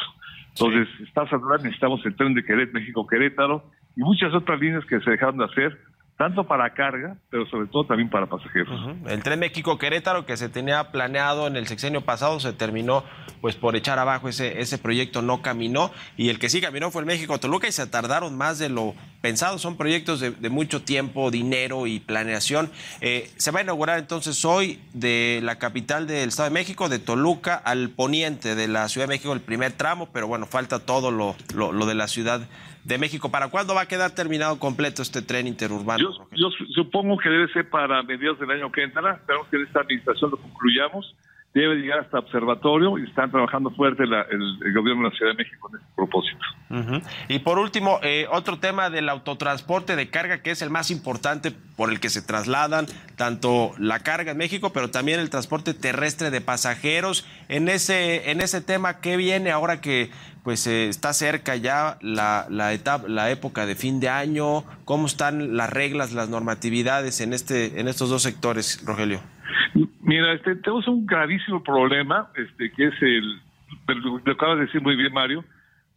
Entonces, 0.50 0.88
está 1.06 1.28
saturada, 1.28 1.62
necesitamos 1.62 2.04
el 2.06 2.16
tren 2.16 2.32
de 2.32 2.42
Querétaro, 2.42 2.80
México-Querétaro 2.80 3.62
y 3.96 4.00
muchas 4.00 4.32
otras 4.32 4.58
líneas 4.58 4.84
que 4.86 5.00
se 5.00 5.10
dejaron 5.10 5.36
de 5.36 5.44
hacer 5.44 5.78
tanto 6.16 6.46
para 6.46 6.72
carga, 6.72 7.16
pero 7.30 7.46
sobre 7.46 7.68
todo 7.68 7.84
también 7.84 8.08
para 8.08 8.26
pasajeros. 8.26 8.96
El 9.06 9.22
tren 9.22 9.38
México-Querétaro 9.38 10.24
que 10.24 10.36
se 10.36 10.48
tenía 10.48 10.90
planeado 10.90 11.46
en 11.46 11.56
el 11.56 11.66
sexenio 11.66 12.00
pasado 12.00 12.40
se 12.40 12.54
terminó 12.54 13.04
pues 13.42 13.54
por 13.54 13.76
echar 13.76 13.98
abajo 13.98 14.28
ese, 14.28 14.60
ese 14.60 14.78
proyecto, 14.78 15.20
no 15.20 15.42
caminó 15.42 15.90
y 16.16 16.30
el 16.30 16.38
que 16.38 16.48
sí 16.48 16.60
caminó 16.60 16.90
fue 16.90 17.02
el 17.02 17.06
México-Toluca 17.06 17.68
y 17.68 17.72
se 17.72 17.86
tardaron 17.86 18.36
más 18.36 18.58
de 18.58 18.70
lo 18.70 18.94
pensado, 19.20 19.58
son 19.58 19.76
proyectos 19.76 20.20
de, 20.20 20.50
mucho 20.50 20.82
tiempo, 20.82 21.30
dinero 21.30 21.86
y 21.86 22.00
planeación. 22.00 22.70
Eh, 23.00 23.28
se 23.36 23.50
va 23.50 23.58
a 23.58 23.62
inaugurar 23.62 23.98
entonces 23.98 24.44
hoy 24.44 24.80
de 24.94 25.40
la 25.42 25.58
capital 25.58 26.06
del 26.06 26.28
Estado 26.28 26.48
de 26.48 26.54
México, 26.54 26.88
de 26.88 26.98
Toluca 26.98 27.56
al 27.56 27.90
poniente 27.90 28.54
de 28.54 28.68
la 28.68 28.88
Ciudad 28.88 29.06
de 29.06 29.14
México, 29.14 29.32
el 29.32 29.40
primer 29.40 29.72
tramo, 29.72 30.08
pero 30.12 30.28
bueno, 30.28 30.46
falta 30.46 30.78
todo 30.78 31.10
lo, 31.10 31.34
lo, 31.54 31.72
lo 31.72 31.86
de 31.86 31.94
la 31.94 32.08
Ciudad 32.08 32.40
de 32.86 32.98
México. 32.98 33.30
¿Para 33.30 33.48
cuándo 33.48 33.74
va 33.74 33.82
a 33.82 33.88
quedar 33.88 34.12
terminado 34.12 34.58
completo 34.58 35.02
este 35.02 35.20
tren 35.20 35.46
interurbano? 35.46 36.08
Yo, 36.32 36.50
supongo 36.74 37.18
que 37.18 37.28
debe 37.28 37.52
ser 37.52 37.68
para 37.68 38.02
mediados 38.04 38.38
del 38.38 38.50
año 38.50 38.70
que 38.70 38.84
entra. 38.84 39.14
Esperamos 39.14 39.48
que 39.48 39.60
esta 39.60 39.80
administración 39.80 40.30
lo 40.30 40.36
concluyamos. 40.36 41.14
Debe 41.56 41.76
llegar 41.76 42.00
hasta 42.00 42.18
observatorio 42.18 42.98
y 42.98 43.04
están 43.04 43.30
trabajando 43.30 43.70
fuerte 43.70 44.02
el, 44.02 44.74
gobierno 44.74 45.04
de 45.04 45.08
la 45.08 45.16
Ciudad 45.16 45.32
de 45.32 45.38
México 45.38 45.70
en 45.72 45.78
este 45.78 45.88
propósito. 45.96 46.44
Y 47.28 47.38
por 47.38 47.58
último, 47.58 47.98
eh, 48.02 48.26
otro 48.30 48.58
tema 48.58 48.90
del 48.90 49.08
autotransporte 49.08 49.96
de 49.96 50.10
carga 50.10 50.42
que 50.42 50.50
es 50.50 50.60
el 50.60 50.68
más 50.68 50.90
importante 50.90 51.52
por 51.76 51.90
el 51.90 51.98
que 51.98 52.10
se 52.10 52.20
trasladan 52.20 52.84
tanto 53.16 53.72
la 53.78 54.00
carga 54.00 54.32
en 54.32 54.36
México, 54.36 54.70
pero 54.74 54.90
también 54.90 55.18
el 55.18 55.30
transporte 55.30 55.72
terrestre 55.72 56.30
de 56.30 56.42
pasajeros. 56.42 57.26
En 57.48 57.70
ese, 57.70 58.30
en 58.30 58.42
ese 58.42 58.60
tema, 58.60 59.00
¿qué 59.00 59.16
viene 59.16 59.50
ahora 59.50 59.80
que 59.80 60.10
pues 60.44 60.66
eh, 60.66 60.88
está 60.88 61.14
cerca 61.14 61.56
ya 61.56 61.96
la, 62.02 62.46
la, 62.50 62.74
etapa, 62.74 63.08
la 63.08 63.30
época 63.30 63.64
de 63.64 63.76
fin 63.76 63.98
de 63.98 64.10
año. 64.10 64.62
¿Cómo 64.84 65.06
están 65.06 65.56
las 65.56 65.70
reglas, 65.70 66.12
las 66.12 66.28
normatividades 66.28 67.22
en 67.22 67.32
este, 67.32 67.80
en 67.80 67.88
estos 67.88 68.10
dos 68.10 68.22
sectores, 68.22 68.84
Rogelio? 68.84 69.20
Mira, 70.02 70.32
este, 70.32 70.56
tenemos 70.56 70.86
un 70.88 71.06
gravísimo 71.06 71.62
problema, 71.62 72.30
este, 72.36 72.70
que 72.72 72.86
es 72.86 73.02
el, 73.02 73.40
lo 73.88 74.32
acabas 74.32 74.58
de 74.58 74.66
decir 74.66 74.82
muy 74.82 74.96
bien, 74.96 75.12
Mario, 75.12 75.44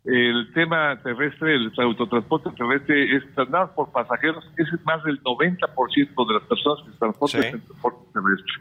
el 0.06 0.52
tema 0.54 0.98
terrestre, 1.04 1.56
el 1.56 1.72
autotransporte 1.78 2.50
terrestre 2.52 3.16
es 3.16 3.36
trasladados 3.36 3.72
por 3.72 3.92
pasajeros, 3.92 4.50
es 4.58 4.68
más 4.86 5.04
del 5.04 5.22
90% 5.22 6.28
de 6.28 6.34
las 6.34 6.44
personas 6.44 6.86
que 6.86 6.92
se 6.92 6.98
transportan 6.98 7.44
en 7.44 7.62
transporte 7.62 8.00
terrestre. 8.14 8.54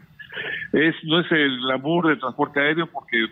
Es, 0.73 0.95
no 1.05 1.19
es 1.21 1.31
el 1.31 1.59
glamour 1.61 2.07
del 2.07 2.19
transporte 2.19 2.59
aéreo 2.59 2.87
porque 2.87 3.27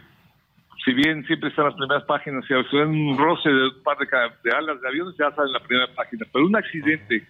si 0.88 0.94
bien 0.94 1.26
siempre 1.26 1.50
están 1.50 1.66
las 1.66 1.76
primeras 1.76 2.06
páginas, 2.06 2.46
si 2.46 2.54
hay 2.54 2.64
un 2.84 3.18
roce 3.18 3.50
de 3.50 3.68
un 3.68 3.84
par 3.84 3.98
de, 3.98 4.52
alas 4.52 4.82
de 4.82 4.88
aviones, 4.88 5.16
ya 5.20 5.30
sale 5.32 5.48
en 5.48 5.54
la 5.54 5.60
primera 5.60 5.88
página. 5.94 6.26
Pero 6.32 6.46
un 6.46 6.56
accidente 6.56 7.28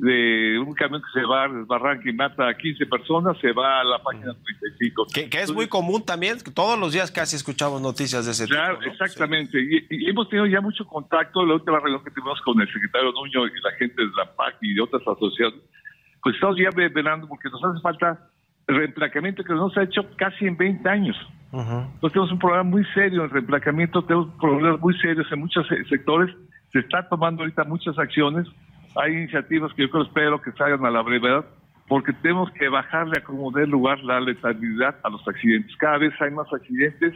de 0.00 0.58
un 0.58 0.72
camión 0.72 1.02
que 1.02 1.20
se 1.20 1.26
va, 1.26 1.46
desbarranca 1.46 2.08
y 2.08 2.12
mata 2.14 2.48
a 2.48 2.56
15 2.56 2.86
personas, 2.86 3.36
se 3.38 3.52
va 3.52 3.80
a 3.80 3.84
la 3.84 3.98
página 4.02 4.32
35. 4.32 5.06
Que, 5.12 5.28
que 5.28 5.42
es 5.42 5.52
muy 5.52 5.68
común 5.68 6.02
también, 6.04 6.38
todos 6.54 6.78
los 6.78 6.94
días 6.94 7.10
casi 7.10 7.36
escuchamos 7.36 7.82
noticias 7.82 8.24
de 8.24 8.32
ese 8.32 8.46
claro, 8.46 8.78
tipo. 8.78 8.92
Exactamente, 8.92 9.60
y, 9.60 10.08
hemos 10.08 10.28
tenido 10.30 10.46
ya 10.46 10.62
mucho 10.62 10.86
contacto, 10.86 11.44
la 11.44 11.54
última 11.54 11.80
reunión 11.80 12.02
que 12.02 12.10
tuvimos 12.12 12.40
con 12.40 12.58
el 12.60 12.72
secretario 12.72 13.12
Nuño 13.12 13.46
y 13.46 13.60
la 13.62 13.72
gente 13.78 14.00
de 14.00 14.10
la 14.16 14.24
PAC 14.34 14.56
y 14.62 14.74
de 14.74 14.80
otras 14.80 15.02
asociaciones, 15.02 15.60
pues 16.22 16.34
estamos 16.34 16.56
ya 16.56 16.70
velando 16.70 17.28
porque 17.28 17.50
nos 17.50 17.62
hace 17.62 17.80
falta 17.82 18.30
el 18.68 18.76
reemplacamiento 18.76 19.44
que 19.44 19.52
nos 19.52 19.76
ha 19.76 19.82
hecho 19.82 20.06
casi 20.16 20.46
en 20.46 20.56
20 20.56 20.88
años. 20.88 21.16
Entonces 21.52 22.12
tenemos 22.12 22.32
un 22.32 22.38
problema 22.38 22.62
muy 22.62 22.84
serio 22.94 23.24
en 23.24 23.30
reemplacamiento, 23.30 24.02
tenemos 24.04 24.28
problemas 24.40 24.80
muy 24.80 24.96
serios 24.98 25.26
en 25.30 25.40
muchos 25.40 25.66
sectores, 25.90 26.34
se 26.72 26.78
está 26.78 27.06
tomando 27.08 27.42
ahorita 27.42 27.64
muchas 27.64 27.98
acciones, 27.98 28.46
hay 28.96 29.12
iniciativas 29.12 29.72
que 29.74 29.82
yo 29.82 29.90
creo 29.90 30.04
espero 30.04 30.40
que 30.40 30.52
salgan 30.52 30.84
a 30.84 30.90
la 30.90 31.02
brevedad, 31.02 31.44
porque 31.88 32.12
tenemos 32.12 32.50
que 32.52 32.68
bajarle 32.68 33.18
a 33.18 33.24
como 33.24 33.50
dé 33.50 33.66
lugar 33.66 34.02
la 34.04 34.20
letalidad 34.20 34.96
a 35.02 35.10
los 35.10 35.26
accidentes. 35.26 35.76
Cada 35.76 35.98
vez 35.98 36.12
hay 36.20 36.30
más 36.30 36.46
accidentes, 36.52 37.14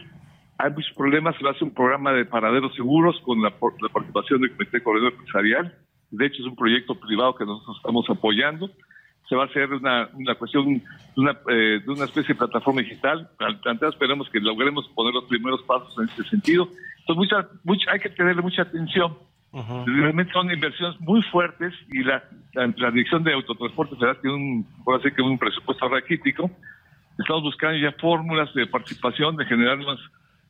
hay 0.59 0.71
muchos 0.71 0.95
problemas, 0.97 1.37
se 1.37 1.49
hace 1.49 1.65
un 1.65 1.75
programa 1.75 2.13
de 2.13 2.25
paraderos 2.25 2.75
seguros 2.75 3.21
con 3.25 3.43
la, 3.43 3.51
la 3.51 3.89
participación 3.89 4.41
del 4.41 4.53
Comité 4.53 4.83
Corredor 4.83 5.13
Empresarial, 5.13 5.75
de 6.11 6.27
hecho 6.27 6.43
es 6.43 6.49
un 6.49 6.57
proyecto 6.57 6.95
privado 6.95 7.35
que 7.35 7.45
nosotros 7.45 7.77
estamos 7.77 8.09
apoyando, 8.09 8.71
se 9.29 9.37
va 9.37 9.45
a 9.45 9.47
hacer 9.47 9.73
una, 9.73 10.09
una 10.13 10.35
cuestión 10.35 10.83
una, 11.17 11.33
eh, 11.49 11.81
de 11.85 11.91
una 11.91 12.05
especie 12.05 12.35
de 12.35 12.39
plataforma 12.39 12.83
digital. 12.83 13.29
esperemos 13.89 14.29
que 14.31 14.41
logremos 14.41 14.87
poner 14.95 15.15
los 15.15 15.25
primeros 15.25 15.63
pasos 15.63 15.95
en 15.99 16.05
este 16.09 16.25
sentido. 16.25 16.69
Entonces, 17.01 17.17
mucha, 17.17 17.49
mucha, 17.65 17.91
hay 17.91 18.01
que 18.01 18.11
tenerle 18.11 18.43
mucha 18.43 18.63
atención. 18.63 19.17
Realmente 19.87 20.33
son 20.33 20.51
inversiones 20.51 21.01
muy 21.01 21.23
fuertes 21.23 21.73
y 21.89 22.03
la, 22.03 22.25
la, 22.55 22.91
Dirección 22.91 23.23
de 23.23 23.35
Autotransporte 23.35 23.95
Federal 23.95 24.19
tiene 24.21 24.37
un, 24.37 24.67
puede 24.85 25.03
ser 25.03 25.15
que 25.15 25.23
un 25.23 25.39
presupuesto 25.39 25.89
raquítico. 25.89 26.51
Estamos 27.19 27.43
buscando 27.45 27.79
ya 27.79 27.93
fórmulas 27.93 28.53
de 28.55 28.67
participación, 28.67 29.37
de 29.37 29.45
generar 29.45 29.79
unas 29.79 30.01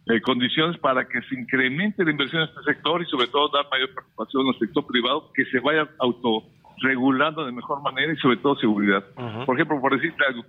eh, 0.07 0.21
condiciones 0.23 0.79
para 0.79 1.07
que 1.07 1.21
se 1.23 1.35
incremente 1.35 2.05
la 2.05 2.13
inversión 2.13 2.43
en 2.43 2.49
este 2.49 2.63
sector 2.63 3.03
y 3.03 3.07
sobre 3.07 3.27
todo 3.27 3.49
dar 3.49 3.67
mayor 3.71 3.93
participación 3.95 4.49
al 4.49 4.59
sector 4.59 4.87
privado, 4.87 5.31
que 5.35 5.45
se 5.47 5.61
vaya 5.61 5.89
auto 5.99 6.45
regulando 6.83 7.45
de 7.45 7.53
mejor 7.53 7.83
manera 7.83 8.13
y 8.13 8.17
sobre 8.17 8.37
todo 8.39 8.57
seguridad. 8.57 9.05
Por 9.47 9.57
ejemplo, 9.57 9.81
por 9.81 9.95
decirte 9.95 10.25
algo, 10.27 10.45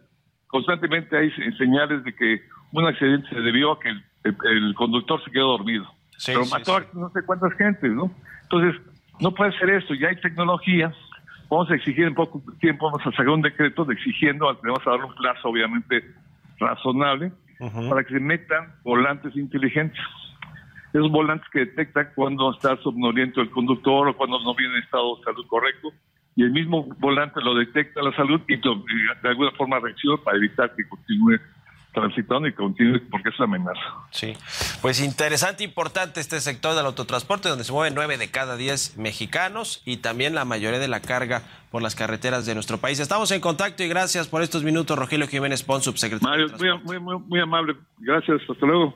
constantemente 0.47 1.17
hay 1.17 1.31
señales 1.57 2.03
de 2.03 2.13
que 2.13 2.41
un 2.71 2.85
accidente 2.85 3.29
se 3.29 3.41
debió 3.41 3.73
a 3.73 3.79
que 3.79 3.89
el, 4.23 4.75
conductor 4.75 5.23
se 5.23 5.31
quedó 5.31 5.49
dormido. 5.49 5.85
Pero 6.25 6.45
mató 6.45 6.77
a 6.77 6.85
no 6.93 7.09
sé 7.09 7.21
cuántas 7.25 7.53
gentes, 7.53 7.91
¿no? 7.91 8.11
Entonces, 8.43 8.81
no 9.19 9.33
puede 9.33 9.57
ser 9.57 9.69
esto, 9.69 9.93
ya 9.93 10.09
hay 10.09 10.19
tecnología, 10.19 10.93
vamos 11.49 11.69
a 11.71 11.75
exigir 11.75 12.05
en 12.05 12.15
poco 12.15 12.41
tiempo, 12.59 12.85
vamos 12.85 13.01
a 13.05 13.11
sacar 13.11 13.29
un 13.29 13.41
decreto 13.41 13.85
de 13.85 13.93
exigiendo, 13.93 14.45
vamos 14.45 14.85
a 14.85 14.89
dar 14.91 15.03
un 15.03 15.15
plazo 15.15 15.49
obviamente 15.49 16.03
razonable, 16.59 17.31
para 17.89 18.03
que 18.03 18.13
se 18.13 18.19
metan 18.19 18.73
volantes 18.83 19.35
inteligentes. 19.35 19.99
Esos 20.93 21.11
volantes 21.11 21.47
que 21.51 21.59
detectan 21.59 22.09
cuando 22.15 22.53
está 22.53 22.77
somnoliento 22.77 23.41
el 23.41 23.49
conductor 23.49 24.07
o 24.07 24.15
cuando 24.15 24.39
no 24.39 24.55
viene 24.55 24.75
en 24.75 24.83
estado 24.83 25.17
de 25.17 25.23
salud 25.23 25.45
correcto 25.47 25.91
y 26.35 26.43
el 26.43 26.51
mismo 26.51 26.83
volante 26.99 27.41
lo 27.41 27.55
detecta 27.55 28.01
la 28.01 28.13
salud 28.15 28.41
y, 28.47 28.57
de 28.57 29.29
alguna 29.29 29.51
forma 29.51 29.79
reacciona 29.79 30.21
para 30.23 30.37
evitar 30.37 30.73
que 30.75 30.87
continúe 30.87 31.39
transitando 31.95 32.47
y 32.47 32.53
continúe 32.53 33.01
porque 33.09 33.29
es 33.29 33.39
una 33.39 33.45
amenaza. 33.45 33.81
Sí, 34.11 34.37
pues 34.81 35.01
interesante, 35.01 35.63
importante 35.63 36.19
este 36.19 36.39
sector 36.41 36.75
del 36.75 36.85
autotransporte 36.85 37.49
donde 37.49 37.63
se 37.63 37.71
mueven 37.71 37.95
nueve 37.95 38.17
de 38.17 38.29
cada 38.29 38.57
diez 38.57 38.97
mexicanos 38.97 39.81
y 39.85 39.97
también 39.97 40.35
la 40.35 40.45
mayoría 40.45 40.79
de 40.79 40.87
la 40.87 40.99
carga 40.99 41.41
por 41.71 41.81
las 41.81 41.95
carreteras 41.95 42.45
de 42.45 42.53
nuestro 42.53 42.77
país. 42.77 42.99
Estamos 42.99 43.31
en 43.31 43.41
contacto 43.41 43.83
y 43.83 43.87
gracias 43.87 44.27
por 44.27 44.43
estos 44.43 44.63
minutos, 44.63 44.97
Rogelio 44.99 45.27
Jiménez 45.27 45.63
Pons, 45.63 45.85
subsecretario. 45.85 46.47
Mario, 46.49 46.79
muy, 46.83 46.99
muy, 46.99 47.19
muy, 47.19 47.39
amable. 47.39 47.75
Gracias, 47.97 48.41
hasta 48.47 48.65
luego. 48.65 48.93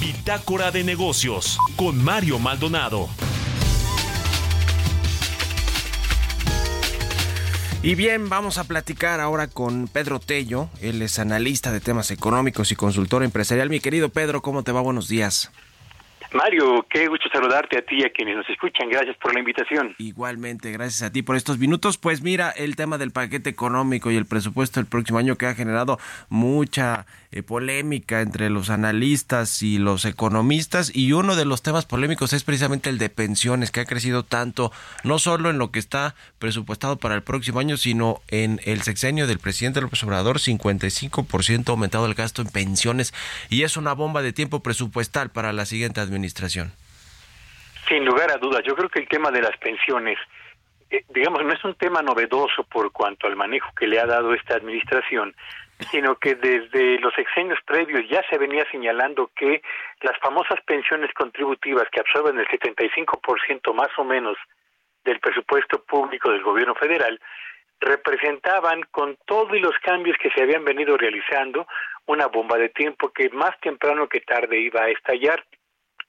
Bitácora 0.00 0.70
de 0.70 0.84
negocios 0.84 1.58
con 1.76 2.02
Mario 2.04 2.38
Maldonado. 2.38 3.08
Y 7.84 7.96
bien, 7.96 8.30
vamos 8.30 8.56
a 8.56 8.64
platicar 8.64 9.20
ahora 9.20 9.46
con 9.46 9.88
Pedro 9.88 10.18
Tello. 10.18 10.70
Él 10.80 11.02
es 11.02 11.18
analista 11.18 11.70
de 11.70 11.82
temas 11.82 12.10
económicos 12.10 12.72
y 12.72 12.76
consultor 12.76 13.22
empresarial. 13.22 13.68
Mi 13.68 13.78
querido 13.78 14.08
Pedro, 14.08 14.40
¿cómo 14.40 14.62
te 14.62 14.72
va? 14.72 14.80
Buenos 14.80 15.06
días. 15.06 15.52
Mario, 16.32 16.86
qué 16.88 17.06
gusto 17.08 17.28
saludarte 17.30 17.78
a 17.78 17.82
ti 17.82 17.96
y 18.00 18.04
a 18.04 18.10
quienes 18.10 18.36
nos 18.36 18.48
escuchan. 18.48 18.88
Gracias 18.88 19.18
por 19.18 19.34
la 19.34 19.40
invitación. 19.40 19.94
Igualmente, 19.98 20.72
gracias 20.72 21.02
a 21.02 21.12
ti 21.12 21.20
por 21.20 21.36
estos 21.36 21.58
minutos. 21.58 21.98
Pues 21.98 22.22
mira, 22.22 22.50
el 22.50 22.74
tema 22.74 22.96
del 22.96 23.10
paquete 23.10 23.50
económico 23.50 24.10
y 24.10 24.16
el 24.16 24.24
presupuesto 24.24 24.80
del 24.80 24.88
próximo 24.88 25.18
año 25.18 25.36
que 25.36 25.44
ha 25.44 25.54
generado 25.54 25.98
mucha 26.30 27.04
eh, 27.34 27.42
polémica 27.42 28.20
entre 28.20 28.48
los 28.48 28.70
analistas 28.70 29.60
y 29.60 29.78
los 29.78 30.04
economistas 30.04 30.94
y 30.94 31.14
uno 31.14 31.34
de 31.34 31.44
los 31.44 31.64
temas 31.64 31.84
polémicos 31.84 32.32
es 32.32 32.44
precisamente 32.44 32.90
el 32.90 32.98
de 32.98 33.08
pensiones 33.08 33.72
que 33.72 33.80
ha 33.80 33.86
crecido 33.86 34.22
tanto 34.22 34.70
no 35.02 35.18
solo 35.18 35.50
en 35.50 35.58
lo 35.58 35.72
que 35.72 35.80
está 35.80 36.14
presupuestado 36.38 36.96
para 36.96 37.16
el 37.16 37.24
próximo 37.24 37.58
año 37.58 37.76
sino 37.76 38.20
en 38.28 38.60
el 38.66 38.82
sexenio 38.82 39.26
del 39.26 39.40
presidente 39.40 39.80
López 39.80 40.04
Obrador 40.04 40.36
55% 40.36 41.68
aumentado 41.70 42.06
el 42.06 42.14
gasto 42.14 42.40
en 42.40 42.52
pensiones 42.52 43.12
y 43.50 43.64
es 43.64 43.76
una 43.76 43.94
bomba 43.94 44.22
de 44.22 44.32
tiempo 44.32 44.62
presupuestal 44.62 45.30
para 45.30 45.52
la 45.52 45.66
siguiente 45.66 46.00
administración. 46.00 46.70
Sin 47.88 48.04
lugar 48.04 48.30
a 48.30 48.38
dudas, 48.38 48.62
yo 48.64 48.76
creo 48.76 48.88
que 48.88 49.00
el 49.00 49.08
tema 49.08 49.32
de 49.32 49.42
las 49.42 49.56
pensiones 49.56 50.18
eh, 50.94 51.04
digamos, 51.12 51.42
no 51.44 51.52
es 51.52 51.64
un 51.64 51.74
tema 51.74 52.02
novedoso 52.02 52.62
por 52.62 52.92
cuanto 52.92 53.26
al 53.26 53.34
manejo 53.34 53.72
que 53.76 53.88
le 53.88 53.98
ha 53.98 54.06
dado 54.06 54.32
esta 54.34 54.54
administración, 54.54 55.34
sino 55.90 56.16
que 56.16 56.34
desde 56.34 56.98
los 57.00 57.16
exenios 57.18 57.58
previos 57.66 58.08
ya 58.08 58.22
se 58.30 58.38
venía 58.38 58.64
señalando 58.70 59.30
que 59.34 59.62
las 60.00 60.18
famosas 60.18 60.60
pensiones 60.66 61.12
contributivas 61.14 61.88
que 61.90 62.00
absorben 62.00 62.38
el 62.38 62.46
75% 62.48 63.74
más 63.74 63.90
o 63.96 64.04
menos 64.04 64.36
del 65.04 65.20
presupuesto 65.20 65.82
público 65.84 66.30
del 66.30 66.42
gobierno 66.42 66.74
federal 66.74 67.20
representaban 67.80 68.82
con 68.90 69.16
todos 69.26 69.60
los 69.60 69.76
cambios 69.80 70.16
que 70.18 70.30
se 70.30 70.42
habían 70.42 70.64
venido 70.64 70.96
realizando 70.96 71.66
una 72.06 72.26
bomba 72.26 72.56
de 72.56 72.68
tiempo 72.70 73.10
que 73.10 73.28
más 73.30 73.58
temprano 73.60 74.08
que 74.08 74.20
tarde 74.20 74.58
iba 74.58 74.82
a 74.82 74.90
estallar. 74.90 75.44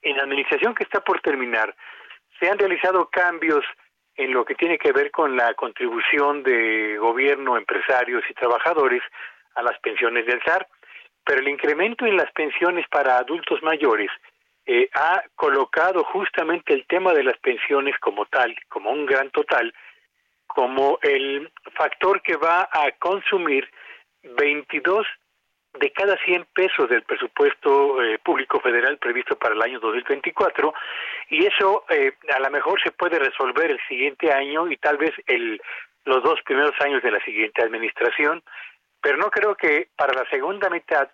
En 0.01 0.17
la 0.17 0.23
administración 0.23 0.75
que 0.75 0.83
está 0.83 1.01
por 1.01 1.19
terminar 1.21 1.75
se 2.39 2.49
han 2.49 2.59
realizado 2.59 3.09
cambios 3.09 3.65
en 4.15 4.31
lo 4.31 4.45
que 4.45 4.55
tiene 4.55 4.77
que 4.77 4.93
ver 4.93 5.11
con 5.11 5.35
la 5.35 5.53
contribución 5.55 6.43
de 6.43 6.97
gobierno, 6.97 7.57
empresarios 7.57 8.23
y 8.29 8.33
trabajadores 8.33 9.01
a 9.55 9.63
las 9.63 9.79
pensiones 9.79 10.25
del 10.25 10.41
SAR, 10.43 10.67
pero 11.25 11.41
el 11.41 11.47
incremento 11.47 12.05
en 12.05 12.17
las 12.17 12.31
pensiones 12.31 12.85
para 12.89 13.17
adultos 13.17 13.61
mayores 13.63 14.11
eh, 14.65 14.89
ha 14.93 15.23
colocado 15.35 16.03
justamente 16.03 16.73
el 16.73 16.85
tema 16.87 17.13
de 17.13 17.23
las 17.23 17.37
pensiones 17.39 17.97
como 17.99 18.25
tal, 18.25 18.55
como 18.69 18.91
un 18.91 19.05
gran 19.05 19.29
total, 19.31 19.73
como 20.47 20.99
el 21.01 21.51
factor 21.73 22.21
que 22.21 22.35
va 22.35 22.69
a 22.71 22.91
consumir 22.99 23.69
22 24.23 25.05
de 25.79 25.91
cada 25.91 26.17
100 26.17 26.45
pesos 26.53 26.89
del 26.89 27.03
presupuesto 27.03 28.01
eh, 28.01 28.17
público 28.19 28.59
federal 28.59 28.97
previsto 28.97 29.37
para 29.37 29.55
el 29.55 29.61
año 29.61 29.79
2024 29.79 30.73
y 31.29 31.45
eso 31.45 31.83
eh, 31.89 32.13
a 32.33 32.39
lo 32.39 32.49
mejor 32.49 32.81
se 32.81 32.91
puede 32.91 33.19
resolver 33.19 33.71
el 33.71 33.79
siguiente 33.87 34.31
año 34.31 34.71
y 34.71 34.77
tal 34.77 34.97
vez 34.97 35.11
el 35.27 35.61
los 36.05 36.23
dos 36.23 36.39
primeros 36.45 36.73
años 36.81 37.01
de 37.01 37.11
la 37.11 37.19
siguiente 37.23 37.63
administración, 37.63 38.43
pero 39.05 39.19
no 39.19 39.29
creo 39.29 39.53
que 39.53 39.89
para 39.95 40.15
la 40.15 40.27
segunda 40.31 40.67
mitad 40.67 41.07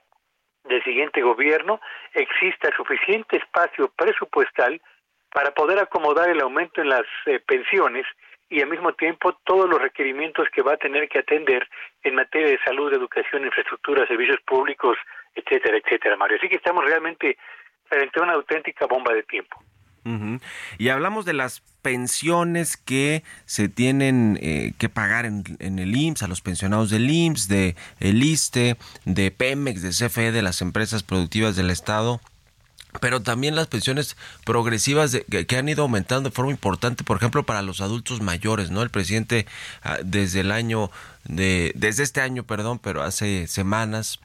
del 0.63 0.81
siguiente 0.81 1.21
gobierno 1.21 1.81
exista 2.13 2.73
suficiente 2.73 3.35
espacio 3.35 3.89
presupuestal 3.89 4.81
para 5.29 5.51
poder 5.51 5.77
acomodar 5.77 6.29
el 6.29 6.39
aumento 6.39 6.79
en 6.79 6.87
las 6.87 7.03
eh, 7.25 7.41
pensiones 7.45 8.05
y 8.49 8.61
al 8.61 8.69
mismo 8.69 8.93
tiempo 8.93 9.33
todos 9.43 9.69
los 9.69 9.81
requerimientos 9.81 10.47
que 10.55 10.61
va 10.61 10.75
a 10.75 10.77
tener 10.77 11.09
que 11.09 11.19
atender 11.19 11.67
en 12.03 12.15
materia 12.15 12.51
de 12.51 12.59
salud, 12.63 12.93
educación, 12.93 13.43
infraestructura, 13.43 14.07
servicios 14.07 14.39
públicos, 14.47 14.97
etcétera, 15.35 15.75
etcétera, 15.75 16.15
Mario. 16.15 16.37
Así 16.37 16.47
que 16.47 16.55
estamos 16.55 16.85
realmente 16.85 17.37
frente 17.89 18.21
a 18.21 18.23
una 18.23 18.33
auténtica 18.35 18.85
bomba 18.85 19.13
de 19.13 19.23
tiempo. 19.23 19.61
Y 20.77 20.87
hablamos 20.87 21.25
de 21.25 21.33
las 21.33 21.59
pensiones 21.81 22.77
que 22.77 23.23
se 23.45 23.69
tienen 23.69 24.37
eh, 24.41 24.73
que 24.77 24.89
pagar 24.89 25.25
en, 25.25 25.43
el 25.59 25.95
IMSS, 25.95 26.23
a 26.23 26.27
los 26.27 26.41
pensionados 26.41 26.89
del 26.89 27.09
IMSS, 27.09 27.47
de 27.47 27.75
el 27.99 28.23
ISTE, 28.23 28.77
de 29.05 29.31
Pemex, 29.31 29.81
de 29.81 29.89
CFE, 29.89 30.31
de 30.31 30.41
las 30.41 30.61
empresas 30.61 31.03
productivas 31.03 31.55
del 31.55 31.69
Estado 31.69 32.21
pero 32.99 33.21
también 33.21 33.55
las 33.55 33.67
pensiones 33.67 34.17
progresivas 34.43 35.17
que, 35.29 35.57
han 35.57 35.69
ido 35.69 35.83
aumentando 35.83 36.29
de 36.29 36.35
forma 36.35 36.51
importante, 36.51 37.05
por 37.05 37.15
ejemplo, 37.15 37.45
para 37.45 37.61
los 37.61 37.79
adultos 37.79 38.21
mayores, 38.21 38.69
¿no? 38.69 38.81
El 38.81 38.89
presidente 38.89 39.45
ah, 39.81 39.99
desde 40.03 40.41
el 40.41 40.51
año 40.51 40.91
de 41.23 41.71
desde 41.75 42.03
este 42.03 42.19
año, 42.19 42.43
perdón, 42.43 42.79
pero 42.79 43.01
hace 43.01 43.47
semanas 43.47 44.19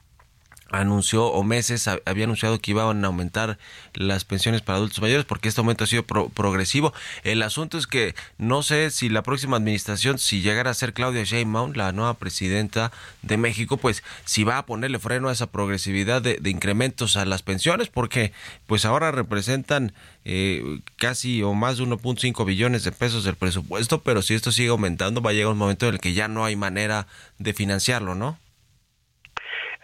anunció 0.69 1.27
o 1.27 1.43
meses 1.43 1.87
había 1.87 2.25
anunciado 2.25 2.59
que 2.59 2.71
iban 2.71 3.03
a 3.03 3.07
aumentar 3.07 3.57
las 3.93 4.25
pensiones 4.25 4.61
para 4.61 4.77
adultos 4.77 5.01
mayores 5.01 5.25
porque 5.25 5.47
este 5.47 5.61
aumento 5.61 5.83
ha 5.83 5.87
sido 5.87 6.03
progresivo. 6.03 6.93
El 7.23 7.41
asunto 7.41 7.77
es 7.77 7.87
que 7.87 8.15
no 8.37 8.63
sé 8.63 8.91
si 8.91 9.09
la 9.09 9.23
próxima 9.23 9.57
administración, 9.57 10.19
si 10.19 10.41
llegara 10.41 10.71
a 10.71 10.73
ser 10.73 10.93
Claudia 10.93 11.23
Sheinbaum, 11.23 11.73
la 11.73 11.91
nueva 11.91 12.15
presidenta 12.15 12.91
de 13.21 13.37
México, 13.37 13.77
pues 13.77 14.03
si 14.25 14.43
va 14.43 14.57
a 14.57 14.65
ponerle 14.65 14.99
freno 14.99 15.29
a 15.29 15.33
esa 15.33 15.47
progresividad 15.47 16.21
de, 16.21 16.39
incrementos 16.47 17.17
a 17.17 17.25
las 17.25 17.43
pensiones 17.43 17.89
porque 17.89 18.31
pues 18.65 18.85
ahora 18.85 19.11
representan 19.11 19.93
eh, 20.25 20.79
casi 20.95 21.43
o 21.43 21.53
más 21.53 21.77
de 21.77 21.83
1.5 21.83 22.45
billones 22.45 22.83
de 22.83 22.91
pesos 22.91 23.23
del 23.23 23.35
presupuesto, 23.35 24.01
pero 24.01 24.21
si 24.21 24.33
esto 24.33 24.51
sigue 24.51 24.69
aumentando 24.69 25.21
va 25.21 25.31
a 25.31 25.33
llegar 25.33 25.51
un 25.51 25.57
momento 25.57 25.87
en 25.87 25.95
el 25.95 25.99
que 25.99 26.13
ya 26.13 26.27
no 26.27 26.45
hay 26.45 26.55
manera 26.55 27.07
de 27.37 27.53
financiarlo, 27.53 28.15
¿no? 28.15 28.37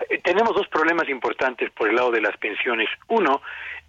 Eh, 0.10 0.20
tenemos 0.24 0.56
dos 0.56 0.68
problemas 0.68 1.10
importantes 1.10 1.72
por 1.72 1.89
el 1.89 1.95
lado 1.95 2.12
de 2.12 2.22
las 2.22 2.36
pensiones. 2.38 2.89
Uno 3.08 3.41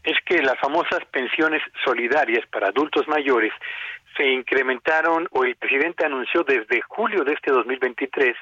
es 0.03 0.17
que 0.27 0.43
las 0.43 0.59
famosas 0.59 1.05
pensiones 1.11 1.63
solidarias 1.85 2.47
para 2.47 2.69
adultos 2.69 3.09
mayores 3.09 3.53
se 4.17 4.27
incrementaron 4.27 5.29
o 5.33 5.45
el 5.45 5.57
presidente 5.57 6.05
anunció 6.05 6.45
desde 6.45 6.83
julio 6.83 7.25
de 7.25 7.33
este 7.33 7.51
2023 7.51 8.37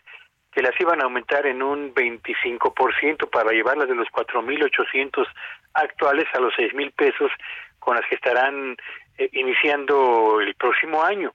que 0.52 0.62
las 0.62 0.78
iban 0.78 1.00
a 1.00 1.04
aumentar 1.04 1.46
en 1.46 1.62
un 1.62 1.94
25% 1.94 3.30
para 3.30 3.52
llevarlas 3.52 3.88
de 3.88 3.94
los 3.94 4.06
4.800 4.08 5.26
actuales 5.72 6.26
a 6.34 6.40
los 6.40 6.52
6.000 6.54 6.92
pesos 6.92 7.30
con 7.78 7.96
las 7.96 8.06
que 8.06 8.16
estarán 8.16 8.76
eh, 9.16 9.30
iniciando 9.32 10.40
el 10.40 10.54
próximo 10.54 11.02
año. 11.02 11.32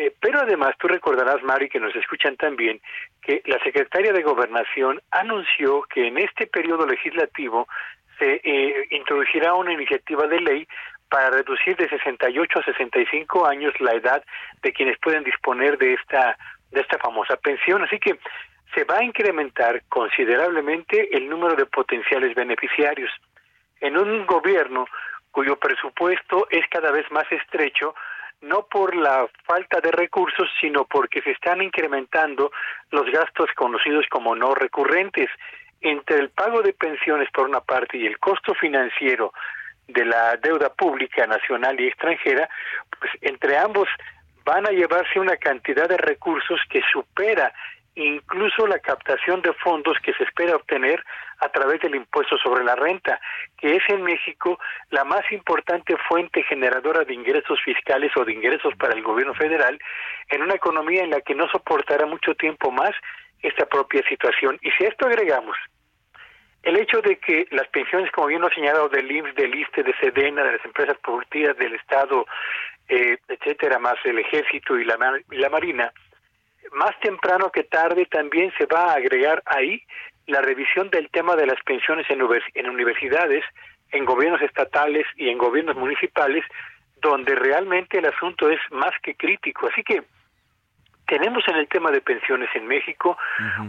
Eh, 0.00 0.14
pero 0.18 0.40
además 0.40 0.74
tú 0.78 0.88
recordarás, 0.88 1.42
Mari, 1.42 1.68
que 1.68 1.78
nos 1.78 1.94
escuchan 1.94 2.34
también, 2.36 2.80
que 3.20 3.42
la 3.44 3.62
secretaria 3.62 4.14
de 4.14 4.22
Gobernación 4.22 4.98
anunció 5.10 5.82
que 5.82 6.06
en 6.06 6.16
este 6.16 6.46
periodo 6.46 6.86
legislativo 6.86 7.68
se 8.18 8.40
eh, 8.42 8.86
introducirá 8.92 9.52
una 9.52 9.74
iniciativa 9.74 10.26
de 10.26 10.40
ley 10.40 10.68
para 11.10 11.28
reducir 11.28 11.76
de 11.76 11.86
68 11.86 12.60
a 12.60 12.64
65 12.64 13.46
años 13.46 13.74
la 13.78 13.92
edad 13.92 14.24
de 14.62 14.72
quienes 14.72 14.98
pueden 15.00 15.22
disponer 15.22 15.76
de 15.76 15.92
esta 15.92 16.38
de 16.70 16.80
esta 16.80 16.96
famosa 16.96 17.36
pensión. 17.36 17.82
Así 17.82 17.98
que 17.98 18.18
se 18.74 18.84
va 18.84 19.00
a 19.00 19.04
incrementar 19.04 19.82
considerablemente 19.90 21.14
el 21.14 21.28
número 21.28 21.56
de 21.56 21.66
potenciales 21.66 22.34
beneficiarios. 22.34 23.10
En 23.82 23.98
un 23.98 24.24
gobierno 24.24 24.86
cuyo 25.30 25.56
presupuesto 25.56 26.46
es 26.48 26.66
cada 26.70 26.90
vez 26.90 27.04
más 27.10 27.30
estrecho, 27.30 27.94
no 28.42 28.66
por 28.66 28.96
la 28.96 29.28
falta 29.44 29.80
de 29.80 29.90
recursos, 29.90 30.48
sino 30.60 30.84
porque 30.84 31.20
se 31.22 31.32
están 31.32 31.62
incrementando 31.62 32.50
los 32.90 33.04
gastos 33.10 33.50
conocidos 33.54 34.06
como 34.10 34.34
no 34.34 34.54
recurrentes. 34.54 35.28
Entre 35.80 36.18
el 36.18 36.30
pago 36.30 36.62
de 36.62 36.72
pensiones 36.72 37.30
por 37.32 37.48
una 37.48 37.60
parte 37.60 37.96
y 37.96 38.06
el 38.06 38.18
costo 38.18 38.54
financiero 38.54 39.32
de 39.88 40.04
la 40.04 40.36
deuda 40.36 40.68
pública 40.70 41.26
nacional 41.26 41.80
y 41.80 41.88
extranjera, 41.88 42.48
pues 42.98 43.10
entre 43.22 43.56
ambos 43.56 43.88
van 44.44 44.66
a 44.66 44.70
llevarse 44.70 45.18
una 45.18 45.36
cantidad 45.36 45.88
de 45.88 45.96
recursos 45.96 46.60
que 46.68 46.82
supera 46.92 47.52
incluso 48.00 48.66
la 48.66 48.78
captación 48.78 49.42
de 49.42 49.52
fondos 49.54 49.96
que 50.02 50.12
se 50.14 50.24
espera 50.24 50.56
obtener 50.56 51.04
a 51.38 51.48
través 51.48 51.80
del 51.80 51.94
impuesto 51.94 52.36
sobre 52.38 52.64
la 52.64 52.74
renta, 52.76 53.20
que 53.58 53.76
es 53.76 53.82
en 53.88 54.02
México 54.02 54.58
la 54.90 55.04
más 55.04 55.22
importante 55.32 55.96
fuente 56.08 56.42
generadora 56.44 57.04
de 57.04 57.14
ingresos 57.14 57.58
fiscales 57.64 58.12
o 58.16 58.24
de 58.24 58.32
ingresos 58.32 58.74
para 58.76 58.94
el 58.94 59.02
gobierno 59.02 59.34
federal, 59.34 59.78
en 60.28 60.42
una 60.42 60.54
economía 60.54 61.02
en 61.02 61.10
la 61.10 61.20
que 61.20 61.34
no 61.34 61.48
soportará 61.48 62.06
mucho 62.06 62.34
tiempo 62.34 62.70
más 62.70 62.92
esta 63.42 63.66
propia 63.66 64.02
situación. 64.08 64.58
Y 64.60 64.70
si 64.72 64.84
a 64.84 64.88
esto 64.88 65.06
agregamos 65.06 65.56
el 66.62 66.76
hecho 66.76 67.00
de 67.00 67.16
que 67.16 67.46
las 67.50 67.68
pensiones, 67.68 68.10
como 68.12 68.26
bien 68.26 68.42
lo 68.42 68.48
ha 68.48 68.54
señalado 68.54 68.88
del 68.88 69.10
IMSS, 69.10 69.34
del 69.34 69.54
ISTE, 69.54 69.82
de 69.82 69.94
SEDENA, 69.94 70.44
de 70.44 70.52
las 70.52 70.64
empresas 70.64 70.96
productivas 71.02 71.56
del 71.56 71.74
Estado, 71.74 72.26
eh, 72.88 73.16
etcétera, 73.28 73.78
más 73.78 73.94
el 74.04 74.18
Ejército 74.18 74.78
y 74.78 74.84
la, 74.84 74.98
y 75.30 75.36
la 75.36 75.48
Marina, 75.48 75.90
más 76.72 76.98
temprano 77.00 77.50
que 77.50 77.64
tarde 77.64 78.06
también 78.06 78.52
se 78.58 78.66
va 78.66 78.92
a 78.92 78.94
agregar 78.94 79.42
ahí 79.46 79.82
la 80.26 80.40
revisión 80.40 80.90
del 80.90 81.10
tema 81.10 81.36
de 81.36 81.46
las 81.46 81.60
pensiones 81.64 82.06
en, 82.08 82.22
universidades, 82.70 83.44
en 83.90 84.04
gobiernos 84.04 84.42
estatales 84.42 85.06
y 85.16 85.28
en 85.28 85.38
gobiernos 85.38 85.76
municipales, 85.76 86.44
donde 87.02 87.34
realmente 87.34 87.98
el 87.98 88.06
asunto 88.06 88.48
es 88.48 88.60
más 88.70 88.92
que 89.02 89.14
crítico. 89.14 89.68
Así 89.68 89.82
que 89.82 90.02
tenemos 91.06 91.42
en 91.48 91.56
el 91.56 91.68
tema 91.68 91.90
de 91.90 92.00
pensiones 92.00 92.48
en 92.54 92.68
México 92.68 93.18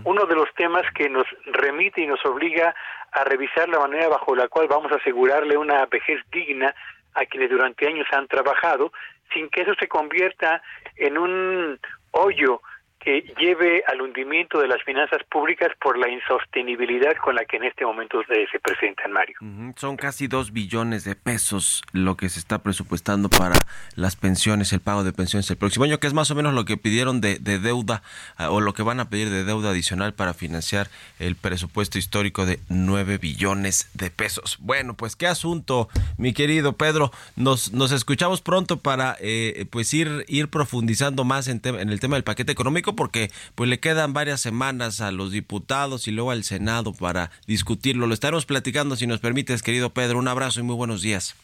uno 0.04 0.26
de 0.26 0.36
los 0.36 0.54
temas 0.54 0.84
que 0.94 1.10
nos 1.10 1.26
remite 1.46 2.02
y 2.02 2.08
nos 2.08 2.24
obliga 2.26 2.76
a 3.12 3.24
revisar 3.24 3.68
la 3.68 3.80
manera 3.80 4.10
bajo 4.10 4.36
la 4.36 4.48
cual 4.48 4.68
vamos 4.68 4.92
a 4.92 4.98
asegurarle 4.98 5.58
una 5.58 5.86
vejez 5.88 6.20
digna 6.32 6.76
a 7.16 7.26
quienes 7.26 7.50
durante 7.50 7.88
años 7.88 8.08
han 8.12 8.28
trabajado, 8.28 8.94
sin 9.34 9.50
que 9.50 9.62
eso 9.62 9.74
se 9.80 9.88
convierta 9.88 10.62
en 10.96 11.18
un 11.18 11.80
hoyo 12.12 12.62
que 13.04 13.22
lleve 13.40 13.84
al 13.88 14.02
hundimiento 14.02 14.60
de 14.60 14.68
las 14.68 14.82
finanzas 14.84 15.22
públicas 15.30 15.70
por 15.82 15.98
la 15.98 16.10
insostenibilidad 16.10 17.16
con 17.18 17.36
la 17.36 17.46
que 17.46 17.58
en 17.58 17.64
este 17.64 17.86
momento 17.86 18.22
se, 18.28 18.48
se 18.48 18.60
presentan, 18.60 19.12
Mario. 19.12 19.38
Son 19.76 19.98
casi 19.98 20.28
dos 20.28 20.54
billones 20.54 21.04
de 21.04 21.16
pesos 21.16 21.84
lo 21.94 22.16
que 22.16 22.30
se 22.30 22.40
está 22.40 22.60
presupuestando 22.60 23.30
para 23.30 23.56
las 23.96 24.16
pensiones, 24.16 24.72
el 24.74 24.82
pago 24.82 25.04
de 25.04 25.14
pensiones 25.14 25.50
el 25.50 25.58
próximo 25.58 25.86
año, 25.86 26.00
que 26.00 26.08
es 26.08 26.14
más 26.14 26.30
o 26.32 26.36
menos 26.36 26.54
lo 26.54 26.66
que 26.66 26.78
pidieron 26.78 27.22
de, 27.22 27.40
deuda 27.40 28.04
ah, 28.38 28.52
o 28.52 28.62
lo 28.62 28.74
que 28.74 28.84
van 28.84 29.00
a 29.00 29.10
pedir 29.10 29.30
de 29.30 29.44
deuda 29.44 29.72
adicional 29.72 30.14
para 30.14 30.34
financiar 30.34 30.88
el 31.20 31.36
presupuesto 31.36 31.98
histórico 31.98 32.46
de 32.46 32.60
nueve 32.70 33.18
billones 33.18 33.90
de 33.94 34.12
pesos. 34.12 34.58
Bueno, 34.60 34.96
pues 34.96 35.16
qué 35.16 35.28
asunto, 35.28 35.90
mi 36.18 36.34
querido 36.34 36.74
Pedro. 36.74 37.12
Nos, 37.36 37.74
nos 37.74 37.92
escuchamos 37.92 38.42
pronto 38.42 38.78
para 38.78 39.18
eh, 39.20 39.66
pues 39.72 39.94
ir, 39.94 40.26
ir 40.28 40.50
profundizando 40.50 41.24
más 41.24 41.48
en, 41.48 41.62
en 41.64 41.90
el 41.90 42.00
tema 42.00 42.16
del 42.16 42.24
paquete 42.24 42.52
económico 42.52 42.91
porque 42.96 43.32
pues 43.56 43.70
le 43.70 43.80
quedan 43.80 44.14
varias 44.14 44.42
semanas 44.42 45.02
a 45.02 45.12
los 45.12 45.32
diputados 45.32 46.08
y 46.08 46.12
luego 46.12 46.32
al 46.32 46.44
Senado 46.44 46.94
para 46.94 47.32
discutirlo. 47.48 48.08
Lo 48.08 48.14
estaremos 48.14 48.46
platicando 48.46 48.96
si 48.96 49.08
nos 49.08 49.20
permites, 49.20 49.64
querido 49.64 49.92
Pedro. 49.92 50.20
Un 50.20 50.28
abrazo 50.28 50.60
y 50.60 50.64
muy 50.64 50.76
buenos 50.76 51.02
días. 51.02 51.36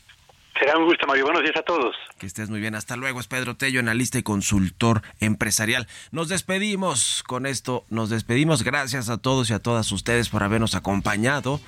Será 0.59 0.77
un 0.77 0.85
gusto, 0.85 1.05
Mario. 1.05 1.25
Buenos 1.25 1.43
días 1.43 1.55
a 1.55 1.61
todos. 1.61 1.95
Que 2.17 2.25
estés 2.25 2.49
muy 2.49 2.59
bien. 2.59 2.73
Hasta 2.73 2.95
luego. 2.95 3.19
Es 3.19 3.27
Pedro 3.27 3.55
Tello, 3.55 3.79
analista 3.79 4.17
y 4.17 4.23
consultor 4.23 5.01
empresarial. 5.19 5.87
Nos 6.11 6.29
despedimos 6.29 7.23
con 7.27 7.45
esto. 7.45 7.85
Nos 7.89 8.09
despedimos. 8.09 8.63
Gracias 8.63 9.09
a 9.09 9.17
todos 9.17 9.49
y 9.49 9.53
a 9.53 9.59
todas 9.59 9.91
ustedes 9.91 10.29
por 10.29 10.43
habernos 10.43 10.73
acompañado 10.73 11.59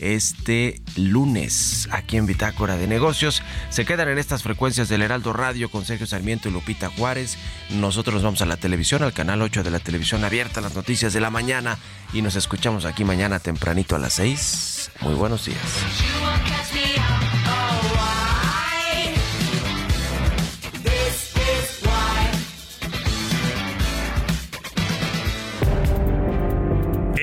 este 0.00 0.82
lunes 0.96 1.88
aquí 1.90 2.16
en 2.16 2.26
Bitácora 2.26 2.76
de 2.76 2.86
Negocios. 2.86 3.42
Se 3.70 3.86
quedan 3.86 4.08
en 4.08 4.18
estas 4.18 4.42
frecuencias 4.42 4.88
del 4.88 5.02
Heraldo 5.02 5.32
Radio 5.32 5.70
con 5.70 5.84
Sergio 5.84 6.06
Sarmiento 6.06 6.48
y 6.48 6.52
Lupita 6.52 6.90
Juárez. 6.90 7.38
Nosotros 7.70 8.14
nos 8.14 8.24
vamos 8.24 8.42
a 8.42 8.46
la 8.46 8.56
televisión, 8.56 9.02
al 9.02 9.12
canal 9.12 9.40
8 9.40 9.62
de 9.62 9.70
la 9.70 9.80
televisión 9.80 10.24
abierta, 10.24 10.60
las 10.60 10.74
noticias 10.74 11.12
de 11.12 11.20
la 11.20 11.30
mañana. 11.30 11.78
Y 12.12 12.22
nos 12.22 12.36
escuchamos 12.36 12.84
aquí 12.84 13.04
mañana 13.04 13.38
tempranito 13.38 13.96
a 13.96 13.98
las 13.98 14.14
6. 14.14 14.90
Muy 15.00 15.14
buenos 15.14 15.46
días. 15.46 15.60